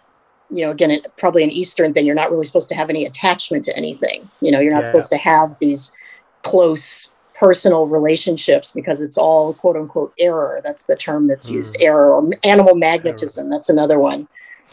you 0.50 0.66
know 0.66 0.72
again 0.72 0.92
it, 0.92 1.06
probably 1.18 1.44
an 1.44 1.50
eastern 1.50 1.94
thing 1.94 2.06
you're 2.06 2.16
not 2.16 2.32
really 2.32 2.46
supposed 2.46 2.70
to 2.70 2.76
have 2.76 2.89
any 2.89 3.06
attachment 3.06 3.63
to 3.63 3.76
anything 3.76 4.30
you 4.42 4.52
know 4.52 4.60
you're 4.60 4.72
not 4.72 4.80
yeah. 4.80 4.86
supposed 4.86 5.10
to 5.10 5.18
have 5.18 5.58
these 5.60 5.96
close 6.44 7.10
personal 7.34 7.88
relationships 7.88 8.72
because 8.72 9.02
it's 9.02 9.18
all 9.18 9.54
quote 9.56 9.76
unquote 9.76 10.13
error 10.20 10.62
that's 10.63 10.84
the 10.84 10.96
term 10.96 11.28
that's 11.28 11.50
mm. 11.50 11.56
used 11.56 11.76
error 11.82 12.13
or 12.13 12.26
animal 12.44 12.76
magnetism 12.76 13.48
error. 13.48 13.56
that's 13.56 13.70
another 13.70 14.00
one 14.00 14.28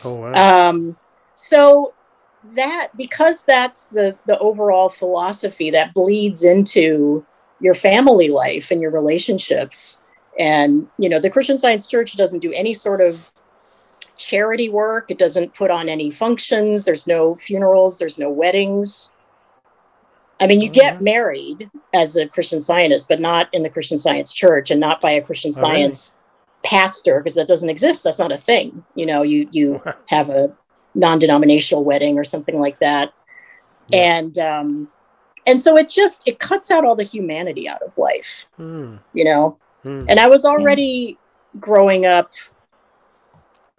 oh, 0.04 0.14
wow. 0.14 0.68
um, 0.68 0.96
so 1.34 1.94
that 2.54 2.88
because 2.96 3.42
that's 3.44 3.86
the 3.88 4.16
the 4.26 4.38
overall 4.38 4.88
philosophy 4.88 5.70
that 5.70 5.94
bleeds 5.94 6.44
into 6.44 7.24
your 7.60 7.74
family 7.74 8.28
life 8.28 8.70
and 8.70 8.80
your 8.80 8.90
relationships. 8.90 10.00
And 10.38 10.88
you 10.98 11.08
know 11.08 11.18
the 11.18 11.30
christian 11.30 11.58
science 11.58 11.86
church 11.86 12.16
doesn't 12.16 12.40
do 12.40 12.52
any 12.52 12.72
sort 12.72 13.00
of 13.00 13.30
charity 14.16 14.68
work. 14.68 15.10
It 15.10 15.18
doesn't 15.18 15.54
put 15.54 15.70
on 15.70 15.88
any 15.88 16.10
functions. 16.10 16.84
There's 16.84 17.06
no 17.06 17.34
funerals. 17.36 17.98
There's 17.98 18.18
no 18.18 18.30
weddings. 18.30 19.10
I 20.40 20.46
mean 20.46 20.60
you 20.60 20.70
oh, 20.70 20.72
get 20.72 21.02
married 21.02 21.70
as 21.92 22.16
a 22.16 22.26
christian 22.26 22.62
scientist 22.62 23.08
but 23.08 23.20
not 23.20 23.52
in 23.52 23.62
the 23.62 23.68
christian 23.68 23.98
science 23.98 24.32
church 24.32 24.70
and 24.70 24.80
not 24.80 24.98
by 24.98 25.10
a 25.10 25.20
christian 25.22 25.52
oh, 25.54 25.60
science 25.60 26.16
pastor 26.62 27.20
because 27.20 27.34
that 27.34 27.48
doesn't 27.48 27.70
exist. 27.70 28.04
That's 28.04 28.18
not 28.18 28.32
a 28.32 28.36
thing. 28.36 28.84
You 28.94 29.06
know, 29.06 29.22
you 29.22 29.48
you 29.50 29.82
have 30.06 30.28
a 30.28 30.54
non-denominational 30.94 31.84
wedding 31.84 32.18
or 32.18 32.24
something 32.24 32.60
like 32.60 32.78
that, 32.80 33.12
yeah. 33.88 34.18
and 34.18 34.38
um, 34.38 34.88
and 35.46 35.60
so 35.60 35.76
it 35.76 35.88
just 35.88 36.26
it 36.26 36.38
cuts 36.38 36.70
out 36.70 36.84
all 36.84 36.96
the 36.96 37.02
humanity 37.02 37.68
out 37.68 37.82
of 37.82 37.96
life. 37.98 38.46
Mm. 38.58 38.98
You 39.14 39.24
know, 39.24 39.58
mm. 39.84 40.04
and 40.08 40.20
I 40.20 40.28
was 40.28 40.44
already 40.44 41.18
mm. 41.56 41.60
growing 41.60 42.06
up 42.06 42.32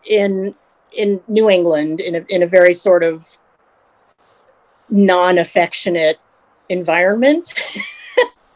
in 0.06 0.56
in 0.94 1.22
New 1.28 1.50
England 1.50 2.02
in 2.02 2.16
a 2.16 2.26
in 2.30 2.44
a 2.44 2.48
very 2.48 2.74
sort 2.74 3.04
of 3.04 3.38
non-affectionate 4.90 6.20
environment. 6.70 7.54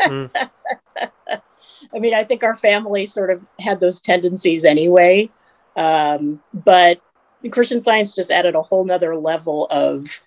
mm. 0.02 0.30
I 1.96 2.00
mean, 2.00 2.13
I 2.13 2.26
think 2.26 2.44
our 2.44 2.56
family 2.56 3.06
sort 3.06 3.32
of 3.32 3.41
had 3.60 3.80
those 3.80 4.02
tendencies 4.02 4.65
anyway. 4.65 5.30
Um, 5.78 6.41
but 6.54 7.00
Christian 7.50 7.82
science 7.82 8.16
just 8.16 8.32
added 8.32 8.56
a 8.56 8.62
whole 8.62 8.86
nother 8.86 9.16
level 9.16 9.68
of 9.72 10.22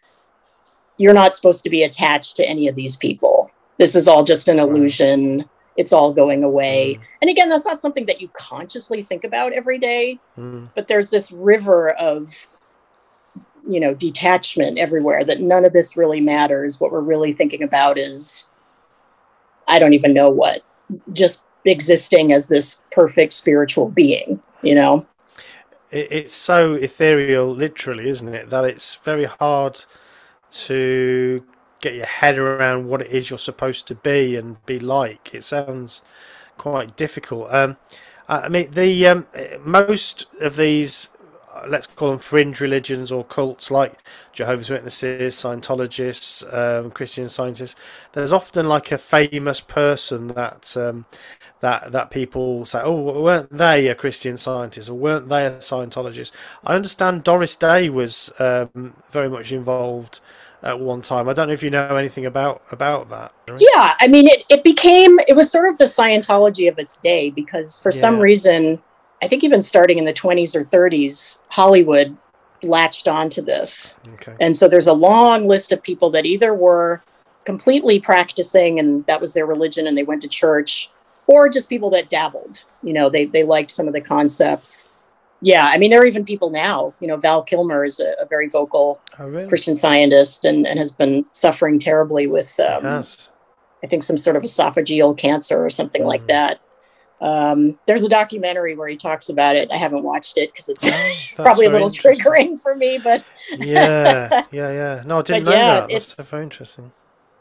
you're 0.99 1.15
not 1.15 1.35
supposed 1.35 1.63
to 1.65 1.71
be 1.71 1.83
attached 1.83 2.37
to 2.37 2.49
any 2.49 2.69
of 2.69 2.75
these 2.75 2.97
people. 2.97 3.51
This 3.79 3.95
is 3.95 4.09
all 4.09 4.25
just 4.25 4.49
an 4.49 4.59
illusion. 4.59 5.45
It's 5.77 5.93
all 5.93 6.13
going 6.13 6.43
away. 6.43 6.99
Mm. 6.99 7.05
And 7.23 7.31
again, 7.31 7.49
that's 7.49 7.65
not 7.65 7.81
something 7.81 8.07
that 8.07 8.21
you 8.21 8.29
consciously 8.29 9.03
think 9.05 9.23
about 9.23 9.53
every 9.53 9.79
day, 9.79 10.19
mm. 10.37 10.69
but 10.75 10.89
there's 10.89 11.11
this 11.11 11.31
river 11.31 11.91
of 11.93 12.49
you 13.67 13.79
know 13.79 13.95
detachment 13.95 14.79
everywhere 14.79 15.25
that 15.25 15.41
none 15.41 15.65
of 15.65 15.73
this 15.73 15.97
really 15.97 16.21
matters 16.21 16.81
what 16.81 16.91
we're 16.91 17.01
really 17.01 17.33
thinking 17.33 17.63
about 17.63 17.99
is 17.99 18.51
i 19.67 19.79
don't 19.79 19.95
even 19.95 20.15
know 20.15 20.31
what 20.31 20.63
just 21.13 21.45
existing 21.65 22.33
as 22.33 22.49
this 22.49 22.83
perfect 22.93 23.33
spiritual 23.33 23.91
being 23.91 24.41
you 24.63 24.75
know 24.75 25.05
it's 25.91 26.35
so 26.35 26.75
ethereal 26.75 27.51
literally 27.51 28.09
isn't 28.09 28.35
it 28.35 28.51
that 28.51 28.65
it's 28.65 28.95
very 28.97 29.25
hard 29.25 29.85
to 30.51 31.45
get 31.81 31.95
your 31.95 32.07
head 32.07 32.39
around 32.39 32.89
what 32.89 33.03
it 33.03 33.09
is 33.09 33.31
you're 33.31 33.39
supposed 33.39 33.87
to 33.87 33.95
be 33.95 34.37
and 34.37 34.65
be 34.67 34.79
like. 34.81 35.35
It 35.35 35.45
sounds 35.45 36.03
quite 36.57 36.97
difficult. 36.97 37.53
Um, 37.53 37.77
i 38.31 38.49
mean 38.49 38.71
the 38.73 39.07
um, 39.07 39.27
most 39.65 40.27
of 40.41 40.57
these 40.57 41.09
let's 41.67 41.87
call 41.87 42.11
them 42.11 42.19
fringe 42.19 42.61
religions 42.61 43.11
or 43.11 43.25
cults 43.25 43.71
like 43.71 43.95
Jehovah's 44.33 44.71
Witnesses, 44.71 45.35
Scientologists, 45.35 46.43
um, 46.53 46.91
Christian 46.91 47.29
Scientists. 47.29 47.77
There's 48.13 48.33
often 48.33 48.69
like 48.69 48.93
a 48.93 48.99
famous 48.99 49.61
person 49.61 50.29
that 50.29 50.77
um, 50.77 51.07
that 51.61 51.93
that 51.93 52.11
people 52.11 52.65
say, 52.67 52.81
oh, 52.83 53.23
weren't 53.23 53.51
they 53.51 53.89
a 53.89 53.95
Christian 53.95 54.37
Scientist 54.37 54.89
or 54.89 54.95
weren't 54.95 55.29
they 55.29 55.47
a 55.47 55.53
Scientologist? 55.53 56.33
I 56.65 56.75
understand 56.75 57.25
Doris 57.25 57.57
Day 57.57 57.89
was 57.91 58.31
um, 58.39 58.95
very 59.11 59.29
much 59.29 59.53
involved 59.53 60.21
at 60.63 60.81
one 60.81 61.03
time. 61.03 61.29
I 61.29 61.33
don't 61.33 61.49
know 61.49 61.55
if 61.55 61.63
you 61.63 61.71
know 61.71 61.97
anything 61.97 62.27
about 62.27 62.63
about 62.71 63.11
that. 63.11 63.33
Yeah, 63.59 63.95
I 64.01 64.09
mean, 64.09 64.27
it 64.27 64.45
it 64.49 64.65
became 64.65 65.19
it 65.29 65.35
was 65.35 65.51
sort 65.51 65.69
of 65.69 65.79
the 65.79 65.85
Scientology 65.85 66.69
of 66.69 66.79
its 66.79 66.99
day 66.99 67.31
because 67.31 67.81
for 67.81 67.91
yeah. 67.91 68.01
some 68.01 68.21
reason 68.21 68.81
I 69.23 69.29
think 69.29 69.43
even 69.45 69.63
starting 69.63 69.99
in 69.99 70.05
the 70.05 70.13
20s 70.13 70.55
or 70.55 70.65
30s, 70.65 71.41
Hollywood 71.49 72.17
latched 72.63 73.09
onto 73.09 73.43
this. 73.43 73.95
Okay. 74.15 74.37
And 74.41 74.57
so 74.57 74.69
there's 74.69 74.87
a 74.87 74.93
long 74.93 75.47
list 75.49 75.73
of 75.73 75.83
people 75.83 76.11
that 76.11 76.27
either 76.27 76.55
were 76.55 77.03
completely 77.45 77.99
practicing 78.01 78.79
and 78.79 79.07
that 79.07 79.21
was 79.21 79.35
their 79.35 79.47
religion 79.47 79.87
and 79.87 79.97
they 79.97 80.03
went 80.03 80.23
to 80.23 80.29
church, 80.29 80.91
or 81.27 81.49
just 81.49 81.69
people 81.69 81.91
that 81.91 82.11
dabbled. 82.11 82.65
You 82.83 82.93
know, 82.93 83.09
they, 83.09 83.27
they 83.27 83.45
liked 83.45 83.71
some 83.71 83.87
of 83.87 83.95
the 83.95 84.01
concepts. 84.01 84.91
Yeah, 85.41 85.71
I 85.71 85.79
mean, 85.79 85.91
there 85.91 86.03
are 86.03 86.07
even 86.07 86.25
people 86.25 86.51
now. 86.51 86.93
You 87.01 87.09
know, 87.09 87.17
Val 87.17 87.43
Kilmer 87.43 87.85
is 87.85 88.01
a, 88.01 88.15
a 88.21 88.27
very 88.27 88.49
vocal 88.49 89.01
oh, 89.19 89.29
really? 89.29 89.49
Christian 89.49 89.75
scientist 89.75 90.45
and, 90.45 90.67
and 90.67 90.79
has 90.79 90.91
been 90.91 91.25
suffering 91.33 91.79
terribly 91.79 92.27
with, 92.27 92.59
um, 92.59 92.85
yes. 92.85 93.31
I 93.85 93.87
think, 93.87 94.03
some 94.03 94.19
sort 94.19 94.37
of 94.37 94.43
esophageal 94.43 95.17
cancer 95.17 95.65
or 95.65 95.71
something 95.71 96.03
mm. 96.03 96.07
like 96.07 96.27
that. 96.27 96.61
Um, 97.21 97.79
there's 97.87 98.05
a 98.05 98.09
documentary 98.09 98.77
where 98.77 98.89
he 98.89 98.97
talks 98.97 99.29
about 99.29 99.57
it. 99.57 99.71
I 99.73 99.77
haven't 99.77 100.05
watched 100.05 100.39
it 100.39 100.53
because 100.53 100.69
it's 100.69 100.87
oh, 100.87 101.13
probably 101.43 101.67
a 101.67 101.71
little 101.71 101.91
triggering 101.91 102.61
for 102.61 102.77
me, 102.77 102.99
but 103.03 103.25
yeah, 103.51 104.43
yeah, 104.53 104.71
yeah. 104.71 105.03
No, 105.05 105.19
I 105.19 105.23
didn't 105.23 105.45
know 105.45 105.51
yeah, 105.51 105.81
that. 105.81 105.91
That's 105.91 106.31
very 106.31 106.45
interesting. 106.45 106.93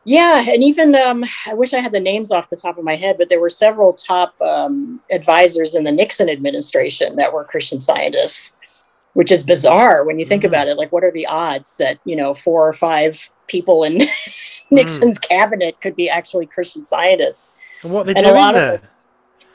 Yeah, 0.04 0.46
and 0.48 0.63
even 0.63 0.96
um, 0.96 1.26
I 1.46 1.54
wish 1.54 1.74
I 1.74 1.80
had 1.80 1.92
the 1.92 2.00
names 2.00 2.32
off 2.32 2.50
the 2.50 2.56
top 2.56 2.78
of 2.78 2.86
my 2.86 2.96
head, 2.96 3.18
but 3.18 3.28
there 3.28 3.42
were 3.42 3.50
several 3.50 3.92
top 3.92 4.40
um, 4.42 5.02
advisors 5.12 5.76
in 5.76 5.84
the 5.84 5.92
Nixon 5.92 6.30
administration 6.30 7.18
that 7.18 7.34
were 7.34 7.44
Christian 7.44 7.80
scientists, 7.80 8.56
which 9.13 9.34
is 9.34 9.44
bizarre 9.44 10.06
when 10.06 10.18
you 10.18 10.26
think 10.26 10.44
mm. 10.44 10.48
about 10.48 10.68
it. 10.68 10.78
Like, 10.78 10.94
what 10.94 11.04
are 11.04 11.12
the 11.12 11.28
odds 11.28 11.78
that 11.78 12.00
you 12.06 12.16
know 12.16 12.34
four 12.34 12.68
or 12.68 12.74
five 12.74 13.30
people 13.48 13.84
in 13.84 13.98
Nixon's 14.72 15.20
mm. 15.20 15.28
cabinet 15.28 15.82
could 15.82 15.96
be 15.96 16.10
actually 16.10 16.48
Christian 16.48 16.84
scientists? 16.84 17.54
And 17.84 17.94
what 17.94 18.08
they 18.08 18.13
doing 18.13 18.54
there? 18.54 18.82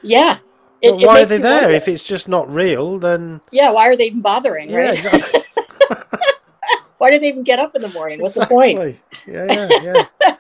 Yeah. 0.03 0.39
It, 0.81 1.07
why 1.07 1.23
are 1.23 1.27
they 1.27 1.39
there 1.39 1.63
wonder. 1.63 1.77
if 1.77 1.87
it's 1.87 2.03
just 2.03 2.29
not 2.29 2.53
real? 2.53 2.99
Then 2.99 3.41
yeah, 3.53 3.71
why 3.71 3.89
are 3.89 3.97
they 3.97 4.07
even 4.07 4.21
bothering? 4.21 4.69
Yeah, 4.69 4.79
right? 4.79 4.95
Exactly. 4.95 5.41
why 6.99 7.11
do 7.11 7.21
they 7.21 7.29
even 7.29 7.45
get 7.45 7.61
up 7.61 7.77
in 7.77 7.83
the 7.83 7.89
morning? 7.89 8.21
What's 8.21 8.37
exactly. 8.37 8.75
the 8.75 8.79
point? 8.79 9.01
Yeah, 9.27 9.69
yeah, 9.83 10.07
yeah. 10.25 10.37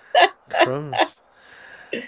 Crumbs. 0.64 1.20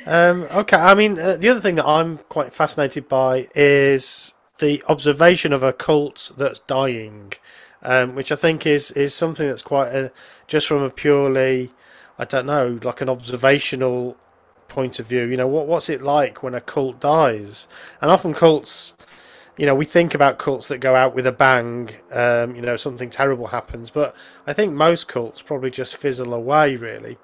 Um, 0.06 0.42
okay, 0.50 0.76
I 0.76 0.94
mean, 0.94 1.18
uh, 1.18 1.36
the 1.36 1.48
other 1.48 1.60
thing 1.60 1.76
that 1.76 1.86
I'm 1.86 2.18
quite 2.18 2.52
fascinated 2.52 3.08
by 3.08 3.48
is 3.54 4.34
the 4.58 4.82
observation 4.88 5.52
of 5.52 5.62
a 5.62 5.72
cult 5.72 6.32
that's 6.36 6.58
dying, 6.60 7.34
um, 7.82 8.14
which 8.14 8.32
I 8.32 8.36
think 8.36 8.66
is 8.66 8.90
is 8.92 9.14
something 9.14 9.46
that's 9.46 9.62
quite 9.62 9.88
a, 9.88 10.12
just 10.46 10.66
from 10.66 10.82
a 10.82 10.90
purely, 10.90 11.70
I 12.18 12.24
don't 12.24 12.46
know, 12.46 12.80
like 12.82 13.00
an 13.00 13.08
observational 13.08 14.16
point 14.74 14.98
of 14.98 15.06
view. 15.06 15.24
You 15.24 15.36
know, 15.36 15.46
what 15.46 15.66
what's 15.66 15.88
it 15.88 16.02
like 16.02 16.42
when 16.42 16.54
a 16.54 16.60
cult 16.60 17.00
dies? 17.00 17.68
And 18.02 18.10
often 18.10 18.34
cults, 18.34 18.94
you 19.56 19.66
know, 19.66 19.74
we 19.74 19.84
think 19.84 20.14
about 20.14 20.38
cults 20.38 20.68
that 20.68 20.78
go 20.78 20.94
out 20.96 21.14
with 21.14 21.26
a 21.26 21.32
bang. 21.32 21.90
Um, 22.12 22.56
you 22.56 22.62
know, 22.62 22.76
something 22.76 23.08
terrible 23.08 23.48
happens, 23.48 23.90
but 23.90 24.14
I 24.46 24.52
think 24.52 24.72
most 24.72 25.08
cults 25.08 25.40
probably 25.40 25.70
just 25.70 25.96
fizzle 25.96 26.34
away, 26.34 26.76
really. 26.76 27.16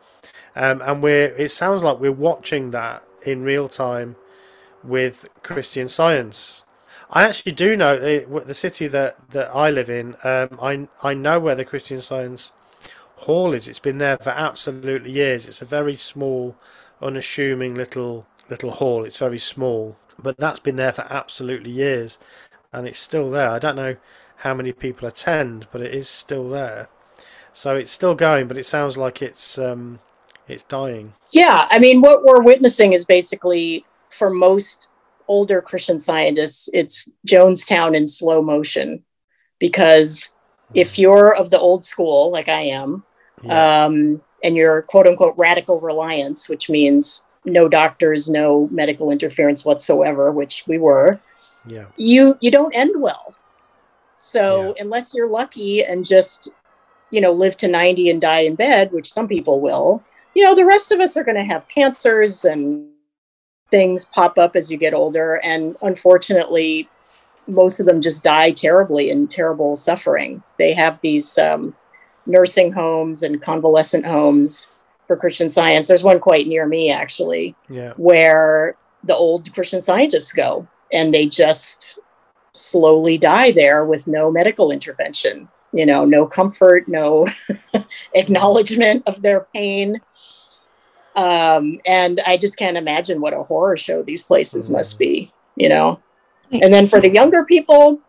Um, 0.55 0.81
and 0.83 1.03
we're 1.03 1.35
it 1.37 1.51
sounds 1.51 1.83
like 1.83 1.99
we're 2.01 2.13
watching 2.13 2.71
that 2.71 3.03
in 3.27 3.43
real 3.43 3.69
time 3.69 4.17
with 4.83 5.29
Christian 5.43 5.89
Science. 5.89 6.65
I 7.13 7.25
actually 7.25 7.53
do 7.53 7.77
know 7.77 7.95
uh, 7.97 8.45
the 8.45 8.55
city 8.55 8.87
that, 8.87 9.31
that 9.31 9.49
I 9.55 9.69
live 9.71 9.91
in. 9.91 10.15
Um, 10.23 10.59
I 10.63 10.89
I 11.03 11.15
know 11.15 11.41
where 11.41 11.57
the 11.57 11.65
Christian 11.65 12.01
Science 12.01 12.53
Hall 13.27 13.53
is. 13.53 13.69
It's 13.69 13.81
been 13.81 13.99
there 13.99 14.17
for 14.17 14.31
absolutely 14.31 15.11
years. 15.11 15.47
It's 15.47 15.61
a 15.61 15.67
very 15.67 15.97
small 15.97 16.57
unassuming 17.03 17.75
little 17.75 18.27
little 18.49 18.71
hall. 18.73 19.05
It's 19.05 19.19
very 19.19 19.39
small, 19.39 19.97
but 20.23 20.37
that's 20.37 20.59
been 20.59 20.77
there 20.77 20.93
for 20.93 21.07
absolutely 21.11 21.71
years, 21.71 22.19
and 22.73 22.87
it's 22.87 22.99
still 22.99 23.31
there. 23.31 23.51
I 23.51 23.59
don't 23.59 23.77
know 23.77 23.97
how 24.39 24.55
many 24.55 24.73
people 24.73 25.07
attend, 25.07 25.67
but 25.71 25.81
it 25.81 25.95
is 25.95 26.09
still 26.09 26.49
there. 26.49 26.89
So 27.53 27.77
it's 27.77 27.91
still 27.91 28.15
going, 28.15 28.49
but 28.49 28.59
it 28.59 28.67
sounds 28.67 28.97
like 28.97 29.23
it's 29.23 29.59
um, 29.59 30.01
it's 30.49 30.63
dying. 30.63 31.15
Yeah, 31.31 31.67
I 31.71 31.79
mean, 31.79 32.01
what 32.01 32.25
we're 32.25 32.43
witnessing 32.43 32.93
is 32.93 33.05
basically 33.05 33.85
for 34.09 34.31
most 34.31 34.89
older 35.29 35.61
Christian 35.61 35.99
scientists, 35.99 36.69
it's 36.73 37.09
Jonestown 37.27 37.95
in 37.95 38.07
slow 38.07 38.43
motion, 38.43 39.05
because 39.59 40.31
if 40.75 40.97
hmm. 40.97 41.03
you're 41.03 41.37
of 41.37 41.51
the 41.51 41.59
old 41.59 41.85
school, 41.85 42.31
like 42.31 42.49
I 42.49 42.63
am, 42.63 43.05
yeah. 43.43 43.85
um, 43.85 44.21
and 44.43 44.57
your 44.57 44.83
quote 44.83 45.07
unquote 45.07 45.35
radical 45.37 45.81
reliance, 45.81 46.49
which 46.49 46.71
means 46.71 47.27
no 47.45 47.69
doctors, 47.69 48.29
no 48.29 48.69
medical 48.71 49.11
interference 49.11 49.65
whatsoever, 49.65 50.31
which 50.31 50.65
we 50.67 50.79
were, 50.79 51.19
yeah. 51.67 51.87
you 51.97 52.37
you 52.41 52.51
don't 52.51 52.75
end 52.75 53.01
well. 53.01 53.35
So 54.13 54.75
yeah. 54.77 54.83
unless 54.83 55.15
you're 55.15 55.29
lucky 55.29 55.85
and 55.85 56.05
just 56.05 56.49
you 57.11 57.21
know 57.21 57.33
live 57.33 57.57
to 57.59 57.69
90 57.69 58.11
and 58.11 58.21
die 58.21 58.41
in 58.41 58.55
bed, 58.55 58.93
which 58.93 59.13
some 59.13 59.29
people 59.29 59.61
will, 59.61 60.03
you 60.35 60.45
know, 60.45 60.55
the 60.55 60.67
rest 60.67 60.93
of 60.93 61.01
us 61.01 61.17
are 61.17 61.25
going 61.25 61.37
to 61.37 61.45
have 61.45 61.69
cancers 61.69 62.45
and 62.45 62.91
things 63.71 64.05
pop 64.05 64.37
up 64.37 64.57
as 64.57 64.71
you 64.71 64.77
get 64.77 64.93
older 64.93 65.41
and 65.45 65.77
unfortunately 65.83 66.89
most 67.47 67.81
of 67.81 67.87
them 67.87 68.01
just 68.01 68.25
die 68.25 68.53
terribly 68.53 69.11
in 69.11 69.27
terrible 69.27 69.77
suffering. 69.77 70.43
They 70.59 70.73
have 70.75 71.01
these 71.01 71.39
um, 71.39 71.75
nursing 72.27 72.73
homes 72.73 73.23
and 73.23 73.43
convalescent 73.43 74.05
homes 74.05 74.71
for 75.07 75.17
Christian 75.17 75.51
science. 75.51 75.89
There's 75.89 76.05
one 76.05 76.21
quite 76.21 76.47
near 76.47 76.67
me, 76.67 76.91
actually, 76.91 77.55
yeah. 77.69 77.95
where 77.97 78.77
the 79.05 79.17
old 79.17 79.53
Christian 79.55 79.83
scientists 79.83 80.33
go 80.33 80.67
and 80.93 81.13
they 81.13 81.27
just 81.27 81.99
slowly 82.53 83.19
die 83.19 83.53
there 83.53 83.85
with 83.85 84.07
no 84.07 84.31
medical 84.31 84.71
intervention, 84.71 85.49
you 85.73 85.87
know, 85.87 86.05
no 86.05 86.27
comfort, 86.27 86.89
no 86.89 87.27
acknowledgement 88.15 89.03
of 89.07 89.23
their 89.23 89.47
pain. 89.55 90.01
Um, 91.17 91.81
and 91.87 92.21
I 92.27 92.37
just 92.37 92.57
can't 92.57 92.77
imagine 92.77 93.21
what 93.21 93.33
a 93.33 93.43
horror 93.43 93.77
show 93.77 94.03
these 94.03 94.23
places 94.23 94.67
mm-hmm. 94.67 94.77
must 94.77 94.99
be, 94.99 95.33
you 95.57 95.69
know. 95.69 96.01
And 96.53 96.73
then 96.73 96.87
for 96.87 97.01
the 97.01 97.11
younger 97.11 97.45
people, 97.45 98.01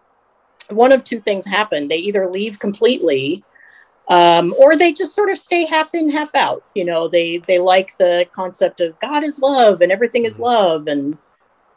one 0.70 0.92
of 0.92 1.04
two 1.04 1.20
things 1.20 1.46
happen. 1.46 1.88
They 1.88 1.98
either 1.98 2.30
leave 2.30 2.58
completely 2.58 3.44
um, 4.12 4.54
or 4.60 4.76
they 4.76 4.92
just 4.92 5.16
sort 5.16 5.30
of 5.30 5.38
stay 5.38 5.66
half 5.66 5.96
in, 5.96 6.10
half 6.10 6.36
out. 6.36 6.66
You 6.76 6.84
know, 6.84 7.08
they 7.08 7.38
they 7.38 7.60
like 7.60 7.96
the 7.98 8.28
concept 8.34 8.82
of 8.82 9.00
God 9.00 9.24
is 9.24 9.40
love 9.40 9.82
and 9.82 9.90
everything 9.90 10.26
is 10.26 10.38
love 10.38 10.88
and 10.88 11.18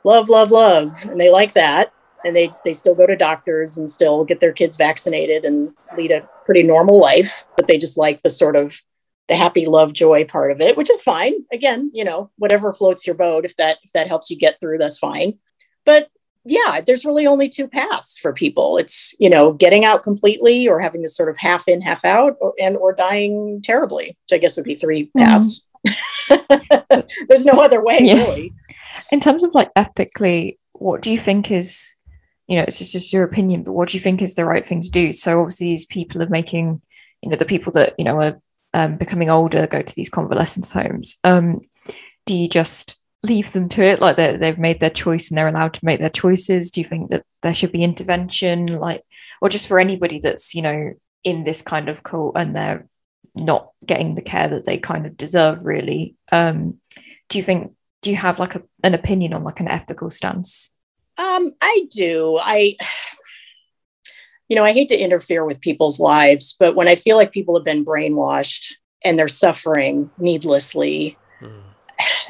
love, 0.03 0.29
love, 0.29 0.51
love, 0.51 0.91
and 1.05 1.21
they 1.21 1.31
like 1.31 1.53
that. 1.53 1.93
And 2.25 2.35
they 2.35 2.53
they 2.65 2.73
still 2.73 2.97
go 2.97 3.07
to 3.07 3.15
doctors 3.15 3.79
and 3.79 3.89
still 3.89 4.25
get 4.25 4.41
their 4.41 4.53
kids 4.53 4.77
vaccinated 4.77 5.45
and 5.45 5.73
lead 5.97 6.11
a 6.11 6.29
pretty 6.45 6.65
normal 6.65 6.99
life, 6.99 7.47
but 7.57 7.69
they 7.69 7.79
just 7.79 7.97
like 7.97 8.21
the 8.23 8.31
sort 8.31 8.57
of 8.57 8.83
the 9.29 9.37
happy 9.37 9.67
love 9.67 9.95
joy 9.95 10.23
part 10.27 10.51
of 10.51 10.61
it 10.61 10.77
which 10.77 10.91
is 10.91 11.01
fine 11.01 11.33
again 11.51 11.91
you 11.95 12.05
know 12.05 12.31
whatever 12.37 12.75
floats 12.75 13.07
your 13.07 13.17
boat 13.17 13.47
if 13.47 13.57
that 13.57 13.79
if 13.83 13.91
that 13.93 14.07
helps 14.07 14.31
you 14.31 14.37
get 14.37 14.61
through 14.61 14.77
that's 14.77 14.99
fine 14.99 15.39
but 15.87 16.11
yeah, 16.45 16.81
there's 16.87 17.05
really 17.05 17.27
only 17.27 17.49
two 17.49 17.67
paths 17.67 18.19
for 18.19 18.33
people. 18.33 18.77
It's, 18.77 19.15
you 19.19 19.31
know, 19.31 19.53
getting 19.53 19.85
out 19.85 20.03
completely 20.03 20.69
or 20.69 20.81
having 20.81 21.03
this 21.03 21.17
sort 21.17 21.31
of 21.31 21.37
half 21.39 21.69
in, 21.69 21.81
half 21.81 22.05
out, 22.05 22.37
or, 22.41 22.53
and 22.61 22.77
or 22.77 22.93
dying 22.93 23.61
terribly, 23.63 24.09
which 24.09 24.39
I 24.39 24.39
guess 24.39 24.57
would 24.57 24.67
be 24.67 24.75
three 24.75 25.07
mm-hmm. 25.07 25.21
paths. 25.21 25.69
Mm-hmm. 25.87 27.01
there's 27.29 27.47
no 27.47 27.55
other 27.55 27.83
way, 27.83 27.99
yeah. 28.01 28.15
really. 28.17 28.53
In 29.11 29.21
terms 29.21 29.43
of 29.43 29.55
like 29.55 29.71
ethically, 29.75 30.59
what 30.73 31.01
do 31.01 31.11
you 31.11 31.19
think 31.19 31.51
is, 31.51 31.95
you 32.47 32.57
know, 32.57 32.63
it's 32.63 32.79
just, 32.79 32.93
just 32.93 33.13
your 33.13 33.25
opinion, 33.25 33.63
but 33.63 33.73
what 33.73 33.89
do 33.89 33.97
you 33.97 34.03
think 34.03 34.21
is 34.21 34.35
the 34.35 34.45
right 34.45 34.67
thing 34.67 34.83
to 34.83 34.91
do? 34.91 35.13
So 35.13 35.41
obviously, 35.41 35.69
these 35.69 35.87
people 35.87 36.23
are 36.23 36.29
making, 36.29 36.83
you 37.23 37.31
know, 37.31 37.37
the 37.37 37.47
people 37.47 37.73
that, 37.73 37.95
you 37.99 38.05
know, 38.05 38.21
are 38.21 38.41
um, 38.75 38.97
becoming 38.97 39.31
older 39.31 39.67
go 39.67 39.81
to 39.81 39.95
these 39.95 40.11
convalescence 40.11 40.71
homes. 40.71 41.17
Um, 41.25 41.61
do 42.27 42.35
you 42.35 42.49
just 42.49 43.03
leave 43.25 43.53
them 43.53 43.69
to 43.71 43.83
it 43.83 44.01
like 44.01 44.17
they've 44.17 44.59
made 44.59 44.81
their 44.81 44.91
choice 44.91 45.31
and 45.31 45.39
they're 45.39 45.49
allowed 45.49 45.75
to 45.75 45.85
make 45.85 45.99
their 45.99 46.11
choices. 46.11 46.71
Do 46.71 46.81
you 46.81 46.85
think 46.85 47.11
that 47.11 47.25
there 47.43 47.55
should 47.55 47.73
be 47.73 47.83
intervention 47.83 48.67
like 48.67 49.03
or 49.41 49.49
just 49.49 49.67
for 49.67 49.79
anybody 49.79 50.19
that's 50.19 50.55
you 50.55 50.63
know 50.63 50.93
in 51.25 51.45
this 51.45 51.63
kind 51.63 51.89
of 51.89 52.03
cult 52.03 52.37
and 52.37 52.55
they're 52.55 52.87
not 53.35 53.71
getting 53.85 54.15
the 54.15 54.23
care 54.23 54.49
that 54.49 54.67
they 54.67 54.79
kind 54.79 55.07
of 55.07 55.17
deserve 55.17 55.65
really? 55.65 56.17
Um 56.31 56.79
do 57.29 57.39
you 57.39 57.43
think 57.43 57.73
do 58.03 58.11
you 58.11 58.17
have 58.17 58.39
like 58.39 58.55
a, 58.55 58.63
an 58.83 58.95
opinion 58.95 59.33
on 59.33 59.43
like 59.43 59.61
an 59.61 59.69
ethical 59.69 60.11
stance? 60.11 60.75
Um 61.17 61.53
i 61.63 61.87
do. 61.91 62.39
I 62.41 62.77
you 64.49 64.57
know 64.57 64.65
i 64.65 64.73
hate 64.73 64.91
to 64.91 64.99
interfere 64.99 65.45
with 65.45 65.61
people's 65.63 65.99
lives 65.99 66.55
but 66.59 66.77
when 66.77 66.87
i 66.87 66.95
feel 66.95 67.17
like 67.17 67.33
people 67.33 67.57
have 67.57 67.65
been 67.65 67.83
brainwashed 67.83 68.75
and 69.03 69.19
they're 69.19 69.27
suffering 69.27 70.11
needlessly 70.19 71.17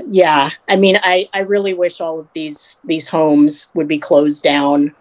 yeah 0.08 0.50
i 0.68 0.76
mean 0.76 0.98
i 1.02 1.28
i 1.32 1.40
really 1.40 1.74
wish 1.74 2.00
all 2.00 2.18
of 2.18 2.32
these 2.32 2.80
these 2.84 3.08
homes 3.08 3.70
would 3.74 3.88
be 3.88 3.98
closed 3.98 4.42
down 4.42 4.94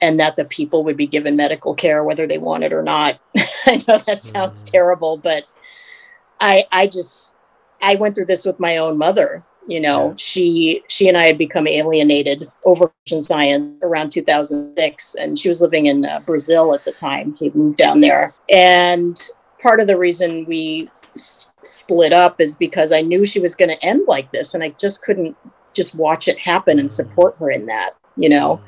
and 0.00 0.20
that 0.20 0.36
the 0.36 0.44
people 0.44 0.84
would 0.84 0.96
be 0.96 1.06
given 1.06 1.36
medical 1.36 1.74
care 1.74 2.04
whether 2.04 2.26
they 2.26 2.38
want 2.38 2.64
it 2.64 2.72
or 2.72 2.82
not 2.82 3.18
i 3.66 3.82
know 3.86 3.98
that 3.98 4.20
sounds 4.20 4.62
mm. 4.62 4.70
terrible 4.70 5.16
but 5.16 5.44
i 6.40 6.64
i 6.72 6.86
just 6.86 7.38
i 7.82 7.94
went 7.94 8.14
through 8.14 8.24
this 8.24 8.44
with 8.44 8.58
my 8.60 8.76
own 8.76 8.98
mother 8.98 9.44
you 9.68 9.80
know 9.80 10.08
yeah. 10.08 10.14
she 10.16 10.82
she 10.88 11.08
and 11.08 11.16
i 11.16 11.24
had 11.26 11.38
become 11.38 11.66
alienated 11.66 12.50
over 12.64 12.90
science 13.06 13.78
around 13.82 14.10
2006 14.10 15.14
and 15.16 15.38
she 15.38 15.48
was 15.48 15.62
living 15.62 15.86
in 15.86 16.04
uh, 16.04 16.18
brazil 16.20 16.74
at 16.74 16.84
the 16.84 16.92
time 16.92 17.34
she 17.34 17.50
moved 17.50 17.78
down 17.78 18.00
there 18.00 18.34
and 18.50 19.20
part 19.60 19.80
of 19.80 19.86
the 19.86 19.96
reason 19.96 20.44
we 20.46 20.90
split 21.62 22.12
up 22.12 22.40
is 22.40 22.54
because 22.54 22.92
I 22.92 23.00
knew 23.00 23.24
she 23.24 23.40
was 23.40 23.54
going 23.54 23.70
to 23.70 23.84
end 23.84 24.02
like 24.06 24.30
this 24.32 24.54
and 24.54 24.62
I 24.62 24.70
just 24.70 25.02
couldn't 25.02 25.36
just 25.74 25.94
watch 25.94 26.28
it 26.28 26.38
happen 26.38 26.78
and 26.78 26.90
support 26.90 27.36
her 27.38 27.50
in 27.50 27.66
that, 27.66 27.90
you 28.16 28.28
know. 28.28 28.60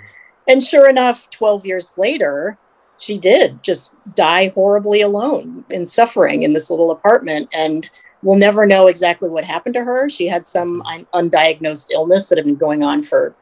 And 0.49 0.62
sure 0.62 0.88
enough, 0.88 1.30
12 1.30 1.66
years 1.66 1.97
later, 1.97 2.59
she 2.99 3.18
did 3.18 3.62
just 3.62 3.97
die 4.14 4.49
horribly 4.49 5.01
alone 5.01 5.64
in 5.70 5.86
suffering 5.86 6.43
in 6.43 6.53
this 6.53 6.70
little 6.70 6.91
apartment 6.91 7.49
and 7.55 7.91
we'll 8.22 8.38
never 8.38 8.66
know 8.66 8.86
exactly 8.86 9.30
what 9.30 9.45
happened 9.45 9.74
to 9.74 9.84
her. 9.84 10.09
She 10.09 10.26
had 10.26 10.45
some 10.45 10.82
un- 10.82 11.07
undiagnosed 11.14 11.91
illness 11.93 12.28
that 12.28 12.38
had 12.38 12.45
been 12.45 12.57
going 12.57 12.82
on 12.82 13.03
for 13.03 13.34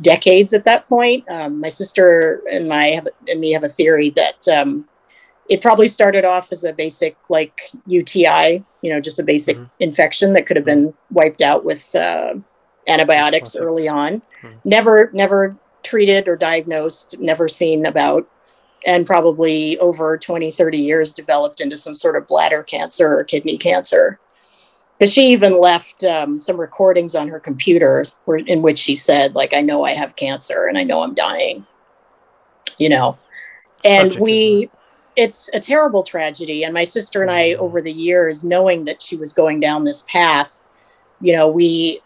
decades 0.00 0.52
at 0.52 0.64
that 0.64 0.88
point. 0.88 1.28
Um, 1.30 1.60
my 1.60 1.68
sister 1.68 2.42
and 2.50 2.68
my 2.68 2.88
have, 2.88 3.08
and 3.28 3.40
me 3.40 3.52
have 3.52 3.64
a 3.64 3.68
theory 3.68 4.10
that 4.10 4.46
um, 4.48 4.86
it 5.48 5.62
probably 5.62 5.88
started 5.88 6.24
off 6.24 6.52
as 6.52 6.64
a 6.64 6.72
basic 6.72 7.16
like 7.28 7.70
UTI, 7.86 8.64
you 8.82 8.92
know, 8.92 9.00
just 9.00 9.18
a 9.18 9.22
basic 9.22 9.56
mm-hmm. 9.56 9.66
infection 9.80 10.32
that 10.32 10.46
could 10.46 10.56
have 10.56 10.64
been 10.64 10.94
wiped 11.10 11.42
out 11.42 11.64
with 11.64 11.94
uh, 11.94 12.34
antibiotics 12.86 13.56
early 13.56 13.88
on. 13.88 14.22
Mm-hmm. 14.42 14.56
Never, 14.64 15.10
never 15.12 15.56
treated 15.82 16.28
or 16.28 16.36
diagnosed, 16.36 17.18
never 17.18 17.48
seen 17.48 17.86
about, 17.86 18.28
and 18.86 19.06
probably 19.06 19.78
over 19.78 20.16
20, 20.16 20.50
30 20.50 20.78
years 20.78 21.12
developed 21.12 21.60
into 21.60 21.76
some 21.76 21.94
sort 21.94 22.16
of 22.16 22.26
bladder 22.26 22.62
cancer 22.62 23.18
or 23.18 23.24
kidney 23.24 23.58
cancer. 23.58 24.18
Because 24.98 25.12
she 25.12 25.28
even 25.28 25.60
left 25.60 26.02
um, 26.04 26.40
some 26.40 26.58
recordings 26.58 27.14
on 27.14 27.28
her 27.28 27.38
computer 27.38 28.04
where, 28.24 28.38
in 28.38 28.62
which 28.62 28.78
she 28.78 28.96
said, 28.96 29.34
like, 29.34 29.54
I 29.54 29.60
know 29.60 29.84
I 29.84 29.92
have 29.92 30.16
cancer 30.16 30.66
and 30.66 30.76
I 30.76 30.82
know 30.82 31.02
I'm 31.02 31.14
dying, 31.14 31.64
you 32.78 32.88
know. 32.88 33.16
And 33.84 34.16
we, 34.16 34.70
it's 35.18 35.50
a 35.52 35.58
terrible 35.58 36.04
tragedy. 36.04 36.62
And 36.62 36.72
my 36.72 36.84
sister 36.84 37.22
and 37.22 37.30
I, 37.30 37.50
mm-hmm. 37.50 37.62
over 37.62 37.82
the 37.82 37.92
years, 37.92 38.44
knowing 38.44 38.84
that 38.84 39.02
she 39.02 39.16
was 39.16 39.32
going 39.32 39.58
down 39.58 39.84
this 39.84 40.04
path, 40.08 40.62
you 41.20 41.36
know, 41.36 41.48
we 41.48 42.00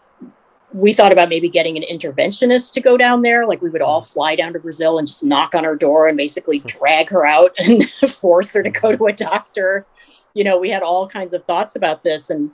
we 0.73 0.91
thought 0.91 1.11
about 1.11 1.29
maybe 1.29 1.49
getting 1.49 1.77
an 1.77 1.83
interventionist 1.83 2.73
to 2.73 2.81
go 2.81 2.97
down 2.97 3.21
there. 3.21 3.45
Like 3.45 3.61
we 3.61 3.69
would 3.69 3.83
all 3.83 4.01
mm-hmm. 4.01 4.13
fly 4.13 4.35
down 4.35 4.53
to 4.53 4.59
Brazil 4.59 4.97
and 4.97 5.07
just 5.07 5.23
knock 5.23 5.53
on 5.53 5.63
her 5.63 5.75
door 5.75 6.07
and 6.07 6.17
basically 6.17 6.59
drag 6.65 7.09
her 7.09 7.23
out 7.23 7.53
and 7.59 7.87
force 7.89 8.51
her 8.53 8.63
to 8.63 8.71
go 8.71 8.95
to 8.95 9.05
a 9.05 9.13
doctor. 9.13 9.85
You 10.33 10.43
know, 10.43 10.57
we 10.57 10.71
had 10.71 10.81
all 10.81 11.07
kinds 11.07 11.33
of 11.33 11.45
thoughts 11.45 11.75
about 11.75 12.03
this. 12.03 12.31
And 12.31 12.49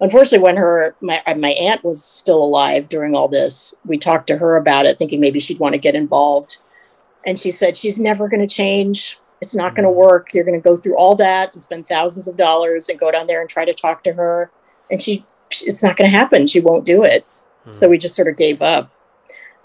unfortunately, 0.00 0.44
when 0.44 0.56
her 0.56 0.96
my 1.00 1.22
my 1.36 1.50
aunt 1.50 1.84
was 1.84 2.02
still 2.02 2.42
alive 2.42 2.88
during 2.88 3.14
all 3.14 3.28
this, 3.28 3.76
we 3.84 3.96
talked 3.96 4.26
to 4.26 4.38
her 4.38 4.56
about 4.56 4.86
it, 4.86 4.98
thinking 4.98 5.20
maybe 5.20 5.38
she'd 5.38 5.60
want 5.60 5.74
to 5.74 5.80
get 5.80 5.94
involved. 5.94 6.56
And 7.24 7.38
she 7.38 7.52
said 7.52 7.76
she's 7.76 8.00
never 8.00 8.28
going 8.28 8.40
to 8.40 8.52
change. 8.52 9.20
It's 9.40 9.54
not 9.54 9.74
going 9.74 9.84
to 9.84 9.90
work. 9.90 10.34
You're 10.34 10.44
going 10.44 10.60
to 10.60 10.62
go 10.62 10.76
through 10.76 10.96
all 10.96 11.14
that 11.16 11.54
and 11.54 11.62
spend 11.62 11.86
thousands 11.86 12.28
of 12.28 12.36
dollars 12.36 12.88
and 12.88 12.98
go 12.98 13.10
down 13.10 13.26
there 13.26 13.40
and 13.40 13.48
try 13.48 13.64
to 13.64 13.72
talk 13.72 14.02
to 14.04 14.12
her. 14.12 14.50
And 14.90 15.00
she, 15.00 15.24
it's 15.50 15.82
not 15.82 15.96
going 15.96 16.10
to 16.10 16.16
happen. 16.16 16.46
She 16.46 16.60
won't 16.60 16.84
do 16.84 17.02
it. 17.02 17.24
Hmm. 17.64 17.72
So 17.72 17.88
we 17.88 17.98
just 17.98 18.14
sort 18.14 18.28
of 18.28 18.36
gave 18.36 18.60
up. 18.60 18.90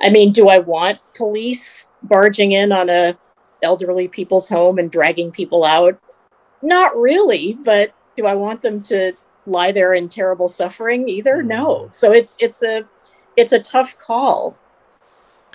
I 0.02 0.10
mean, 0.10 0.32
do 0.32 0.50
I 0.50 0.60
want 0.60 1.00
police 1.16 1.92
barging 2.04 2.52
in 2.52 2.72
on 2.72 2.90
a 2.90 3.18
elderly 3.64 4.08
people's 4.08 4.48
home 4.48 4.78
and 4.78 4.92
dragging 4.92 5.32
people 5.32 5.64
out? 5.64 6.00
Not 6.62 6.96
really, 6.96 7.58
but 7.64 7.94
do 8.16 8.26
I 8.26 8.36
want 8.36 8.62
them 8.62 8.82
to 8.84 9.14
lie 9.46 9.72
there 9.72 9.94
in 9.94 10.10
terrible 10.10 10.48
suffering 10.48 11.08
either? 11.10 11.44
No. 11.44 11.86
Hmm. 11.86 11.92
So 11.92 12.12
it's 12.12 12.38
it's 12.40 12.64
a 12.64 12.86
it's 13.36 13.52
a 13.52 13.60
tough 13.60 13.98
call. 13.98 14.58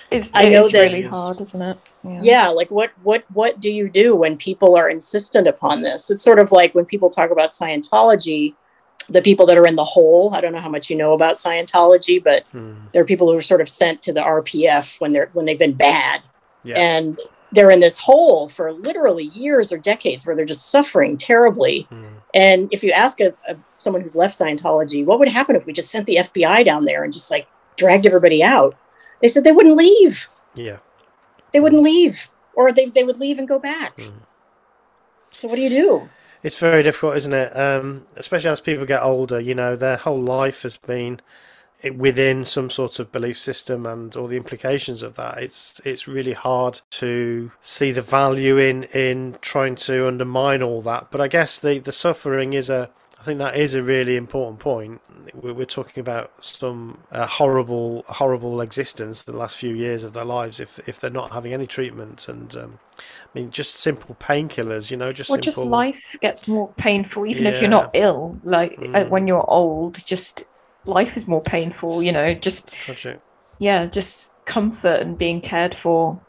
It's, 0.09 0.35
I 0.35 0.49
know 0.49 0.67
that, 0.67 0.73
really 0.73 1.03
hard, 1.03 1.39
isn't 1.39 1.61
it? 1.61 1.77
Yeah. 2.03 2.19
yeah, 2.21 2.47
like 2.47 2.71
what 2.71 2.91
what 3.03 3.23
what 3.31 3.59
do 3.59 3.71
you 3.71 3.87
do 3.87 4.15
when 4.15 4.35
people 4.37 4.75
are 4.75 4.89
insistent 4.89 5.47
upon 5.47 5.81
this? 5.81 6.09
It's 6.09 6.23
sort 6.23 6.39
of 6.39 6.51
like 6.51 6.73
when 6.73 6.85
people 6.85 7.09
talk 7.09 7.29
about 7.29 7.49
Scientology, 7.49 8.55
the 9.09 9.21
people 9.21 9.45
that 9.45 9.57
are 9.57 9.67
in 9.67 9.75
the 9.75 9.83
hole. 9.83 10.33
I 10.33 10.41
don't 10.41 10.53
know 10.53 10.59
how 10.59 10.69
much 10.69 10.89
you 10.89 10.95
know 10.95 11.13
about 11.13 11.37
Scientology, 11.37 12.23
but 12.23 12.43
hmm. 12.51 12.73
there 12.91 13.03
are 13.03 13.05
people 13.05 13.31
who 13.31 13.37
are 13.37 13.41
sort 13.41 13.61
of 13.61 13.69
sent 13.69 14.01
to 14.03 14.13
the 14.13 14.21
RPF 14.21 14.99
when 14.99 15.13
they're 15.13 15.29
when 15.33 15.45
they've 15.45 15.59
been 15.59 15.75
bad, 15.75 16.21
yeah. 16.63 16.79
and 16.79 17.19
they're 17.51 17.71
in 17.71 17.81
this 17.81 17.97
hole 17.97 18.47
for 18.47 18.71
literally 18.71 19.25
years 19.25 19.71
or 19.71 19.77
decades 19.77 20.25
where 20.25 20.35
they're 20.35 20.45
just 20.45 20.71
suffering 20.71 21.17
terribly. 21.17 21.81
Hmm. 21.89 22.05
And 22.33 22.73
if 22.73 22.83
you 22.83 22.91
ask 22.91 23.19
a, 23.19 23.33
a, 23.47 23.57
someone 23.77 24.01
who's 24.01 24.15
left 24.15 24.39
Scientology, 24.39 25.05
what 25.05 25.19
would 25.19 25.27
happen 25.27 25.55
if 25.55 25.65
we 25.65 25.73
just 25.73 25.91
sent 25.91 26.05
the 26.05 26.15
FBI 26.15 26.63
down 26.63 26.85
there 26.85 27.03
and 27.03 27.11
just 27.11 27.29
like 27.29 27.47
dragged 27.75 28.05
everybody 28.05 28.41
out? 28.41 28.75
They 29.21 29.27
said 29.27 29.43
they 29.43 29.51
wouldn't 29.51 29.75
leave. 29.75 30.27
Yeah. 30.55 30.77
They 31.53 31.59
wouldn't 31.59 31.81
leave, 31.81 32.29
or 32.53 32.71
they, 32.71 32.87
they 32.87 33.03
would 33.03 33.19
leave 33.19 33.39
and 33.39 33.47
go 33.47 33.59
back. 33.59 33.97
Mm. 33.97 34.21
So, 35.31 35.47
what 35.47 35.55
do 35.55 35.61
you 35.61 35.69
do? 35.69 36.09
It's 36.43 36.57
very 36.57 36.81
difficult, 36.81 37.17
isn't 37.17 37.33
it? 37.33 37.55
Um, 37.55 38.07
especially 38.15 38.49
as 38.49 38.59
people 38.59 38.85
get 38.85 39.03
older, 39.03 39.39
you 39.39 39.53
know, 39.53 39.75
their 39.75 39.97
whole 39.97 40.21
life 40.21 40.63
has 40.63 40.77
been 40.77 41.21
within 41.95 42.45
some 42.45 42.69
sort 42.69 42.99
of 42.99 43.11
belief 43.11 43.39
system 43.39 43.85
and 43.85 44.15
all 44.15 44.27
the 44.27 44.37
implications 44.37 45.01
of 45.01 45.15
that 45.15 45.39
it's 45.39 45.81
it's 45.83 46.07
really 46.07 46.33
hard 46.33 46.79
to 46.91 47.51
see 47.59 47.91
the 47.91 48.01
value 48.01 48.57
in 48.57 48.83
in 48.83 49.35
trying 49.41 49.75
to 49.75 50.07
undermine 50.07 50.61
all 50.61 50.81
that 50.81 51.09
but 51.09 51.19
i 51.19 51.27
guess 51.27 51.57
the 51.57 51.79
the 51.79 51.91
suffering 51.91 52.53
is 52.53 52.69
a 52.69 52.89
I 53.21 53.23
think 53.23 53.37
that 53.37 53.55
is 53.55 53.75
a 53.75 53.83
really 53.83 54.15
important 54.15 54.59
point. 54.59 54.99
We're 55.35 55.63
talking 55.65 56.01
about 56.01 56.43
some 56.43 57.03
uh, 57.11 57.27
horrible, 57.27 58.03
horrible 58.07 58.61
existence 58.61 59.21
the 59.21 59.37
last 59.37 59.57
few 59.57 59.75
years 59.75 60.03
of 60.03 60.13
their 60.13 60.25
lives 60.25 60.59
if 60.59 60.79
if 60.89 60.99
they're 60.99 61.11
not 61.11 61.31
having 61.31 61.53
any 61.53 61.67
treatment 61.67 62.27
and 62.27 62.55
um, 62.55 62.79
I 62.97 63.29
mean 63.35 63.51
just 63.51 63.75
simple 63.75 64.15
painkillers, 64.15 64.89
you 64.89 64.97
know, 64.97 65.11
just 65.11 65.29
well, 65.29 65.35
simple... 65.35 65.45
just 65.45 65.63
life 65.63 66.17
gets 66.19 66.47
more 66.47 66.73
painful 66.77 67.27
even 67.27 67.43
yeah. 67.43 67.51
if 67.51 67.61
you're 67.61 67.69
not 67.69 67.91
ill. 67.93 68.39
Like 68.43 68.73
uh, 68.79 68.81
mm. 68.81 69.09
when 69.09 69.27
you're 69.27 69.47
old, 69.47 70.03
just 70.03 70.45
life 70.85 71.15
is 71.15 71.27
more 71.27 71.43
painful. 71.43 72.01
You 72.01 72.13
know, 72.13 72.33
just 72.33 72.73
Tragic. 72.73 73.21
yeah, 73.59 73.85
just 73.85 74.43
comfort 74.45 74.99
and 74.99 75.15
being 75.15 75.41
cared 75.41 75.75
for 75.75 76.19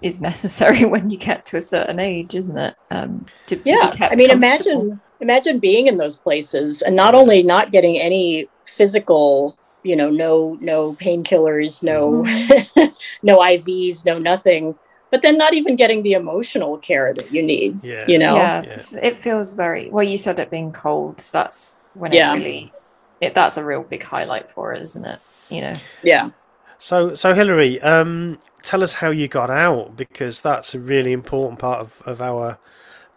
is 0.00 0.20
necessary 0.20 0.84
when 0.94 1.10
you 1.10 1.18
get 1.18 1.44
to 1.46 1.56
a 1.56 1.62
certain 1.62 1.98
age, 1.98 2.36
isn't 2.36 2.56
it? 2.56 2.76
Um, 2.92 3.26
to, 3.46 3.60
yeah, 3.64 3.90
to 3.90 4.12
I 4.12 4.14
mean, 4.14 4.30
imagine 4.30 5.00
imagine 5.20 5.58
being 5.58 5.86
in 5.86 5.98
those 5.98 6.16
places 6.16 6.82
and 6.82 6.96
not 6.96 7.14
only 7.14 7.42
not 7.42 7.72
getting 7.72 7.98
any 7.98 8.48
physical, 8.64 9.56
you 9.82 9.96
know, 9.96 10.10
no 10.10 10.56
no 10.60 10.94
painkillers, 10.94 11.82
no 11.82 12.22
mm. 12.24 12.94
no 13.22 13.38
IVs, 13.38 14.04
no 14.04 14.18
nothing, 14.18 14.74
but 15.10 15.22
then 15.22 15.36
not 15.36 15.54
even 15.54 15.76
getting 15.76 16.02
the 16.02 16.12
emotional 16.12 16.78
care 16.78 17.12
that 17.12 17.32
you 17.32 17.42
need. 17.42 17.82
Yeah. 17.82 18.04
You 18.06 18.18
know, 18.18 18.36
yeah, 18.36 18.62
yeah. 18.62 19.00
it 19.02 19.16
feels 19.16 19.54
very 19.54 19.90
well. 19.90 20.04
You 20.04 20.16
said 20.16 20.38
it 20.38 20.50
being 20.50 20.72
cold. 20.72 21.18
That's 21.32 21.84
when 21.94 22.12
yeah. 22.12 22.32
it 22.32 22.38
really, 22.38 22.72
it, 23.20 23.34
that's 23.34 23.56
a 23.56 23.64
real 23.64 23.82
big 23.82 24.02
highlight 24.02 24.48
for 24.48 24.72
it, 24.72 24.80
isn't 24.82 25.04
it? 25.04 25.20
You 25.48 25.62
know. 25.62 25.74
Yeah. 26.02 26.30
So, 26.78 27.14
so 27.14 27.34
Hilary, 27.34 27.78
um, 27.82 28.38
tell 28.62 28.82
us 28.82 28.94
how 28.94 29.10
you 29.10 29.28
got 29.28 29.50
out 29.50 29.96
because 29.96 30.40
that's 30.40 30.74
a 30.74 30.80
really 30.80 31.12
important 31.12 31.58
part 31.58 31.80
of, 31.80 32.00
of 32.06 32.22
our 32.22 32.58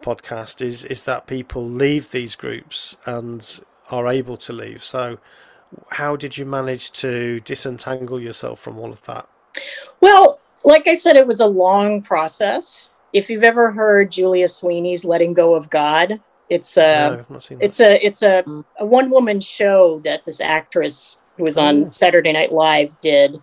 podcast. 0.04 0.60
Is 0.60 0.84
is 0.84 1.04
that 1.04 1.26
people 1.26 1.68
leave 1.68 2.10
these 2.10 2.36
groups 2.36 2.96
and 3.06 3.60
are 3.90 4.08
able 4.08 4.36
to 4.38 4.52
leave? 4.52 4.84
So, 4.84 5.18
how 5.90 6.16
did 6.16 6.36
you 6.38 6.44
manage 6.44 6.92
to 6.92 7.40
disentangle 7.40 8.20
yourself 8.20 8.60
from 8.60 8.78
all 8.78 8.92
of 8.92 9.02
that? 9.02 9.28
Well, 10.00 10.40
like 10.64 10.88
I 10.88 10.94
said, 10.94 11.16
it 11.16 11.26
was 11.26 11.40
a 11.40 11.46
long 11.46 12.02
process. 12.02 12.90
If 13.12 13.30
you've 13.30 13.44
ever 13.44 13.70
heard 13.70 14.12
Julia 14.12 14.48
Sweeney's 14.48 15.04
"Letting 15.04 15.34
Go 15.34 15.54
of 15.54 15.70
God," 15.70 16.20
it's 16.50 16.76
a 16.76 17.24
no, 17.28 17.38
it's 17.60 17.80
a 17.80 18.04
it's 18.04 18.22
a, 18.22 18.44
a 18.78 18.86
one 18.86 19.10
woman 19.10 19.40
show 19.40 20.00
that 20.00 20.24
this 20.24 20.40
actress 20.40 21.20
who 21.36 21.44
was 21.44 21.56
on 21.56 21.84
oh. 21.84 21.90
Saturday 21.90 22.32
Night 22.32 22.52
Live 22.52 22.98
did 23.00 23.42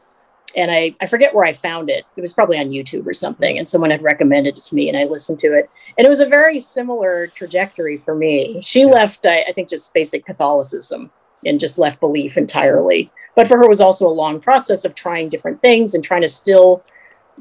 and 0.55 0.71
I, 0.71 0.95
I 0.99 1.05
forget 1.07 1.33
where 1.33 1.45
I 1.45 1.53
found 1.53 1.89
it. 1.89 2.05
It 2.15 2.21
was 2.21 2.33
probably 2.33 2.59
on 2.59 2.69
YouTube 2.69 3.05
or 3.05 3.13
something, 3.13 3.57
and 3.57 3.67
someone 3.67 3.91
had 3.91 4.01
recommended 4.01 4.57
it 4.57 4.63
to 4.65 4.75
me, 4.75 4.89
and 4.89 4.97
I 4.97 5.05
listened 5.05 5.39
to 5.39 5.57
it. 5.57 5.69
And 5.97 6.05
it 6.05 6.09
was 6.09 6.19
a 6.19 6.25
very 6.25 6.59
similar 6.59 7.27
trajectory 7.27 7.97
for 7.97 8.15
me. 8.15 8.59
She 8.61 8.85
left, 8.85 9.25
I, 9.25 9.43
I 9.43 9.53
think, 9.53 9.69
just 9.69 9.93
basic 9.93 10.25
Catholicism 10.25 11.11
and 11.45 11.59
just 11.59 11.79
left 11.79 11.99
belief 11.99 12.37
entirely. 12.37 13.11
But 13.35 13.47
for 13.47 13.57
her, 13.57 13.63
it 13.63 13.69
was 13.69 13.81
also 13.81 14.07
a 14.07 14.09
long 14.09 14.39
process 14.39 14.85
of 14.85 14.95
trying 14.95 15.29
different 15.29 15.61
things 15.61 15.95
and 15.95 16.03
trying 16.03 16.21
to 16.21 16.29
still 16.29 16.83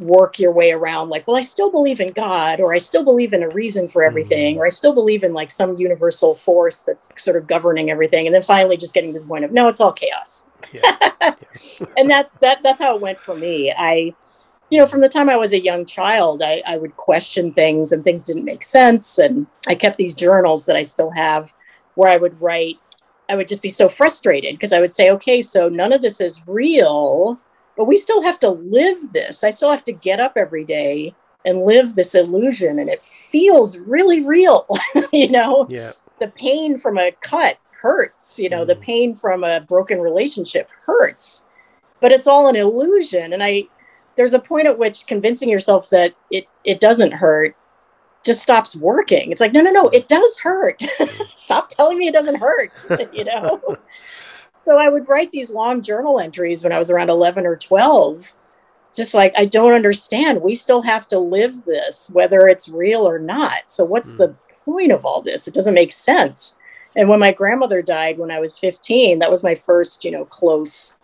work 0.01 0.39
your 0.39 0.53
way 0.53 0.71
around 0.71 1.11
like 1.11 1.27
well 1.27 1.37
i 1.37 1.43
still 1.43 1.71
believe 1.71 2.01
in 2.01 2.11
god 2.13 2.59
or 2.59 2.73
i 2.73 2.79
still 2.79 3.05
believe 3.05 3.35
in 3.35 3.43
a 3.43 3.49
reason 3.51 3.87
for 3.87 4.03
everything 4.03 4.55
mm-hmm. 4.55 4.63
or 4.63 4.67
i 4.67 4.69
still 4.69 4.95
believe 4.95 5.23
in 5.23 5.33
like 5.33 5.51
some 5.51 5.77
universal 5.77 6.35
force 6.35 6.81
that's 6.81 7.13
sort 7.23 7.37
of 7.37 7.47
governing 7.47 7.91
everything 7.91 8.25
and 8.25 8.35
then 8.35 8.41
finally 8.41 8.77
just 8.77 8.95
getting 8.95 9.13
to 9.13 9.19
the 9.19 9.27
point 9.27 9.45
of 9.45 9.53
no 9.53 9.69
it's 9.69 9.81
all 9.81 9.93
chaos 9.93 10.49
yeah. 10.73 10.81
Yeah. 11.21 11.87
and 11.99 12.09
that's 12.09 12.33
that 12.35 12.63
that's 12.63 12.81
how 12.81 12.95
it 12.95 13.03
went 13.03 13.19
for 13.21 13.35
me 13.35 13.75
i 13.77 14.15
you 14.71 14.79
know 14.79 14.87
from 14.87 15.01
the 15.01 15.09
time 15.09 15.29
i 15.29 15.37
was 15.37 15.53
a 15.53 15.61
young 15.61 15.85
child 15.85 16.43
I, 16.43 16.63
I 16.67 16.79
would 16.79 16.97
question 16.97 17.53
things 17.53 17.93
and 17.93 18.05
things 18.05 18.25
didn't 18.25 18.45
make 18.45 18.63
sense 18.63 19.19
and 19.19 19.47
i 19.69 19.75
kept 19.75 19.99
these 19.99 20.15
journals 20.15 20.67
that 20.67 20.77
i 20.77 20.83
still 20.83 21.11
have 21.11 21.53
where 21.95 22.13
i 22.13 22.17
would 22.17 22.41
write 22.41 22.79
i 23.29 23.37
would 23.37 23.49
just 23.49 23.63
be 23.63 23.69
so 23.69 23.89
frustrated 23.89 24.55
because 24.55 24.73
i 24.73 24.81
would 24.81 24.93
say 24.93 25.11
okay 25.11 25.41
so 25.41 25.69
none 25.69 25.93
of 25.93 26.03
this 26.03 26.21
is 26.21 26.43
real 26.47 27.39
but 27.81 27.87
we 27.87 27.97
still 27.97 28.21
have 28.21 28.39
to 28.41 28.51
live 28.51 29.13
this. 29.15 29.43
I 29.43 29.49
still 29.49 29.71
have 29.71 29.85
to 29.85 29.93
get 29.93 30.21
up 30.21 30.35
every 30.37 30.67
day 30.67 31.15
and 31.47 31.63
live 31.63 31.95
this 31.95 32.15
illusion, 32.15 32.79
and 32.79 32.91
it 32.91 33.03
feels 33.03 33.79
really 33.79 34.23
real. 34.23 34.69
you 35.15 35.31
know, 35.31 35.67
yeah. 35.71 35.93
the 36.19 36.29
pain 36.29 36.77
from 36.77 36.99
a 36.99 37.13
cut 37.23 37.57
hurts. 37.71 38.39
You 38.39 38.51
know, 38.51 38.65
mm. 38.65 38.67
the 38.67 38.77
pain 38.77 39.17
from 39.17 39.45
a 39.45 39.61
broken 39.63 39.99
relationship 39.99 40.69
hurts, 40.85 41.47
but 42.03 42.13
it's 42.13 42.27
all 42.27 42.49
an 42.49 42.57
illusion. 42.57 43.33
And 43.33 43.43
I, 43.43 43.67
there's 44.17 44.35
a 44.35 44.39
point 44.39 44.67
at 44.67 44.79
which 44.79 45.07
convincing 45.07 45.49
yourself 45.49 45.91
that 45.91 46.15
it 46.31 46.47
it 46.65 46.81
doesn't 46.81 47.13
hurt 47.13 47.57
just 48.25 48.43
stops 48.43 48.77
working. 48.77 49.33
It's 49.33 49.41
like, 49.41 49.53
no, 49.53 49.63
no, 49.63 49.71
no, 49.71 49.89
it 49.89 50.09
does 50.09 50.39
hurt. 50.39 50.83
Stop 51.35 51.69
telling 51.71 51.97
me 51.97 52.07
it 52.07 52.13
doesn't 52.13 52.37
hurt. 52.37 52.85
you 53.15 53.25
know. 53.25 53.79
So 54.57 54.79
I 54.79 54.91
would 54.91 55.09
write 55.09 55.33
these 55.33 55.51
long 55.51 55.81
journal 55.81 56.21
entries 56.21 56.63
when 56.63 56.73
I 56.73 56.79
was 56.79 56.91
around 56.91 57.09
11 57.09 57.47
or 57.47 57.57
12. 57.57 58.35
Just 58.95 59.15
like, 59.15 59.33
I 59.39 59.47
don't 59.47 59.73
understand. 59.73 60.43
We 60.43 60.55
still 60.55 60.83
have 60.83 61.07
to 61.09 61.19
live 61.19 61.65
this, 61.65 62.11
whether 62.13 62.47
it's 62.47 62.69
real 62.69 63.09
or 63.09 63.19
not. 63.19 63.71
So, 63.71 63.85
what's 63.85 64.15
mm. 64.15 64.19
the 64.19 64.35
point 64.65 64.91
of 64.91 65.05
all 65.05 65.23
this? 65.23 65.47
It 65.47 65.55
doesn't 65.55 65.75
make 65.75 65.93
sense. 65.93 66.59
And 66.97 67.09
when 67.09 67.21
my 67.21 67.33
grandmother 67.33 67.83
died 67.83 68.19
when 68.19 68.33
I 68.33 68.41
was 68.41 68.59
15, 68.59 69.21
that 69.21 69.31
was 69.31 69.45
my 69.45 69.55
first, 69.55 70.05
you 70.05 70.11
know, 70.11 70.25
close 70.25 70.99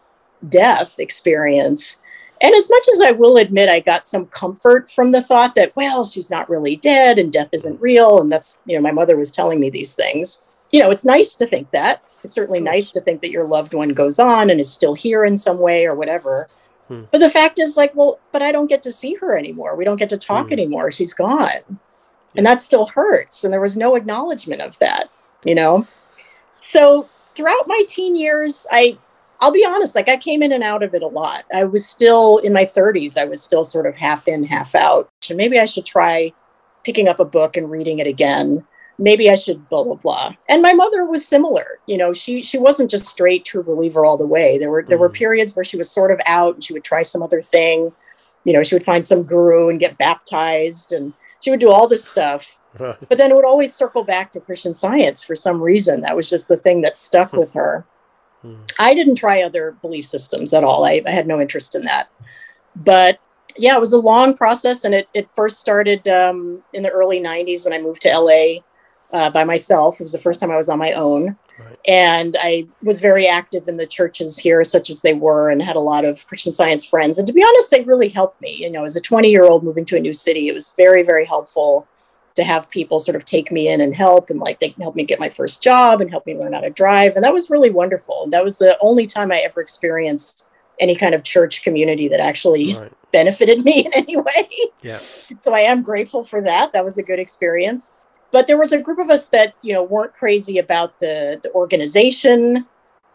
death 0.49 0.99
experience. 0.99 2.03
And 2.43 2.55
as 2.55 2.69
much 2.69 2.87
as 2.93 3.01
I 3.01 3.13
will 3.13 3.39
admit, 3.39 3.69
I 3.69 3.81
got 3.81 4.07
some 4.07 4.27
comfort 4.27 4.91
from 4.91 5.13
the 5.13 5.23
thought 5.23 5.55
that, 5.55 5.75
well, 5.75 6.05
she's 6.05 6.31
not 6.31 6.51
really 6.51 6.77
dead 6.77 7.19
and 7.19 7.33
death 7.33 7.49
isn't 7.53 7.81
real. 7.81 8.21
And 8.21 8.31
that's, 8.31 8.61
you 8.67 8.77
know, 8.77 8.83
my 8.83 8.93
mother 8.93 9.17
was 9.17 9.31
telling 9.31 9.59
me 9.59 9.71
these 9.71 9.95
things. 9.95 10.45
You 10.71 10.81
know, 10.81 10.91
it's 10.91 11.05
nice 11.05 11.35
to 11.37 11.47
think 11.47 11.71
that. 11.71 12.03
It's 12.23 12.35
certainly 12.35 12.61
nice 12.61 12.91
to 12.91 13.01
think 13.01 13.23
that 13.23 13.31
your 13.31 13.47
loved 13.47 13.73
one 13.73 13.91
goes 13.91 14.19
on 14.19 14.51
and 14.51 14.61
is 14.61 14.71
still 14.71 14.95
here 14.95 15.25
in 15.25 15.37
some 15.37 15.61
way 15.61 15.87
or 15.87 15.95
whatever. 15.95 16.49
Hmm. 16.89 17.05
But 17.11 17.19
the 17.19 17.31
fact 17.31 17.59
is, 17.59 17.77
like, 17.77 17.95
well, 17.95 18.19
but 18.33 18.43
I 18.43 18.53
don't 18.53 18.67
get 18.67 18.83
to 18.83 18.93
see 18.93 19.15
her 19.15 19.37
anymore. 19.37 19.77
We 19.77 19.85
don't 19.85 19.99
get 19.99 20.09
to 20.11 20.19
talk 20.19 20.49
hmm. 20.49 20.53
anymore. 20.53 20.91
She's 20.91 21.15
gone. 21.15 21.49
Yeah. 21.49 21.77
And 22.37 22.47
that 22.47 22.61
still 22.61 22.87
hurts. 22.87 23.45
And 23.45 23.53
there 23.53 23.61
was 23.61 23.77
no 23.77 23.95
acknowledgement 23.95 24.61
of 24.61 24.79
that, 24.81 25.09
you 25.45 25.55
know? 25.55 25.87
So 26.61 27.09
throughout 27.35 27.67
my 27.67 27.83
teen 27.89 28.17
years, 28.17 28.67
I, 28.71 28.99
I'll 29.41 29.53
be 29.53 29.65
honest, 29.65 29.95
like 29.95 30.09
I 30.09 30.17
came 30.17 30.43
in 30.43 30.53
and 30.53 30.63
out 30.63 30.83
of 30.83 30.95
it 30.95 31.03
a 31.03 31.09
lot. 31.09 31.45
I 31.53 31.65
was 31.65 31.87
still 31.87 32.39
in 32.39 32.53
my 32.53 32.65
30s, 32.65 33.17
I 33.17 33.25
was 33.25 33.43
still 33.43 33.65
sort 33.65 33.87
of 33.87 33.97
half 33.97 34.27
in, 34.29 34.45
half 34.45 34.75
out. 34.75 35.09
And 35.29 35.37
maybe 35.37 35.59
I 35.59 35.65
should 35.65 35.87
try 35.87 36.33
picking 36.85 37.09
up 37.09 37.21
a 37.21 37.25
book 37.25 37.57
and 37.57 37.71
reading 37.71 37.99
it 37.99 38.07
again 38.07 38.65
maybe 38.99 39.31
I 39.31 39.35
should 39.35 39.69
blah 39.69 39.85
blah 39.85 39.97
blah. 39.97 40.33
And 40.49 40.63
my 40.63 40.73
mother 40.73 41.05
was 41.05 41.27
similar. 41.27 41.79
You 41.87 41.99
know, 41.99 42.13
she 42.13 42.43
she 42.43 42.59
wasn't 42.59 42.91
just 42.91 43.07
straight 43.07 43.45
true 43.45 43.63
believer 43.63 44.05
all 44.05 44.17
the 44.17 44.27
way. 44.27 44.59
There 44.59 44.71
were 44.71 44.85
there 44.87 44.99
mm. 44.99 45.03
were 45.03 45.09
periods 45.09 45.55
where 45.55 45.65
she 45.65 45.77
was 45.77 45.91
sort 45.91 46.11
of 46.11 46.21
out 46.27 46.55
and 46.55 46.65
she 46.65 46.73
would 46.73 46.85
try 46.85 47.03
some 47.03 47.23
other 47.23 47.43
thing. 47.43 47.93
You 48.45 48.53
know, 48.53 48.63
she 48.63 48.75
would 48.75 48.85
find 48.85 49.07
some 49.07 49.25
guru 49.25 49.69
and 49.69 49.81
get 49.81 49.99
baptized 49.99 50.93
and 50.93 51.13
she 51.41 51.51
would 51.51 51.61
do 51.61 51.71
all 51.71 51.89
this 51.89 52.05
stuff. 52.05 52.59
Right. 52.79 52.97
But 53.09 53.19
then 53.19 53.31
it 53.31 53.35
would 53.35 53.47
always 53.47 53.75
circle 53.75 54.05
back 54.05 54.33
to 54.33 54.41
Christian 54.41 54.73
science 54.73 55.23
for 55.23 55.35
some 55.35 55.61
reason. 55.61 56.03
That 56.03 56.17
was 56.17 56.31
just 56.31 56.49
the 56.49 56.57
thing 56.57 56.83
that 56.83 56.97
stuck 56.97 57.33
with 57.33 57.53
her. 57.55 57.85
Mm. 58.47 58.73
I 58.79 58.95
didn't 58.95 59.17
try 59.17 59.43
other 59.43 59.73
belief 59.83 60.07
systems 60.07 60.55
at 60.55 60.65
all. 60.65 60.85
I, 60.85 61.03
I 61.07 61.11
had 61.11 61.27
no 61.27 61.41
interest 61.41 61.75
in 61.75 61.83
that. 61.85 62.09
But 62.77 63.19
yeah, 63.57 63.75
it 63.75 63.81
was 63.81 63.93
a 63.93 63.99
long 63.99 64.37
process, 64.37 64.85
and 64.85 64.95
it, 64.95 65.09
it 65.15 65.31
first 65.31 65.61
started 65.61 66.07
um, 66.09 66.63
in 66.73 66.83
the 66.83 66.91
early 66.91 67.21
90s 67.21 67.65
when 67.65 67.73
I 67.73 67.81
moved 67.81 68.03
to 68.03 68.19
LA 68.19 68.61
uh, 69.13 69.31
by 69.31 69.45
myself. 69.45 70.01
It 70.01 70.05
was 70.05 70.13
the 70.13 70.21
first 70.21 70.41
time 70.41 70.51
I 70.51 70.57
was 70.57 70.69
on 70.69 70.79
my 70.79 70.93
own. 70.93 71.37
Right. 71.59 71.79
And 71.89 72.37
I 72.41 72.67
was 72.83 73.01
very 73.01 73.27
active 73.27 73.67
in 73.67 73.79
the 73.79 73.87
churches 73.87 74.37
here, 74.37 74.63
such 74.63 74.91
as 74.91 75.01
they 75.01 75.15
were, 75.15 75.51
and 75.51 75.63
had 75.63 75.77
a 75.77 75.81
lot 75.81 76.05
of 76.05 76.27
Christian 76.27 76.53
science 76.53 76.85
friends. 76.85 77.19
And 77.19 77.27
to 77.27 77.33
be 77.33 77.43
honest, 77.43 77.71
they 77.71 77.83
really 77.83 78.09
helped 78.09 78.43
me. 78.43 78.59
You 78.61 78.71
know, 78.71 78.85
as 78.85 78.95
a 78.95 79.01
20 79.01 79.31
year 79.31 79.45
old 79.45 79.65
moving 79.65 79.87
to 79.87 79.97
a 79.97 80.01
new 80.01 80.13
city, 80.13 80.49
it 80.49 80.55
was 80.55 80.75
very, 80.77 81.03
very 81.03 81.25
helpful 81.25 81.89
to 82.37 82.45
have 82.45 82.71
people 82.71 82.99
sort 82.99 83.17
of 83.17 83.25
take 83.25 83.51
me 83.51 83.69
in 83.69 83.81
and 83.81 83.95
help. 83.95 84.31
And 84.31 84.41
like 84.41 84.61
they 84.61 84.71
can 84.71 84.83
help 84.83 84.95
me 84.95 85.05
get 85.05 85.21
my 85.21 85.29
first 85.29 85.63
job 85.63 86.01
and 86.01 86.11
help 86.11 86.27
me 86.27 86.37
learn 86.37 86.53
how 86.53 86.61
to 86.61 86.71
drive. 86.71 87.15
And 87.15 87.25
that 87.25 87.35
was 87.35 87.51
really 87.51 87.71
wonderful. 87.71 88.23
And 88.25 88.33
that 88.33 88.45
was 88.45 88.59
the 88.59 88.79
only 88.81 89.07
time 89.07 89.33
I 89.33 89.37
ever 89.39 89.61
experienced 89.61 90.47
any 90.79 90.95
kind 90.95 91.15
of 91.15 91.23
church 91.23 91.63
community 91.63 92.07
that 92.09 92.21
actually 92.21 92.75
right. 92.75 92.93
benefited 93.13 93.65
me 93.65 93.81
in 93.87 93.93
any 93.95 94.17
way. 94.17 94.49
Yeah. 94.83 94.99
So 94.99 95.55
I 95.55 95.61
am 95.61 95.83
grateful 95.83 96.23
for 96.23 96.41
that. 96.43 96.73
That 96.73 96.85
was 96.85 96.99
a 96.99 97.03
good 97.03 97.19
experience 97.19 97.95
but 98.31 98.47
there 98.47 98.59
was 98.59 98.73
a 98.73 98.81
group 98.81 98.99
of 98.99 99.11
us 99.11 99.29
that 99.29 99.55
you 99.63 99.73
know 99.73 99.83
weren't 99.83 100.15
crazy 100.15 100.59
about 100.59 101.01
the 101.01 101.41
the 101.43 101.53
organization 101.53 102.67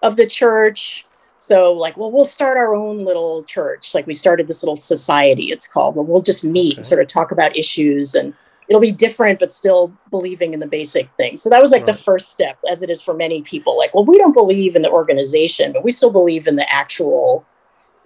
of 0.01 0.17
the 0.17 0.25
church 0.25 1.05
so 1.37 1.71
like 1.73 1.97
well 1.97 2.11
we'll 2.11 2.23
start 2.23 2.57
our 2.57 2.73
own 2.73 3.03
little 3.03 3.43
church 3.43 3.93
like 3.93 4.07
we 4.07 4.13
started 4.13 4.47
this 4.47 4.63
little 4.63 4.75
society 4.75 5.45
it's 5.45 5.67
called 5.67 5.95
where 5.95 6.03
we'll 6.03 6.21
just 6.21 6.43
meet 6.43 6.73
okay. 6.73 6.77
and 6.77 6.85
sort 6.85 7.01
of 7.01 7.07
talk 7.07 7.31
about 7.31 7.55
issues 7.55 8.15
and 8.15 8.33
it'll 8.71 8.81
be 8.81 8.91
different 8.91 9.39
but 9.39 9.51
still 9.51 9.93
believing 10.09 10.53
in 10.53 10.59
the 10.59 10.67
basic 10.67 11.09
things 11.17 11.43
so 11.43 11.49
that 11.49 11.61
was 11.61 11.71
like 11.71 11.81
right. 11.81 11.93
the 11.93 12.01
first 12.01 12.29
step 12.29 12.57
as 12.69 12.81
it 12.81 12.89
is 12.89 13.01
for 13.01 13.13
many 13.13 13.41
people. 13.41 13.77
Like 13.77 13.93
well 13.93 14.05
we 14.05 14.17
don't 14.17 14.33
believe 14.33 14.75
in 14.75 14.81
the 14.81 14.89
organization 14.89 15.73
but 15.73 15.83
we 15.83 15.91
still 15.91 16.11
believe 16.11 16.47
in 16.47 16.55
the 16.55 16.73
actual 16.73 17.45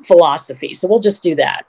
philosophy. 0.03 0.73
So 0.73 0.87
we'll 0.87 0.99
just 0.99 1.23
do 1.23 1.35
that. 1.35 1.65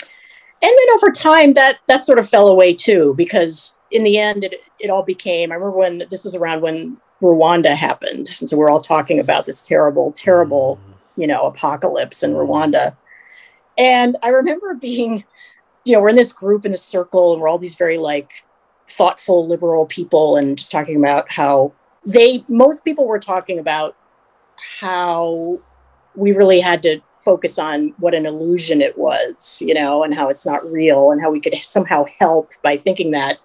And 0.00 0.72
then 0.72 0.94
over 0.94 1.10
time 1.10 1.54
that 1.54 1.78
that 1.88 2.04
sort 2.04 2.18
of 2.18 2.28
fell 2.28 2.48
away 2.48 2.74
too 2.74 3.14
because 3.16 3.78
in 3.90 4.02
the 4.02 4.18
end 4.18 4.44
it, 4.44 4.60
it 4.80 4.88
all 4.88 5.02
became 5.02 5.52
i 5.52 5.54
remember 5.54 5.76
when 5.76 6.02
this 6.10 6.24
was 6.24 6.34
around 6.34 6.62
when 6.62 6.96
rwanda 7.22 7.74
happened 7.76 8.26
and 8.40 8.48
so 8.48 8.56
we're 8.56 8.70
all 8.70 8.80
talking 8.80 9.20
about 9.20 9.44
this 9.44 9.60
terrible 9.60 10.10
terrible 10.12 10.76
mm-hmm. 10.76 11.20
you 11.20 11.26
know 11.26 11.42
apocalypse 11.42 12.22
in 12.22 12.32
mm-hmm. 12.32 12.50
rwanda. 12.50 12.96
And 13.76 14.16
i 14.22 14.28
remember 14.28 14.72
being 14.74 15.22
you 15.84 15.92
know 15.92 16.00
we're 16.00 16.08
in 16.08 16.16
this 16.16 16.32
group 16.32 16.64
in 16.64 16.72
this 16.72 16.82
circle 16.82 17.32
and 17.32 17.40
we're 17.40 17.48
all 17.48 17.58
these 17.58 17.74
very 17.74 17.98
like 17.98 18.44
thoughtful 18.88 19.44
liberal 19.44 19.86
people 19.86 20.36
and 20.36 20.58
just 20.58 20.70
talking 20.70 20.96
about 20.96 21.30
how 21.30 21.72
they 22.04 22.44
most 22.48 22.84
people 22.84 23.06
were 23.06 23.18
talking 23.18 23.58
about 23.58 23.96
how 24.56 25.58
we 26.14 26.32
really 26.32 26.60
had 26.60 26.82
to 26.82 27.00
focus 27.18 27.58
on 27.58 27.94
what 27.98 28.14
an 28.14 28.26
illusion 28.26 28.80
it 28.80 28.96
was, 28.98 29.60
you 29.64 29.74
know, 29.74 30.04
and 30.04 30.14
how 30.14 30.28
it's 30.28 30.46
not 30.46 30.70
real 30.70 31.10
and 31.10 31.20
how 31.20 31.30
we 31.30 31.40
could 31.40 31.54
somehow 31.62 32.04
help 32.20 32.50
by 32.62 32.76
thinking 32.76 33.10
that. 33.12 33.38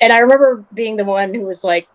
And 0.00 0.12
I 0.12 0.18
remember 0.18 0.64
being 0.72 0.96
the 0.96 1.04
one 1.04 1.34
who 1.34 1.42
was 1.42 1.64
like, 1.64 1.88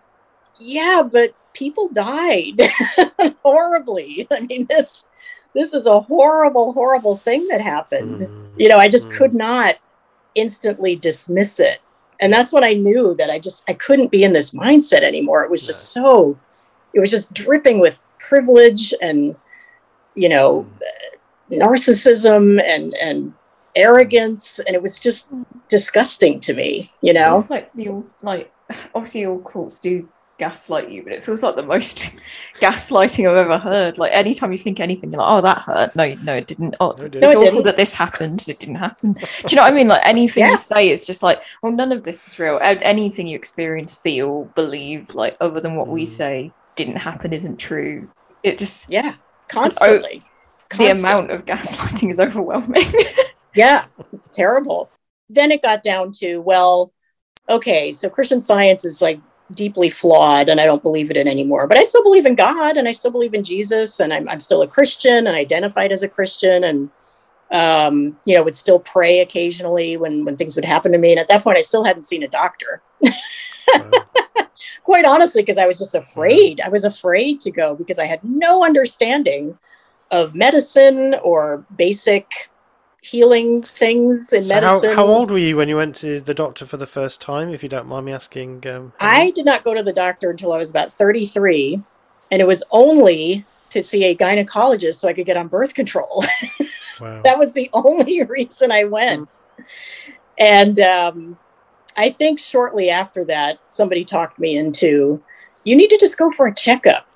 yeah, 0.59 1.01
but 1.09 1.33
people 1.53 1.87
died 1.89 2.61
horribly. 3.43 4.27
I 4.31 4.41
mean, 4.41 4.67
this 4.69 5.07
this 5.53 5.73
is 5.73 5.85
a 5.85 5.99
horrible, 5.99 6.73
horrible 6.73 7.15
thing 7.15 7.47
that 7.47 7.61
happened. 7.61 8.21
Mm. 8.21 8.49
You 8.57 8.69
know, 8.69 8.77
I 8.77 8.87
just 8.87 9.09
mm. 9.09 9.17
could 9.17 9.33
not 9.33 9.75
instantly 10.35 10.95
dismiss 10.95 11.59
it. 11.59 11.79
And 12.21 12.31
that's 12.31 12.53
when 12.53 12.63
I 12.63 12.73
knew 12.73 13.15
that 13.15 13.29
I 13.29 13.39
just 13.39 13.63
I 13.69 13.73
couldn't 13.73 14.11
be 14.11 14.23
in 14.23 14.33
this 14.33 14.51
mindset 14.51 15.01
anymore. 15.01 15.43
It 15.43 15.51
was 15.51 15.65
just 15.65 15.91
so 15.91 16.37
it 16.93 16.99
was 16.99 17.09
just 17.09 17.33
dripping 17.33 17.79
with 17.79 18.03
privilege 18.19 18.93
and 19.01 19.35
you 20.15 20.29
know 20.29 20.67
mm. 21.51 21.59
narcissism 21.59 22.61
and 22.63 22.93
and 22.95 23.33
arrogance 23.75 24.59
and 24.59 24.75
it 24.75 24.81
was 24.81 24.99
just 24.99 25.29
disgusting 25.69 26.41
to 26.41 26.53
me 26.53 26.81
you 27.01 27.13
know 27.13 27.31
it's 27.31 27.49
like 27.49 27.71
the 27.73 28.03
like 28.21 28.51
obviously 28.93 29.25
all 29.25 29.39
courts 29.39 29.79
do 29.79 30.07
gaslight 30.41 30.89
you, 30.89 31.03
but 31.03 31.13
it 31.13 31.23
feels 31.23 31.43
like 31.43 31.55
the 31.55 31.61
most 31.61 32.19
gaslighting 32.55 33.29
I've 33.29 33.37
ever 33.37 33.59
heard. 33.59 33.99
Like 33.99 34.11
anytime 34.11 34.51
you 34.51 34.57
think 34.57 34.79
anything, 34.79 35.11
you're 35.11 35.21
like, 35.21 35.31
"Oh, 35.31 35.41
that 35.41 35.59
hurt." 35.59 35.95
No, 35.95 36.15
no, 36.15 36.33
it 36.33 36.47
didn't. 36.47 36.75
Oh, 36.79 36.95
no, 36.97 37.05
it 37.05 37.11
didn't. 37.11 37.23
it's 37.23 37.35
awful 37.35 37.45
didn't. 37.45 37.63
that 37.65 37.77
this 37.77 37.93
happened. 37.93 38.43
It 38.47 38.59
didn't 38.59 38.75
happen. 38.75 39.13
Do 39.13 39.21
you 39.49 39.55
know 39.55 39.61
what 39.61 39.71
I 39.71 39.75
mean? 39.75 39.87
Like 39.87 40.01
anything 40.03 40.41
yeah. 40.41 40.51
you 40.51 40.57
say, 40.57 40.89
is 40.89 41.05
just 41.05 41.21
like, 41.21 41.43
"Well, 41.61 41.71
none 41.71 41.91
of 41.91 42.03
this 42.03 42.27
is 42.27 42.39
real." 42.39 42.57
Anything 42.61 43.27
you 43.27 43.35
experience, 43.35 43.95
feel, 43.95 44.45
believe, 44.55 45.13
like 45.13 45.37
other 45.39 45.61
than 45.61 45.75
what 45.75 45.87
mm. 45.87 45.91
we 45.91 46.05
say, 46.05 46.51
didn't 46.75 46.97
happen, 46.97 47.33
isn't 47.33 47.57
true. 47.57 48.09
It 48.41 48.57
just 48.57 48.89
yeah, 48.89 49.13
constantly. 49.47 50.23
The 50.75 50.91
amount 50.91 51.29
of 51.29 51.45
gaslighting 51.45 52.09
is 52.09 52.19
overwhelming. 52.27 52.85
yeah, 53.55 53.85
it's 54.11 54.29
terrible. 54.29 54.89
Then 55.29 55.51
it 55.51 55.61
got 55.61 55.83
down 55.83 56.11
to 56.13 56.39
well, 56.39 56.91
okay, 57.47 57.91
so 57.91 58.09
Christian 58.09 58.41
Science 58.41 58.83
is 58.83 59.03
like 59.03 59.19
deeply 59.53 59.89
flawed 59.89 60.49
and 60.49 60.59
I 60.59 60.65
don't 60.65 60.83
believe 60.83 61.09
in 61.11 61.17
it 61.17 61.27
anymore. 61.27 61.67
But 61.67 61.77
I 61.77 61.83
still 61.83 62.03
believe 62.03 62.25
in 62.25 62.35
God 62.35 62.77
and 62.77 62.87
I 62.87 62.91
still 62.91 63.11
believe 63.11 63.33
in 63.33 63.43
Jesus 63.43 63.99
and 63.99 64.13
I'm, 64.13 64.27
I'm 64.29 64.39
still 64.39 64.61
a 64.61 64.67
Christian 64.67 65.27
and 65.27 65.35
identified 65.35 65.91
as 65.91 66.03
a 66.03 66.09
Christian 66.09 66.63
and, 66.63 66.89
um, 67.51 68.17
you 68.25 68.35
know, 68.35 68.43
would 68.43 68.55
still 68.55 68.79
pray 68.79 69.19
occasionally 69.19 69.97
when, 69.97 70.25
when 70.25 70.37
things 70.37 70.55
would 70.55 70.65
happen 70.65 70.91
to 70.91 70.97
me. 70.97 71.11
And 71.11 71.19
at 71.19 71.27
that 71.27 71.43
point, 71.43 71.57
I 71.57 71.61
still 71.61 71.83
hadn't 71.83 72.03
seen 72.03 72.23
a 72.23 72.27
doctor. 72.27 72.81
Quite 74.83 75.05
honestly, 75.05 75.41
because 75.41 75.57
I 75.57 75.67
was 75.67 75.77
just 75.77 75.95
afraid. 75.95 76.61
I 76.61 76.69
was 76.69 76.85
afraid 76.85 77.39
to 77.41 77.51
go 77.51 77.75
because 77.75 77.99
I 77.99 78.05
had 78.05 78.23
no 78.23 78.63
understanding 78.63 79.57
of 80.11 80.35
medicine 80.35 81.15
or 81.23 81.65
basic 81.77 82.50
healing 83.01 83.61
things 83.63 84.31
in 84.31 84.43
so 84.43 84.55
medicine. 84.55 84.89
How, 84.91 84.95
how, 84.95 85.07
old 85.07 85.31
were 85.31 85.37
you 85.37 85.57
when 85.57 85.67
you 85.67 85.77
went 85.77 85.95
to 85.97 86.21
the 86.21 86.33
doctor 86.33 86.65
for 86.65 86.77
the 86.77 86.87
first 86.87 87.19
time, 87.19 87.49
if 87.49 87.63
you 87.63 87.69
don't 87.69 87.87
mind 87.87 88.05
me 88.05 88.13
asking? 88.13 88.65
Um, 88.67 88.93
I 88.99 89.31
did 89.31 89.45
not 89.45 89.63
go 89.63 89.73
to 89.73 89.83
the 89.83 89.93
doctor 89.93 90.29
until 90.29 90.53
I 90.53 90.57
was 90.57 90.69
about 90.69 90.91
33, 90.91 91.81
and 92.31 92.41
it 92.41 92.47
was 92.47 92.63
only 92.71 93.43
to 93.69 93.81
see 93.81 94.03
a 94.03 94.15
gynecologist 94.15 94.95
so 94.95 95.07
I 95.07 95.13
could 95.13 95.25
get 95.25 95.37
on 95.37 95.47
birth 95.47 95.73
control. 95.73 96.23
wow. 97.01 97.21
that 97.23 97.39
was 97.39 97.53
the 97.53 97.69
only 97.73 98.21
reason 98.29 98.71
I 98.71 98.83
went. 98.83 99.39
And 100.37 100.79
um, 100.79 101.37
I 101.97 102.09
think 102.09 102.39
shortly 102.39 102.89
after 102.89 103.23
that, 103.25 103.59
somebody 103.69 104.05
talked 104.05 104.39
me 104.39 104.57
into 104.57 105.21
you 105.63 105.75
need 105.75 105.89
to 105.89 105.97
just 105.97 106.17
go 106.17 106.31
for 106.31 106.47
a 106.47 106.53
checkup 106.53 107.07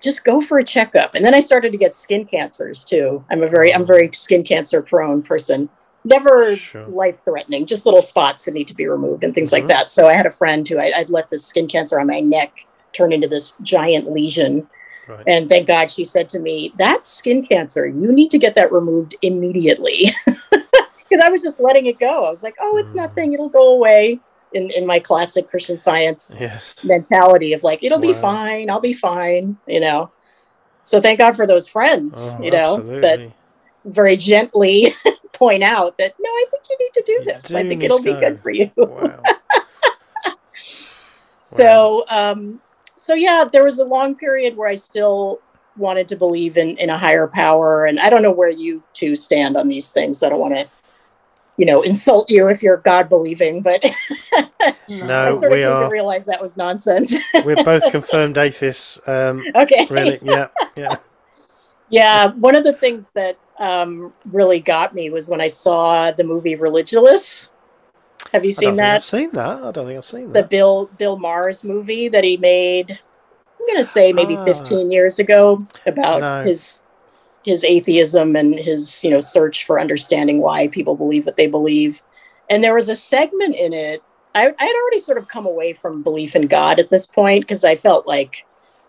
just 0.00 0.24
go 0.24 0.40
for 0.40 0.58
a 0.58 0.64
checkup. 0.64 1.14
And 1.14 1.24
then 1.24 1.34
I 1.34 1.40
started 1.40 1.72
to 1.72 1.78
get 1.78 1.94
skin 1.94 2.24
cancers 2.24 2.84
too. 2.84 3.24
I'm 3.30 3.42
a 3.42 3.48
very 3.48 3.74
I'm 3.74 3.86
very 3.86 4.10
skin 4.12 4.44
cancer 4.44 4.82
prone 4.82 5.22
person. 5.22 5.68
Never 6.04 6.56
sure. 6.56 6.86
life 6.86 7.18
threatening, 7.24 7.66
just 7.66 7.84
little 7.84 8.00
spots 8.00 8.44
that 8.44 8.54
need 8.54 8.68
to 8.68 8.74
be 8.74 8.86
removed 8.86 9.24
and 9.24 9.34
things 9.34 9.52
mm-hmm. 9.52 9.66
like 9.66 9.76
that. 9.76 9.90
So 9.90 10.08
I 10.08 10.14
had 10.14 10.26
a 10.26 10.30
friend 10.30 10.66
who 10.66 10.78
I, 10.78 10.92
would 10.96 11.10
let 11.10 11.28
the 11.30 11.38
skin 11.38 11.66
cancer 11.66 12.00
on 12.00 12.06
my 12.06 12.20
neck 12.20 12.66
turn 12.92 13.12
into 13.12 13.28
this 13.28 13.54
giant 13.62 14.10
lesion. 14.10 14.66
Right. 15.08 15.24
And 15.26 15.48
thank 15.48 15.66
God 15.66 15.90
she 15.90 16.04
said 16.04 16.28
to 16.30 16.38
me, 16.38 16.72
That's 16.78 17.08
skin 17.08 17.44
cancer. 17.46 17.86
You 17.86 18.12
need 18.12 18.30
to 18.30 18.38
get 18.38 18.54
that 18.54 18.72
removed 18.72 19.16
immediately. 19.22 20.12
Because 21.10 21.24
I 21.24 21.30
was 21.30 21.40
just 21.40 21.58
letting 21.58 21.86
it 21.86 21.98
go. 21.98 22.26
I 22.26 22.28
was 22.28 22.42
like, 22.42 22.54
Oh, 22.60 22.76
it's 22.76 22.92
mm. 22.92 22.96
nothing. 22.96 23.32
It'll 23.32 23.48
go 23.48 23.68
away 23.68 24.20
in, 24.52 24.70
in 24.70 24.86
my 24.86 24.98
classic 24.98 25.48
Christian 25.48 25.78
science 25.78 26.34
yes. 26.38 26.84
mentality 26.84 27.52
of 27.52 27.62
like, 27.62 27.82
it'll 27.82 28.00
wow. 28.00 28.06
be 28.06 28.12
fine, 28.12 28.70
I'll 28.70 28.80
be 28.80 28.92
fine, 28.92 29.56
you 29.66 29.80
know. 29.80 30.10
So 30.84 31.00
thank 31.00 31.18
God 31.18 31.36
for 31.36 31.46
those 31.46 31.68
friends, 31.68 32.16
oh, 32.18 32.42
you 32.42 32.50
know, 32.50 32.76
absolutely. 32.76 33.00
that 33.00 33.32
very 33.84 34.16
gently 34.16 34.92
point 35.32 35.62
out 35.62 35.98
that 35.98 36.14
no, 36.18 36.28
I 36.28 36.46
think 36.50 36.64
you 36.68 36.76
need 36.78 36.92
to 36.94 37.02
do 37.06 37.24
this. 37.24 37.54
I 37.54 37.68
think 37.68 37.82
it'll 37.82 38.02
be 38.02 38.12
good 38.12 38.38
for 38.38 38.50
you. 38.50 38.70
Wow. 38.76 39.22
so 41.40 42.04
wow. 42.10 42.32
um 42.32 42.60
so 42.96 43.14
yeah, 43.14 43.44
there 43.50 43.64
was 43.64 43.78
a 43.78 43.84
long 43.84 44.14
period 44.14 44.56
where 44.56 44.68
I 44.68 44.74
still 44.74 45.40
wanted 45.76 46.08
to 46.08 46.16
believe 46.16 46.56
in 46.56 46.76
in 46.78 46.90
a 46.90 46.98
higher 46.98 47.26
power 47.26 47.84
and 47.84 48.00
I 48.00 48.10
don't 48.10 48.22
know 48.22 48.32
where 48.32 48.50
you 48.50 48.82
two 48.92 49.14
stand 49.14 49.56
on 49.56 49.68
these 49.68 49.90
things. 49.90 50.18
So 50.18 50.26
I 50.26 50.30
don't 50.30 50.40
want 50.40 50.56
to 50.56 50.68
you 51.58 51.66
know, 51.66 51.82
insult 51.82 52.30
you 52.30 52.48
if 52.48 52.62
you're 52.62 52.78
God 52.78 53.08
believing, 53.08 53.62
but 53.62 53.84
no, 54.88 55.28
I 55.28 55.30
sort 55.32 55.44
of 55.44 55.50
we 55.50 55.64
are. 55.64 55.90
realize 55.90 56.24
that 56.24 56.40
was 56.40 56.56
nonsense. 56.56 57.14
we're 57.44 57.56
both 57.56 57.90
confirmed 57.90 58.38
atheists. 58.38 59.00
Um, 59.06 59.44
okay. 59.54 59.86
Really? 59.90 60.18
Yeah. 60.22 60.48
Yeah. 60.76 60.94
Yeah. 61.88 62.28
One 62.34 62.54
of 62.54 62.62
the 62.62 62.74
things 62.74 63.10
that 63.10 63.36
um, 63.58 64.12
really 64.26 64.60
got 64.60 64.94
me 64.94 65.10
was 65.10 65.28
when 65.28 65.40
I 65.40 65.48
saw 65.48 66.12
the 66.12 66.22
movie 66.22 66.54
Religulous. 66.54 67.50
Have 68.32 68.44
you 68.44 68.52
seen 68.52 68.76
that? 68.76 68.94
I've 68.94 69.02
seen 69.02 69.32
that. 69.32 69.64
I 69.64 69.72
don't 69.72 69.86
think 69.86 69.96
I've 69.96 70.04
seen 70.04 70.30
that. 70.30 70.42
The 70.42 70.48
Bill 70.48 70.88
Bill 70.98 71.18
Maher's 71.18 71.64
movie 71.64 72.06
that 72.08 72.22
he 72.22 72.36
made. 72.36 72.92
I'm 72.92 73.66
going 73.66 73.78
to 73.78 73.84
say 73.84 74.12
maybe 74.12 74.36
ah, 74.36 74.44
15 74.44 74.92
years 74.92 75.18
ago 75.18 75.66
about 75.86 76.20
no. 76.20 76.44
his 76.44 76.84
his 77.48 77.64
atheism 77.64 78.36
and 78.36 78.54
his 78.54 79.02
you 79.02 79.10
know 79.10 79.20
search 79.20 79.64
for 79.64 79.80
understanding 79.80 80.42
why 80.42 80.68
people 80.68 80.94
believe 80.94 81.24
what 81.24 81.36
they 81.36 81.46
believe 81.46 82.02
and 82.50 82.62
there 82.62 82.74
was 82.74 82.90
a 82.90 82.94
segment 82.94 83.56
in 83.56 83.72
it 83.72 84.02
i, 84.34 84.42
I 84.42 84.64
had 84.64 84.76
already 84.82 84.98
sort 84.98 85.16
of 85.16 85.28
come 85.28 85.46
away 85.46 85.72
from 85.72 86.02
belief 86.02 86.36
in 86.36 86.46
god 86.46 86.78
at 86.78 86.90
this 86.90 87.06
point 87.06 87.40
because 87.40 87.64
i 87.64 87.74
felt 87.74 88.06
like 88.06 88.44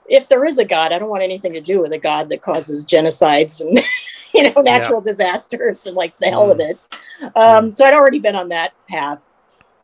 if 0.09 0.27
there 0.27 0.43
is 0.43 0.57
a 0.57 0.65
god 0.65 0.91
i 0.91 0.99
don't 0.99 1.09
want 1.09 1.23
anything 1.23 1.53
to 1.53 1.61
do 1.61 1.81
with 1.81 1.93
a 1.93 1.97
god 1.97 2.27
that 2.29 2.41
causes 2.41 2.85
genocides 2.85 3.61
and 3.65 3.79
you 4.33 4.43
know 4.43 4.61
natural 4.61 4.99
yeah. 4.99 5.09
disasters 5.11 5.87
and 5.87 5.95
like 5.95 6.17
the 6.19 6.27
hell 6.27 6.45
mm. 6.45 6.49
with 6.49 6.59
it 6.59 6.77
um, 7.35 7.71
mm. 7.71 7.77
so 7.77 7.85
i'd 7.85 7.93
already 7.93 8.19
been 8.19 8.35
on 8.35 8.49
that 8.49 8.73
path 8.89 9.29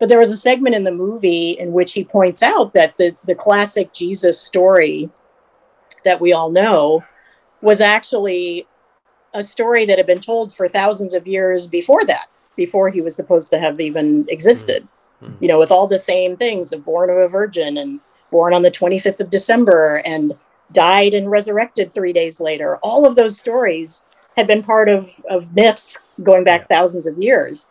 but 0.01 0.09
there 0.09 0.19
was 0.19 0.31
a 0.31 0.37
segment 0.37 0.75
in 0.75 0.83
the 0.83 0.91
movie 0.91 1.51
in 1.51 1.71
which 1.71 1.93
he 1.93 2.03
points 2.03 2.43
out 2.43 2.73
that 2.73 2.97
the 2.97 3.15
the 3.23 3.35
classic 3.35 3.93
jesus 3.93 4.37
story 4.37 5.09
that 6.03 6.19
we 6.19 6.33
all 6.33 6.51
know 6.51 7.01
was 7.65 7.81
actually 7.81 8.67
a 9.33 9.41
story 9.41 9.85
that 9.85 9.97
had 9.97 10.05
been 10.05 10.19
told 10.19 10.53
for 10.53 10.67
thousands 10.67 11.15
of 11.15 11.25
years 11.25 11.65
before 11.65 12.05
that, 12.05 12.27
before 12.55 12.89
he 12.89 13.01
was 13.01 13.15
supposed 13.15 13.49
to 13.49 13.59
have 13.59 13.79
even 13.79 14.23
existed. 14.29 14.87
Mm-hmm. 15.21 15.43
You 15.43 15.47
know, 15.49 15.57
with 15.57 15.71
all 15.71 15.87
the 15.87 15.97
same 15.97 16.37
things 16.37 16.71
of 16.71 16.85
born 16.85 17.09
of 17.09 17.17
a 17.17 17.27
virgin 17.27 17.77
and 17.77 17.99
born 18.29 18.53
on 18.53 18.61
the 18.61 18.69
25th 18.69 19.19
of 19.19 19.31
December 19.31 20.03
and 20.05 20.33
died 20.73 21.15
and 21.15 21.31
resurrected 21.31 21.91
three 21.91 22.13
days 22.13 22.39
later. 22.39 22.77
All 22.77 23.03
of 23.05 23.15
those 23.15 23.37
stories 23.37 24.05
had 24.37 24.45
been 24.45 24.61
part 24.61 24.87
of, 24.87 25.09
of 25.27 25.53
myths 25.55 26.03
going 26.21 26.43
back 26.43 26.61
yeah. 26.61 26.77
thousands 26.77 27.07
of 27.07 27.17
years. 27.17 27.65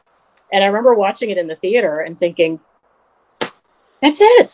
And 0.52 0.64
I 0.64 0.66
remember 0.66 0.94
watching 0.94 1.30
it 1.30 1.38
in 1.38 1.46
the 1.46 1.56
theater 1.56 2.00
and 2.00 2.18
thinking, 2.18 2.58
that's 4.00 4.20
it. 4.20 4.50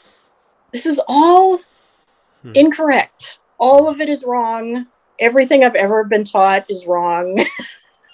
This 0.72 0.84
is 0.84 1.01
all 1.09 1.61
hmm. 2.43 2.53
incorrect. 2.55 3.38
All 3.59 3.88
of 3.88 4.03
it 4.03 4.11
is 4.11 4.24
wrong 4.24 4.86
everything 5.21 5.64
I've 5.64 5.75
ever 5.75 6.05
been 6.05 6.25
taught 6.25 6.64
is 6.68 6.87
wrong. 6.87 7.39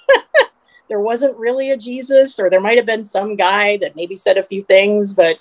there 0.89 1.01
wasn't 1.01 1.39
really 1.39 1.71
a 1.71 1.77
Jesus, 1.77 2.39
or 2.39 2.51
there 2.51 2.61
might 2.61 2.77
have 2.77 2.87
been 2.87 3.05
some 3.05 3.37
guy 3.37 3.77
that 3.79 3.97
maybe 3.97 4.17
said 4.17 4.37
a 4.37 4.43
few 4.43 4.63
things, 4.63 5.13
but 5.13 5.39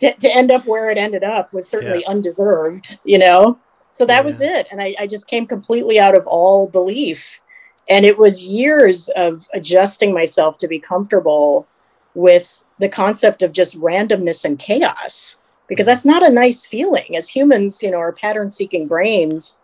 to, 0.00 0.12
to 0.14 0.34
end 0.34 0.50
up 0.50 0.66
where 0.66 0.90
it 0.90 0.98
ended 0.98 1.24
up 1.24 1.52
was 1.52 1.68
certainly 1.68 2.00
yeah. 2.00 2.10
undeserved, 2.10 2.98
you 3.04 3.18
know? 3.18 3.58
So 3.90 4.04
that 4.06 4.20
yeah. 4.20 4.24
was 4.24 4.40
it. 4.40 4.66
And 4.70 4.80
I, 4.80 4.94
I 4.98 5.06
just 5.06 5.28
came 5.28 5.46
completely 5.46 5.98
out 5.98 6.16
of 6.16 6.26
all 6.26 6.68
belief. 6.68 7.40
And 7.88 8.04
it 8.04 8.18
was 8.18 8.46
years 8.46 9.08
of 9.10 9.46
adjusting 9.54 10.12
myself 10.12 10.58
to 10.58 10.68
be 10.68 10.78
comfortable 10.78 11.66
with 12.14 12.62
the 12.78 12.88
concept 12.88 13.42
of 13.42 13.52
just 13.52 13.78
randomness 13.80 14.44
and 14.44 14.58
chaos 14.58 15.36
because 15.68 15.84
mm. 15.84 15.88
that's 15.88 16.04
not 16.04 16.26
a 16.26 16.32
nice 16.32 16.64
feeling 16.64 17.16
as 17.16 17.28
humans 17.28 17.82
you 17.82 17.90
know 17.90 17.98
our 17.98 18.12
pattern 18.12 18.50
seeking 18.50 18.88
brains 18.88 19.60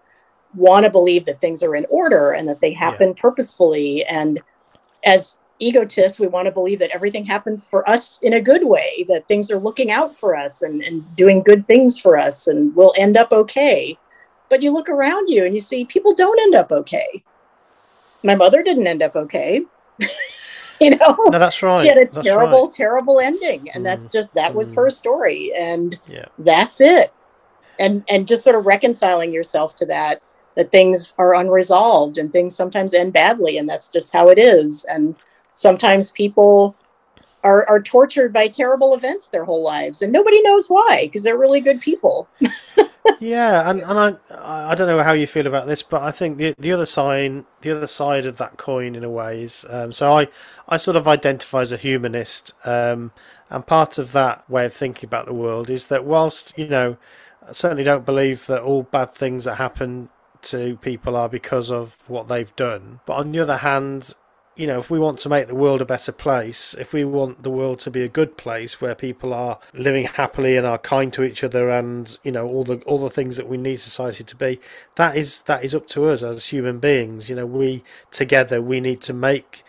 want 0.56 0.84
to 0.84 0.90
believe 0.90 1.24
that 1.24 1.40
things 1.40 1.62
are 1.62 1.74
in 1.74 1.86
order 1.90 2.32
and 2.32 2.48
that 2.48 2.60
they 2.60 2.72
happen 2.72 3.08
yeah. 3.08 3.20
purposefully. 3.20 4.04
And 4.04 4.40
as 5.04 5.40
egotists, 5.58 6.18
we 6.20 6.26
want 6.26 6.46
to 6.46 6.52
believe 6.52 6.78
that 6.80 6.90
everything 6.94 7.24
happens 7.24 7.68
for 7.68 7.88
us 7.88 8.18
in 8.22 8.34
a 8.34 8.40
good 8.40 8.64
way, 8.64 9.04
that 9.08 9.28
things 9.28 9.50
are 9.50 9.58
looking 9.58 9.90
out 9.90 10.16
for 10.16 10.36
us 10.36 10.62
and, 10.62 10.82
and 10.82 11.16
doing 11.16 11.42
good 11.42 11.66
things 11.66 11.98
for 11.98 12.16
us 12.16 12.46
and 12.48 12.74
we'll 12.74 12.94
end 12.98 13.16
up 13.16 13.32
okay. 13.32 13.96
But 14.48 14.62
you 14.62 14.72
look 14.72 14.88
around 14.88 15.28
you 15.28 15.44
and 15.44 15.54
you 15.54 15.60
see 15.60 15.84
people 15.84 16.12
don't 16.14 16.40
end 16.40 16.54
up 16.54 16.70
okay. 16.72 17.22
my 18.22 18.34
mother 18.34 18.62
didn't 18.62 18.86
end 18.86 19.02
up 19.02 19.16
okay. 19.16 19.62
you 20.80 20.90
know, 20.90 21.16
no, 21.26 21.38
that's 21.38 21.62
right. 21.62 21.82
She 21.82 21.88
had 21.88 21.98
a 21.98 22.06
that's 22.06 22.26
terrible, 22.26 22.64
right. 22.64 22.72
terrible 22.72 23.20
ending, 23.20 23.70
and 23.74 23.84
that's 23.86 24.08
Mm. 24.08 24.12
just 24.12 24.34
that 24.34 24.54
was 24.54 24.72
Mm. 24.72 24.76
her 24.76 24.90
story, 24.90 25.52
and 25.54 25.98
Yeah. 26.08 26.26
that's 26.38 26.80
it. 26.80 27.12
And 27.78 28.02
and 28.08 28.26
just 28.26 28.42
sort 28.42 28.56
of 28.56 28.66
reconciling 28.66 29.32
yourself 29.32 29.74
to 29.76 29.86
that 29.86 30.20
that 30.56 30.70
things 30.72 31.14
are 31.18 31.34
unresolved 31.34 32.18
and 32.18 32.32
things 32.32 32.54
sometimes 32.54 32.94
end 32.94 33.12
badly, 33.12 33.58
and 33.58 33.68
that's 33.68 33.88
just 33.88 34.12
how 34.12 34.28
it 34.28 34.38
is. 34.38 34.84
And 34.84 35.14
sometimes 35.54 36.10
people 36.10 36.76
are 37.42 37.68
are 37.68 37.82
tortured 37.82 38.32
by 38.32 38.48
terrible 38.48 38.94
events 38.94 39.28
their 39.28 39.44
whole 39.44 39.62
lives, 39.62 40.02
and 40.02 40.12
nobody 40.12 40.40
knows 40.42 40.68
why 40.68 41.06
because 41.06 41.22
they're 41.22 41.38
really 41.38 41.60
good 41.60 41.80
people. 41.80 42.28
Yeah, 43.20 43.68
and, 43.68 43.80
and 43.80 44.18
I 44.30 44.70
I 44.70 44.74
don't 44.74 44.86
know 44.86 45.02
how 45.02 45.12
you 45.12 45.26
feel 45.26 45.46
about 45.46 45.66
this, 45.66 45.82
but 45.82 46.02
I 46.02 46.10
think 46.10 46.38
the 46.38 46.54
the 46.58 46.72
other 46.72 46.86
side 46.86 47.44
the 47.60 47.70
other 47.70 47.86
side 47.86 48.26
of 48.26 48.38
that 48.38 48.56
coin 48.56 48.94
in 48.94 49.04
a 49.04 49.10
way 49.10 49.42
is 49.42 49.66
um, 49.68 49.92
so 49.92 50.16
I 50.16 50.28
I 50.68 50.76
sort 50.78 50.96
of 50.96 51.06
identify 51.06 51.60
as 51.60 51.72
a 51.72 51.76
humanist, 51.76 52.52
um, 52.64 53.12
and 53.50 53.66
part 53.66 53.98
of 53.98 54.12
that 54.12 54.48
way 54.48 54.66
of 54.66 54.74
thinking 54.74 55.06
about 55.06 55.26
the 55.26 55.34
world 55.34 55.70
is 55.70 55.88
that 55.88 56.04
whilst 56.04 56.56
you 56.56 56.66
know 56.66 56.96
I 57.46 57.52
certainly 57.52 57.84
don't 57.84 58.06
believe 58.06 58.46
that 58.46 58.62
all 58.62 58.84
bad 58.84 59.14
things 59.14 59.44
that 59.44 59.56
happen 59.56 60.08
to 60.44 60.76
people 60.76 61.16
are 61.16 61.28
because 61.28 61.70
of 61.70 62.08
what 62.08 62.28
they've 62.28 62.54
done, 62.56 63.00
but 63.06 63.14
on 63.14 63.32
the 63.32 63.40
other 63.40 63.58
hand, 63.58 64.14
you 64.56 64.66
know, 64.68 64.78
if 64.78 64.88
we 64.88 64.98
want 64.98 65.18
to 65.18 65.28
make 65.28 65.48
the 65.48 65.54
world 65.54 65.82
a 65.82 65.84
better 65.84 66.12
place, 66.12 66.74
if 66.74 66.92
we 66.92 67.04
want 67.04 67.42
the 67.42 67.50
world 67.50 67.80
to 67.80 67.90
be 67.90 68.02
a 68.02 68.08
good 68.08 68.36
place 68.36 68.80
where 68.80 68.94
people 68.94 69.34
are 69.34 69.58
living 69.72 70.04
happily 70.04 70.56
and 70.56 70.66
are 70.66 70.78
kind 70.78 71.12
to 71.12 71.24
each 71.24 71.42
other 71.42 71.70
and, 71.70 72.18
you 72.22 72.30
know, 72.30 72.46
all 72.46 72.62
the 72.62 72.76
all 72.82 72.98
the 72.98 73.10
things 73.10 73.36
that 73.36 73.48
we 73.48 73.56
need 73.56 73.80
society 73.80 74.22
to 74.22 74.36
be, 74.36 74.60
that 74.94 75.16
is 75.16 75.42
that 75.42 75.64
is 75.64 75.74
up 75.74 75.88
to 75.88 76.08
us 76.08 76.22
as 76.22 76.46
human 76.46 76.78
beings. 76.78 77.28
You 77.28 77.36
know, 77.36 77.46
we 77.46 77.82
together 78.12 78.62
we 78.62 78.80
need 78.80 79.00
to 79.02 79.12
make 79.12 79.64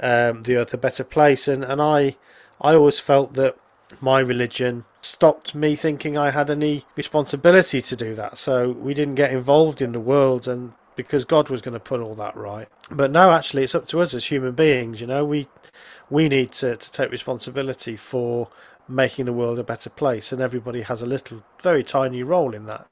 um, 0.00 0.44
the 0.44 0.56
earth 0.56 0.72
a 0.72 0.78
better 0.78 1.04
place 1.04 1.46
and, 1.46 1.62
and 1.62 1.82
I 1.82 2.16
I 2.60 2.74
always 2.74 2.98
felt 2.98 3.34
that 3.34 3.56
my 4.00 4.20
religion 4.20 4.84
stopped 5.10 5.54
me 5.54 5.76
thinking 5.76 6.16
I 6.16 6.30
had 6.30 6.50
any 6.50 6.84
responsibility 6.96 7.82
to 7.82 7.96
do 7.96 8.14
that. 8.14 8.38
So 8.38 8.70
we 8.70 8.94
didn't 8.94 9.16
get 9.16 9.32
involved 9.32 9.82
in 9.82 9.92
the 9.92 10.00
world 10.00 10.46
and 10.46 10.72
because 10.96 11.24
God 11.24 11.48
was 11.48 11.60
going 11.60 11.74
to 11.74 11.80
put 11.80 12.00
all 12.00 12.14
that 12.16 12.36
right. 12.36 12.68
But 12.90 13.10
no, 13.10 13.30
actually, 13.30 13.64
it's 13.64 13.74
up 13.74 13.86
to 13.88 14.00
us 14.00 14.14
as 14.14 14.26
human 14.26 14.52
beings. 14.52 15.00
You 15.00 15.06
know, 15.06 15.24
we 15.24 15.48
we 16.10 16.28
need 16.28 16.52
to, 16.52 16.76
to 16.76 16.92
take 16.92 17.10
responsibility 17.10 17.96
for 17.96 18.48
making 18.88 19.24
the 19.24 19.32
world 19.32 19.58
a 19.58 19.64
better 19.64 19.88
place, 19.88 20.32
and 20.32 20.42
everybody 20.42 20.82
has 20.82 21.00
a 21.00 21.06
little, 21.06 21.42
very 21.62 21.84
tiny 21.84 22.22
role 22.22 22.54
in 22.54 22.66
that. 22.66 22.86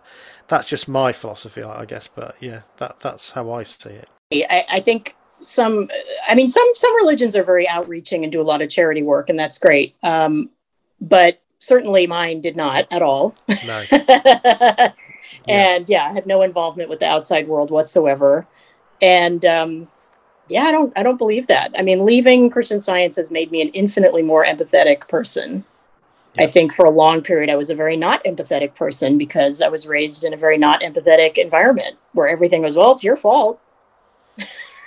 That's 0.46 0.68
just 0.68 0.88
my 0.88 1.12
philosophy, 1.12 1.62
I 1.62 1.82
I 1.82 1.84
guess. 1.84 2.08
But 2.08 2.36
yeah, 2.40 2.62
that 2.78 3.00
that's 3.00 3.32
how 3.32 3.50
I 3.52 3.62
see 3.62 3.90
it. 3.90 4.08
I, 4.32 4.64
I 4.70 4.80
think 4.80 5.14
some 5.40 5.88
i 6.26 6.34
mean 6.34 6.48
some 6.48 6.68
some 6.74 6.96
religions 6.96 7.36
are 7.36 7.44
very 7.44 7.68
outreaching 7.68 8.24
and 8.24 8.32
do 8.32 8.40
a 8.40 8.42
lot 8.42 8.60
of 8.60 8.68
charity 8.68 9.04
work 9.04 9.30
and 9.30 9.38
that's 9.38 9.56
great 9.56 9.94
um, 10.02 10.50
but 11.00 11.40
certainly 11.58 12.06
mine 12.06 12.40
did 12.40 12.56
not 12.56 12.86
at 12.90 13.02
all. 13.02 13.34
No, 13.66 13.82
and 15.48 15.88
yeah 15.88 16.08
I 16.08 16.12
had 16.12 16.26
no 16.26 16.42
involvement 16.42 16.88
with 16.88 17.00
the 17.00 17.06
outside 17.06 17.48
world 17.48 17.70
whatsoever. 17.70 18.46
And 19.00 19.44
um, 19.44 19.90
yeah 20.48 20.64
i 20.64 20.70
don't 20.70 20.92
i 20.96 21.02
don't 21.02 21.18
believe 21.18 21.46
that. 21.48 21.74
I 21.78 21.82
mean 21.82 22.04
leaving 22.04 22.50
christian 22.50 22.80
science 22.80 23.16
has 23.16 23.30
made 23.30 23.50
me 23.50 23.62
an 23.62 23.68
infinitely 23.68 24.22
more 24.22 24.44
empathetic 24.44 25.08
person. 25.08 25.64
I 26.38 26.46
think 26.46 26.72
for 26.72 26.84
a 26.84 26.90
long 26.90 27.22
period 27.22 27.50
i 27.50 27.56
was 27.56 27.70
a 27.70 27.74
very 27.74 27.96
not 27.96 28.22
empathetic 28.24 28.74
person 28.74 29.18
because 29.18 29.60
i 29.60 29.68
was 29.68 29.86
raised 29.86 30.24
in 30.24 30.32
a 30.32 30.36
very 30.36 30.56
not 30.56 30.82
empathetic 30.82 31.36
environment 31.36 31.96
where 32.12 32.28
everything 32.28 32.62
was 32.62 32.76
well 32.76 32.92
it's 32.92 33.04
your 33.04 33.16
fault. 33.16 33.60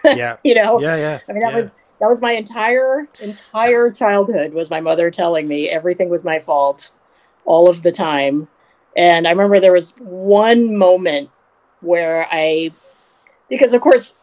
Yeah, 0.03 0.37
you 0.43 0.55
know? 0.55 0.79
Yeah, 0.79 0.95
yeah. 0.95 1.19
I 1.27 1.33
mean, 1.33 1.41
that 1.41 1.51
yeah. 1.51 1.57
was 1.57 1.75
that 2.01 2.09
was 2.09 2.19
my 2.19 2.31
entire 2.31 3.07
entire 3.21 3.91
childhood. 3.91 4.53
Was 4.53 4.71
my 4.71 4.81
mother 4.81 5.11
telling 5.11 5.47
me 5.47 5.69
everything 5.69 6.09
was 6.09 6.23
my 6.23 6.39
fault, 6.39 6.91
all 7.45 7.69
of 7.69 7.83
the 7.83 7.91
time. 7.91 8.47
And 8.97 9.27
I 9.27 9.31
remember 9.31 9.59
there 9.59 9.71
was 9.71 9.91
one 9.99 10.75
moment 10.75 11.29
where 11.81 12.25
I, 12.31 12.71
because 13.49 13.71
of 13.73 13.81
course, 13.81 14.17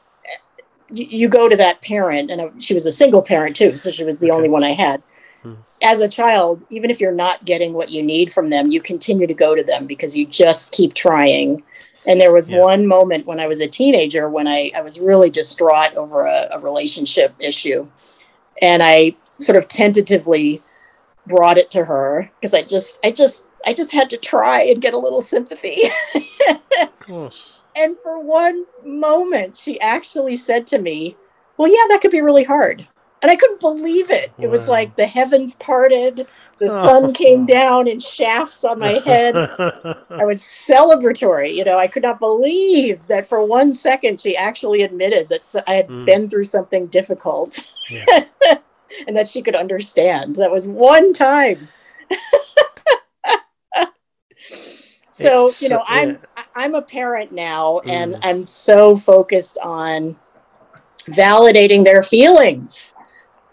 you, 0.91 1.07
you 1.07 1.29
go 1.29 1.49
to 1.49 1.57
that 1.57 1.81
parent, 1.81 2.31
and 2.31 2.43
I, 2.43 2.51
she 2.59 2.75
was 2.75 2.85
a 2.85 2.91
single 2.91 3.23
parent 3.23 3.55
too, 3.55 3.77
so 3.77 3.93
she 3.93 4.05
was 4.05 4.19
the 4.19 4.31
Okay. 4.31 4.37
only 4.37 4.49
one 4.49 4.65
I 4.65 4.73
had. 4.73 5.01
Hmm. 5.43 5.55
As 5.81 6.01
a 6.01 6.09
child, 6.09 6.65
even 6.71 6.91
if 6.91 7.01
you're 7.01 7.13
not 7.13 7.45
getting 7.45 7.75
what 7.75 7.91
you 7.91 8.03
need 8.03 8.33
from 8.33 8.47
them, 8.47 8.73
you 8.73 8.81
continue 8.81 9.29
to 9.29 9.35
go 9.35 9.55
to 9.55 9.63
them 9.63 9.87
because 9.87 10.17
you 10.17 10.27
just 10.27 10.73
keep 10.73 10.95
trying. 10.95 11.63
And 12.09 12.21
there 12.21 12.33
was 12.33 12.49
Yeah. 12.49 12.63
one 12.63 12.87
moment 12.87 13.27
when 13.27 13.39
I 13.39 13.47
was 13.47 13.61
a 13.61 13.69
teenager 13.69 14.29
when 14.31 14.49
I, 14.49 14.73
I 14.75 14.81
was 14.81 14.99
really 14.99 15.29
distraught 15.31 15.95
over 15.95 16.25
a, 16.25 16.49
a 16.53 16.59
relationship 16.59 17.35
issue. 17.39 17.87
And 18.63 18.83
I 18.83 19.15
sort 19.39 19.57
of 19.57 19.69
tentatively 19.69 20.63
brought 21.27 21.59
it 21.59 21.71
to 21.73 21.85
her 21.85 22.31
because 22.41 22.55
I 22.55 22.63
just 22.63 22.99
I 23.05 23.13
just 23.13 23.45
I 23.67 23.75
just 23.75 23.93
had 23.93 24.09
to 24.11 24.17
try 24.17 24.63
and 24.63 24.81
get 24.81 24.95
a 24.95 24.99
little 24.99 25.21
sympathy. 25.21 25.83
Of 26.81 26.99
course. 26.99 27.61
and 27.77 27.97
for 28.03 28.19
one 28.19 28.65
moment 28.85 29.57
she 29.57 29.79
actually 29.81 30.35
said 30.35 30.67
to 30.69 30.79
me, 30.79 31.15
"Well, 31.59 31.69
yeah, 31.69 31.85
that 31.91 32.01
could 32.01 32.11
be 32.11 32.23
really 32.23 32.45
hard." 32.45 32.89
And 33.21 33.31
I 33.31 33.37
couldn't 33.37 33.61
believe 33.61 34.11
it. 34.11 34.33
It 34.39 34.49
was 34.49 34.69
like 34.69 34.95
the 34.97 35.07
heavens 35.07 35.55
parted, 35.57 36.29
the 36.59 36.69
sun 36.69 37.13
came 37.23 37.47
down 37.47 37.89
in 37.89 37.99
shafts 37.99 38.63
on 38.65 38.79
my 38.79 38.93
head. 38.93 39.35
I 40.21 40.25
was 40.25 40.41
celebratory. 40.41 41.55
You 41.55 41.65
know, 41.65 41.79
I 41.79 41.89
could 41.89 42.03
not 42.05 42.21
believe 42.21 43.05
that 43.09 43.27
for 43.27 43.45
one 43.45 43.73
second 43.73 44.21
she 44.21 44.37
actually 44.37 44.83
admitted 44.83 45.29
that 45.29 45.65
I 45.67 45.75
had 45.75 45.89
Mm. 45.89 46.05
been 46.07 46.31
through 46.31 46.45
something 46.45 46.87
difficult 46.89 47.69
Yeah. 47.91 48.25
and 49.07 49.17
that 49.17 49.29
she 49.29 49.43
could 49.43 49.57
understand. 49.57 50.37
That 50.37 50.51
was 50.51 50.69
one 50.69 51.13
time. 51.13 51.69
so, 55.11 55.47
It's, 55.47 55.63
you 55.63 55.69
know, 55.71 55.79
uh, 55.81 55.85
I'm. 55.89 56.19
I'm 56.55 56.75
a 56.75 56.83
parent 56.83 57.31
now 57.33 57.81
and 57.81 58.15
Mm. 58.15 58.21
I'm 58.23 58.47
so 58.47 58.95
focused 58.97 59.59
on 59.63 60.17
validating 61.07 61.85
their 61.85 62.03
feelings. 62.03 62.95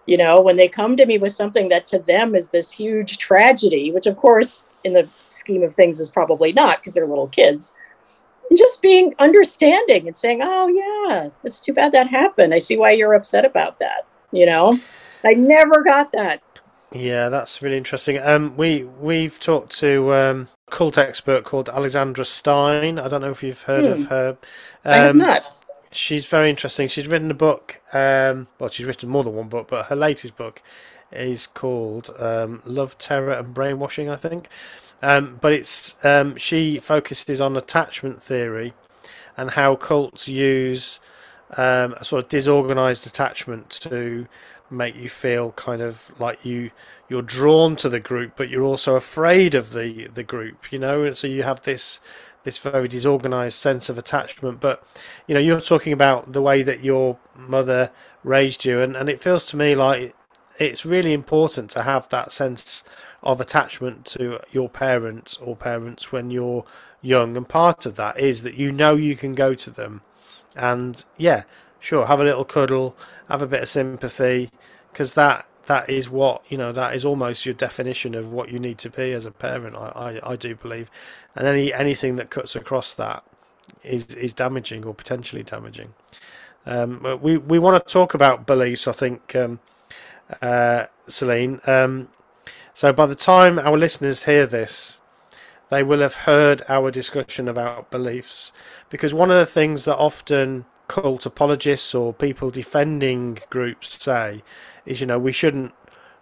You 0.07 0.17
know, 0.17 0.41
when 0.41 0.55
they 0.55 0.67
come 0.67 0.95
to 0.97 1.05
me 1.05 1.17
with 1.17 1.31
something 1.33 1.69
that 1.69 1.87
to 1.87 1.99
them 1.99 2.35
is 2.35 2.49
this 2.49 2.71
huge 2.71 3.17
tragedy, 3.17 3.91
which 3.91 4.05
of 4.07 4.17
course 4.17 4.69
in 4.83 4.93
the 4.93 5.09
scheme 5.29 5.63
of 5.63 5.75
things 5.75 5.99
is 5.99 6.09
probably 6.09 6.53
not 6.53 6.79
because 6.79 6.93
they're 6.93 7.07
little 7.07 7.27
kids. 7.27 7.73
And 8.49 8.57
just 8.57 8.81
being 8.81 9.13
understanding 9.19 10.07
and 10.07 10.15
saying, 10.15 10.41
"Oh 10.43 10.67
yeah, 10.67 11.29
it's 11.43 11.59
too 11.59 11.73
bad 11.73 11.91
that 11.93 12.07
happened. 12.07 12.53
I 12.53 12.59
see 12.59 12.77
why 12.77 12.91
you're 12.91 13.15
upset 13.15 13.45
about 13.45 13.79
that." 13.79 14.07
You 14.31 14.45
know, 14.45 14.79
I 15.25 15.33
never 15.33 15.83
got 15.83 16.11
that. 16.13 16.41
Yeah, 16.93 17.29
that's 17.29 17.61
really 17.61 17.77
interesting. 17.77 18.17
Um, 18.19 18.55
we 18.55 18.83
we've 18.83 19.39
talked 19.39 19.77
to 19.79 20.13
um, 20.13 20.47
a 20.67 20.71
cult 20.71 20.97
expert 20.97 21.43
called 21.43 21.69
Alexandra 21.69 22.23
Stein. 22.25 22.99
I 22.99 23.07
don't 23.07 23.21
know 23.21 23.31
if 23.31 23.43
you've 23.43 23.63
heard 23.63 23.87
of 23.87 24.03
Hmm. 24.03 24.03
her. 24.03 24.37
I 24.89 24.99
have 24.99 25.11
Um, 25.11 25.17
not. 25.17 25.64
She's 25.95 26.25
very 26.25 26.49
interesting. 26.49 26.87
She's 26.87 27.07
written 27.07 27.31
a 27.31 27.35
book. 27.35 27.81
Um, 27.93 28.47
well, 28.59 28.69
she's 28.69 28.85
written 28.85 29.09
more 29.09 29.23
than 29.23 29.33
one 29.33 29.49
book, 29.49 29.67
but 29.67 29.87
her 29.87 29.95
latest 29.95 30.35
book 30.35 30.61
is 31.11 31.47
called 31.47 32.09
um, 32.19 32.61
"Love, 32.65 32.97
Terror, 32.97 33.31
and 33.33 33.53
Brainwashing." 33.53 34.09
I 34.09 34.15
think. 34.15 34.47
Um, 35.01 35.37
but 35.41 35.53
it's 35.53 36.03
um, 36.05 36.35
she 36.37 36.79
focuses 36.79 37.41
on 37.41 37.57
attachment 37.57 38.21
theory 38.21 38.73
and 39.37 39.51
how 39.51 39.75
cults 39.75 40.27
use 40.27 40.99
um, 41.57 41.93
a 41.93 42.05
sort 42.05 42.23
of 42.23 42.29
disorganized 42.29 43.05
attachment 43.05 43.69
to 43.69 44.27
make 44.69 44.95
you 44.95 45.09
feel 45.09 45.51
kind 45.51 45.81
of 45.81 46.11
like 46.19 46.43
you 46.43 46.71
you're 47.07 47.21
drawn 47.21 47.75
to 47.75 47.87
the 47.87 47.99
group, 47.99 48.33
but 48.35 48.49
you're 48.49 48.63
also 48.63 48.95
afraid 48.95 49.53
of 49.53 49.73
the 49.73 50.07
the 50.07 50.23
group. 50.23 50.71
You 50.71 50.79
know, 50.79 51.03
and 51.03 51.15
so 51.15 51.27
you 51.27 51.43
have 51.43 51.61
this 51.63 51.99
this 52.45 52.57
very 52.59 52.87
disorganized 52.87 53.59
sense 53.59 53.89
of 53.89 53.97
attachment. 53.97 54.61
But 54.61 54.81
you 55.27 55.33
know, 55.33 55.41
you're 55.41 55.59
talking 55.59 55.91
about 55.91 56.31
the 56.31 56.41
way 56.41 56.63
that 56.63 56.83
your 56.83 57.17
mother 57.35 57.91
raised 58.23 58.63
you, 58.63 58.79
and 58.79 58.95
and 58.95 59.09
it 59.09 59.19
feels 59.19 59.43
to 59.45 59.57
me 59.57 59.75
like 59.75 60.15
it's 60.57 60.85
really 60.85 61.11
important 61.11 61.69
to 61.71 61.83
have 61.83 62.07
that 62.09 62.31
sense 62.31 62.83
of 63.21 63.41
attachment 63.41 64.05
to 64.05 64.39
your 64.51 64.69
parents 64.69 65.37
or 65.37 65.55
parents 65.55 66.11
when 66.11 66.29
you're 66.29 66.63
young 67.01 67.35
and 67.35 67.49
part 67.49 67.85
of 67.85 67.95
that 67.95 68.19
is 68.19 68.43
that 68.43 68.53
you 68.53 68.71
know 68.71 68.95
you 68.95 69.15
can 69.15 69.33
go 69.35 69.53
to 69.53 69.69
them 69.69 70.01
and 70.55 71.05
yeah 71.17 71.43
sure 71.79 72.05
have 72.05 72.19
a 72.19 72.23
little 72.23 72.45
cuddle 72.45 72.95
have 73.27 73.41
a 73.41 73.47
bit 73.47 73.63
of 73.63 73.69
sympathy 73.69 74.51
because 74.91 75.15
that 75.15 75.45
that 75.67 75.89
is 75.89 76.09
what 76.09 76.43
you 76.49 76.57
know 76.57 76.71
that 76.71 76.95
is 76.95 77.05
almost 77.05 77.45
your 77.45 77.53
definition 77.53 78.15
of 78.15 78.31
what 78.31 78.49
you 78.51 78.59
need 78.59 78.77
to 78.79 78.89
be 78.89 79.11
as 79.13 79.25
a 79.25 79.31
parent 79.31 79.75
I, 79.75 80.19
I, 80.23 80.31
I 80.31 80.35
do 80.35 80.55
believe. 80.55 80.89
And 81.35 81.47
any 81.47 81.73
anything 81.73 82.15
that 82.17 82.29
cuts 82.29 82.55
across 82.55 82.93
that 82.95 83.23
is 83.83 84.07
is 84.15 84.33
damaging 84.33 84.85
or 84.85 84.93
potentially 84.93 85.43
damaging. 85.43 85.93
Um, 86.65 87.19
we 87.21 87.37
we 87.37 87.59
want 87.59 87.85
to 87.85 87.93
talk 87.93 88.13
about 88.13 88.45
beliefs 88.45 88.87
I 88.87 88.91
think 88.91 89.35
um, 89.35 89.59
uh, 90.41 90.85
Celine. 91.07 91.61
Um, 91.67 92.09
so 92.73 92.91
by 92.91 93.05
the 93.05 93.15
time 93.15 93.59
our 93.59 93.77
listeners 93.77 94.25
hear 94.25 94.45
this 94.45 94.99
they 95.69 95.83
will 95.83 95.99
have 95.99 96.13
heard 96.13 96.61
our 96.67 96.91
discussion 96.91 97.47
about 97.47 97.89
beliefs. 97.89 98.53
Because 98.89 99.13
one 99.13 99.31
of 99.31 99.37
the 99.37 99.45
things 99.45 99.85
that 99.85 99.97
often 99.97 100.65
cult 100.87 101.25
apologists 101.25 101.93
or 101.95 102.13
people 102.13 102.49
defending 102.49 103.39
groups 103.49 104.01
say 104.01 104.43
is, 104.85 105.01
you 105.01 105.07
know, 105.07 105.19
we 105.19 105.31
shouldn't 105.31 105.73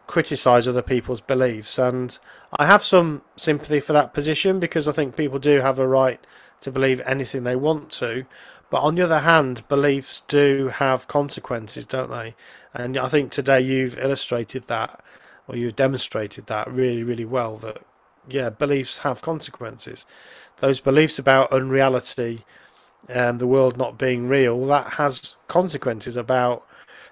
criticize 0.07 0.67
other 0.67 0.81
people's 0.81 1.21
beliefs. 1.21 1.77
And 1.77 2.17
I 2.57 2.65
have 2.65 2.83
some 2.83 3.23
sympathy 3.35 3.79
for 3.79 3.93
that 3.93 4.13
position 4.13 4.59
because 4.59 4.87
I 4.87 4.91
think 4.91 5.15
people 5.15 5.39
do 5.39 5.61
have 5.61 5.79
a 5.79 5.87
right 5.87 6.19
to 6.61 6.71
believe 6.71 7.01
anything 7.05 7.43
they 7.43 7.55
want 7.55 7.91
to. 7.93 8.25
But 8.69 8.81
on 8.81 8.95
the 8.95 9.03
other 9.03 9.19
hand, 9.19 9.67
beliefs 9.67 10.21
do 10.27 10.69
have 10.69 11.07
consequences, 11.07 11.85
don't 11.85 12.09
they? 12.09 12.35
And 12.73 12.97
I 12.97 13.07
think 13.07 13.31
today 13.31 13.61
you've 13.61 13.97
illustrated 13.99 14.63
that, 14.63 15.03
or 15.47 15.55
you've 15.55 15.75
demonstrated 15.75 16.47
that 16.47 16.71
really, 16.71 17.03
really 17.03 17.25
well. 17.25 17.57
That 17.57 17.83
yeah, 18.27 18.49
beliefs 18.49 18.99
have 18.99 19.21
consequences. 19.21 20.05
Those 20.57 20.79
beliefs 20.79 21.19
about 21.19 21.51
unreality, 21.51 22.45
and 23.09 23.39
the 23.39 23.47
world 23.47 23.77
not 23.77 23.97
being 23.97 24.27
real, 24.27 24.65
that 24.67 24.93
has 24.93 25.35
consequences 25.47 26.15
about 26.15 26.65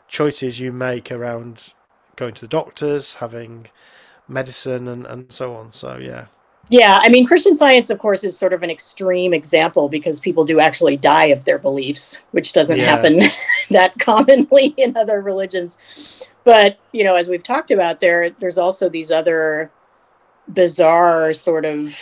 choices 0.08 0.60
you 0.60 0.72
make 0.72 1.12
around 1.12 1.74
going 2.16 2.34
to 2.36 2.42
the 2.42 2.48
doctors, 2.48 3.16
having 3.16 3.68
medicine, 4.28 4.88
and, 4.88 5.06
and 5.06 5.32
so 5.32 5.56
on. 5.56 5.72
So 5.74 5.98
yeah, 5.98 6.28
yeah, 6.72 7.00
I 7.02 7.10
mean, 7.10 7.26
Christian 7.26 7.54
science, 7.54 7.90
of 7.90 8.00
course, 8.00 8.24
is 8.24 8.38
sort 8.38 8.54
of 8.54 8.64
an 8.64 8.70
extreme 8.70 9.34
example 9.34 9.90
because 9.90 10.22
people 10.22 10.46
do 10.46 10.62
actually 10.62 10.96
die 10.96 11.26
of 11.26 11.44
their 11.44 11.60
beliefs, 11.60 12.24
which 12.32 12.54
doesn't 12.54 12.78
yeah. 12.78 12.86
happen 12.86 13.30
that 13.72 14.00
commonly 14.00 14.74
in 14.78 14.96
other 14.96 15.22
religions. 15.22 16.30
But 16.46 16.80
you 16.94 17.04
know, 17.04 17.16
as 17.16 17.28
we've 17.28 17.44
talked 17.44 17.72
about, 17.72 18.00
there 18.00 18.30
there's 18.30 18.58
also 18.58 18.88
these 18.88 19.12
other 19.12 19.70
bizarre 20.48 21.34
sort 21.34 21.66
of 21.66 21.94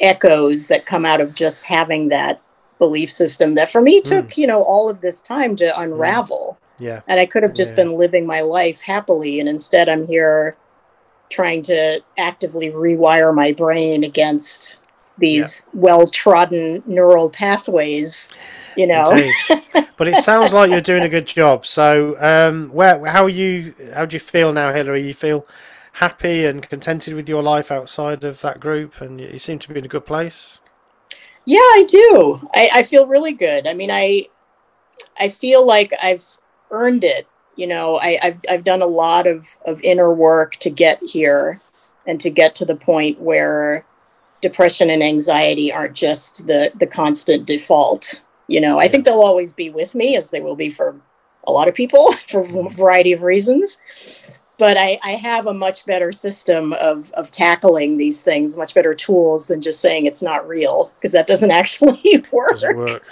echoes 0.00 0.68
that 0.68 0.86
come 0.86 1.04
out 1.04 1.20
of 1.20 1.34
just 1.34 1.66
having 1.66 2.08
that 2.08 2.40
belief 2.78 3.10
system 3.10 3.54
that 3.54 3.70
for 3.70 3.80
me 3.80 4.00
took 4.00 4.28
mm. 4.28 4.36
you 4.36 4.46
know 4.46 4.62
all 4.62 4.88
of 4.88 5.00
this 5.00 5.22
time 5.22 5.56
to 5.56 5.80
unravel. 5.80 6.58
Yeah, 6.78 7.00
and 7.08 7.18
I 7.18 7.26
could 7.26 7.42
have 7.42 7.54
just 7.54 7.70
yeah. 7.70 7.76
been 7.76 7.92
living 7.92 8.26
my 8.26 8.42
life 8.42 8.82
happily, 8.82 9.40
and 9.40 9.48
instead 9.48 9.88
I'm 9.88 10.06
here 10.06 10.56
trying 11.30 11.62
to 11.62 12.00
actively 12.18 12.70
rewire 12.70 13.34
my 13.34 13.52
brain 13.52 14.04
against 14.04 14.86
these 15.18 15.66
yeah. 15.72 15.80
well 15.80 16.06
trodden 16.06 16.82
neural 16.86 17.30
pathways 17.30 18.30
you 18.76 18.86
know 18.86 19.04
but 19.96 20.06
it 20.06 20.16
sounds 20.16 20.52
like 20.52 20.70
you're 20.70 20.80
doing 20.80 21.02
a 21.02 21.08
good 21.08 21.26
job 21.26 21.64
so 21.64 22.16
um 22.20 22.68
where 22.70 23.04
how 23.06 23.24
are 23.24 23.30
you 23.30 23.74
how 23.94 24.04
do 24.04 24.14
you 24.14 24.20
feel 24.20 24.52
now 24.52 24.72
hilary 24.72 25.06
you 25.06 25.14
feel 25.14 25.46
happy 25.94 26.44
and 26.44 26.68
contented 26.68 27.14
with 27.14 27.28
your 27.28 27.42
life 27.42 27.72
outside 27.72 28.22
of 28.22 28.42
that 28.42 28.60
group 28.60 29.00
and 29.00 29.20
you 29.20 29.38
seem 29.38 29.58
to 29.58 29.68
be 29.68 29.78
in 29.78 29.84
a 29.84 29.88
good 29.88 30.04
place 30.04 30.60
yeah 31.46 31.58
i 31.58 31.84
do. 31.88 32.48
I, 32.54 32.70
I 32.76 32.82
feel 32.82 33.06
really 33.06 33.32
good. 33.32 33.66
I 33.66 33.74
mean 33.74 33.90
i 33.90 34.28
i 35.18 35.28
feel 35.28 35.64
like 35.64 35.92
i've 36.02 36.24
earned 36.70 37.04
it 37.04 37.26
you 37.56 37.66
know. 37.66 37.98
I, 37.98 38.18
have 38.22 38.38
I've 38.48 38.64
done 38.64 38.82
a 38.82 38.86
lot 38.86 39.26
of 39.26 39.56
of 39.66 39.80
inner 39.82 40.12
work 40.12 40.56
to 40.56 40.70
get 40.70 41.02
here 41.02 41.60
and 42.06 42.20
to 42.20 42.30
get 42.30 42.54
to 42.56 42.64
the 42.64 42.76
point 42.76 43.20
where 43.20 43.84
depression 44.42 44.90
and 44.90 45.02
anxiety 45.02 45.72
aren't 45.72 45.94
just 45.94 46.46
the 46.46 46.70
the 46.78 46.86
constant 46.86 47.46
default 47.46 48.22
you 48.48 48.60
know. 48.60 48.78
I 48.78 48.88
think 48.88 49.04
they'll 49.04 49.20
always 49.20 49.52
be 49.52 49.70
with 49.70 49.94
me 49.94 50.16
as 50.16 50.30
they 50.30 50.40
will 50.40 50.54
be 50.54 50.70
for 50.70 50.94
a 51.44 51.52
lot 51.52 51.68
of 51.68 51.74
people 51.74 52.12
for 52.28 52.40
a 52.40 52.68
variety 52.68 53.12
of 53.12 53.22
reasons 53.22 53.78
but 54.58 54.76
I, 54.76 54.98
I 55.04 55.12
have 55.12 55.46
a 55.46 55.54
much 55.54 55.84
better 55.86 56.12
system 56.12 56.72
of 56.74 57.10
of 57.12 57.30
tackling 57.30 57.96
these 57.96 58.22
things 58.22 58.56
much 58.56 58.74
better 58.74 58.94
tools 58.94 59.48
than 59.48 59.60
just 59.60 59.80
saying 59.80 60.06
it's 60.06 60.22
not 60.22 60.46
real 60.48 60.92
because 60.96 61.12
that 61.12 61.26
doesn't 61.26 61.50
actually 61.62 62.24
work, 62.32 62.52
doesn't 62.52 62.76
work. 62.76 63.06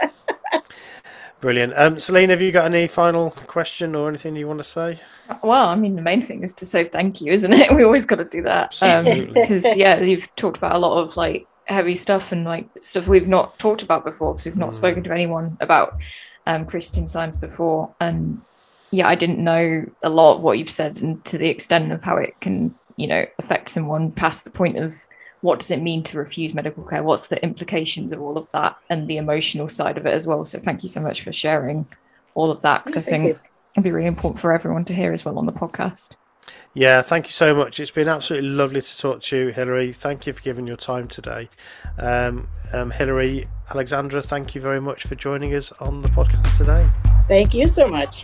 Brilliant. 1.41 1.75
Um, 1.77 1.99
Celine, 1.99 2.31
have 2.31 2.41
you 2.41 2.53
got 2.53 2.65
any 2.65 2.87
final 2.87 3.31
question 3.31 3.95
or 3.95 4.09
anything 4.09 4.35
you 4.35 4.49
want 4.49 4.61
to 4.61 4.65
say? 4.65 5.01
Well, 5.43 5.69
I 5.69 5.75
mean, 5.75 5.95
the 5.95 6.03
main 6.03 6.23
thing 6.23 6.43
is 6.43 6.55
to 6.55 6.67
say 6.67 6.85
thank 6.85 7.21
you, 7.21 7.33
isn't 7.33 7.53
it? 7.53 7.71
We 7.75 7.85
always 7.85 8.07
got 8.07 8.17
to 8.17 8.25
do 8.25 8.43
that 8.43 8.71
because, 8.71 9.67
um, 9.67 9.73
yeah, 9.77 10.01
you've 10.01 10.35
talked 10.37 10.57
about 10.57 10.75
a 10.75 10.79
lot 10.79 11.03
of 11.03 11.17
like 11.17 11.47
heavy 11.67 11.95
stuff 11.95 12.33
and 12.33 12.45
like 12.45 12.67
stuff 12.81 13.09
we've 13.09 13.29
not 13.29 13.59
talked 13.59 13.83
about 13.83 14.05
before 14.05 14.33
because 14.33 14.45
we've 14.47 14.57
not 14.57 14.71
mm. 14.71 14.75
spoken 14.75 15.03
to 15.03 15.13
anyone 15.13 15.57
about 15.61 16.01
um, 16.47 16.65
Christian 16.67 17.07
science 17.07 17.37
before, 17.37 17.95
and 18.01 18.41
yeah, 18.95 19.09
I 19.09 19.17
didn't 19.17 19.43
know 19.43 19.85
a 20.05 20.09
lot 20.09 20.37
of 20.37 20.43
what 20.43 20.57
you've 20.59 20.71
said 20.71 21.03
and 21.03 21.23
to 21.25 21.37
the 21.37 21.49
extent 21.49 21.91
of 21.91 22.05
how 22.05 22.17
it 22.17 22.41
can, 22.41 22.75
you 22.97 23.09
know, 23.09 23.27
affect 23.41 23.69
someone 23.69 24.13
past 24.13 24.45
the 24.45 24.51
point 24.51 24.79
of 24.79 24.95
what 25.41 25.59
does 25.59 25.73
it 25.73 25.83
mean 25.83 26.05
to 26.05 26.17
refuse 26.17 26.55
medical 26.55 26.85
care? 26.85 27.03
What's 27.03 27.27
the 27.27 27.43
implications 27.43 28.13
of 28.13 28.23
all 28.23 28.39
of 28.39 28.51
that 28.53 28.77
and 28.89 29.09
the 29.09 29.17
emotional 29.17 29.67
side 29.67 29.99
of 29.99 30.07
it 30.07 30.15
as 30.15 30.29
well? 30.29 30.45
So 30.45 30.61
thank 30.61 30.85
you 30.85 30.89
so 30.89 31.01
much 31.01 31.23
for 31.23 31.33
sharing 31.33 31.87
all 32.35 32.53
of 32.53 32.63
that 32.63 32.85
because 32.85 32.97
I 32.97 33.03
think 33.03 33.27
it'd 33.27 33.83
be 33.83 33.91
really 33.91 34.07
important 34.07 34.41
for 34.41 34.53
everyone 34.53 34.85
to 34.85 34.95
hear 34.95 35.13
as 35.13 35.25
well 35.25 35.39
on 35.39 35.47
the 35.47 35.53
podcast. 35.53 36.15
Yeah, 36.73 37.03
thank 37.03 37.27
you 37.27 37.33
so 37.33 37.53
much. 37.53 37.81
It's 37.81 37.91
been 37.91 38.09
absolutely 38.09 38.51
lovely 38.51 38.81
to 38.81 38.99
talk 38.99 39.23
to 39.23 39.37
you, 39.37 39.49
Hilary. 39.49 39.93
Thank 39.93 40.27
you 40.27 40.33
for 40.33 40.43
giving 40.43 40.69
your 40.69 40.77
time 40.77 41.09
today. 41.09 41.49
Um, 41.99 42.47
um, 42.73 42.93
Hilary 42.93 43.49
Alexandra, 43.71 44.23
thank 44.23 44.55
you 44.55 44.61
very 44.61 44.81
much 44.81 45.03
for 45.03 45.17
joining 45.17 45.53
us 45.55 45.73
on 45.73 46.03
the 46.03 46.09
podcast 46.09 46.57
today. 46.57 46.89
Thank 47.27 47.55
you 47.55 47.67
so 47.67 47.89
much. 47.89 48.23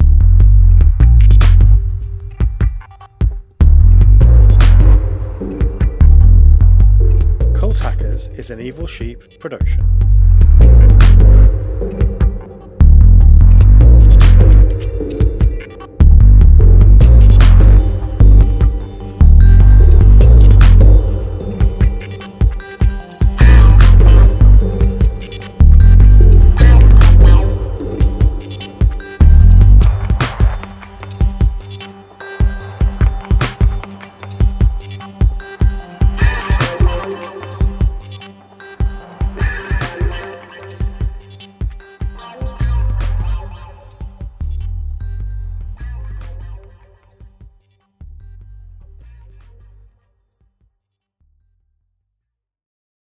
Hackers 8.20 8.38
is 8.38 8.50
an 8.50 8.60
Evil 8.60 8.86
Sheep 8.86 9.38
production. 9.38 10.79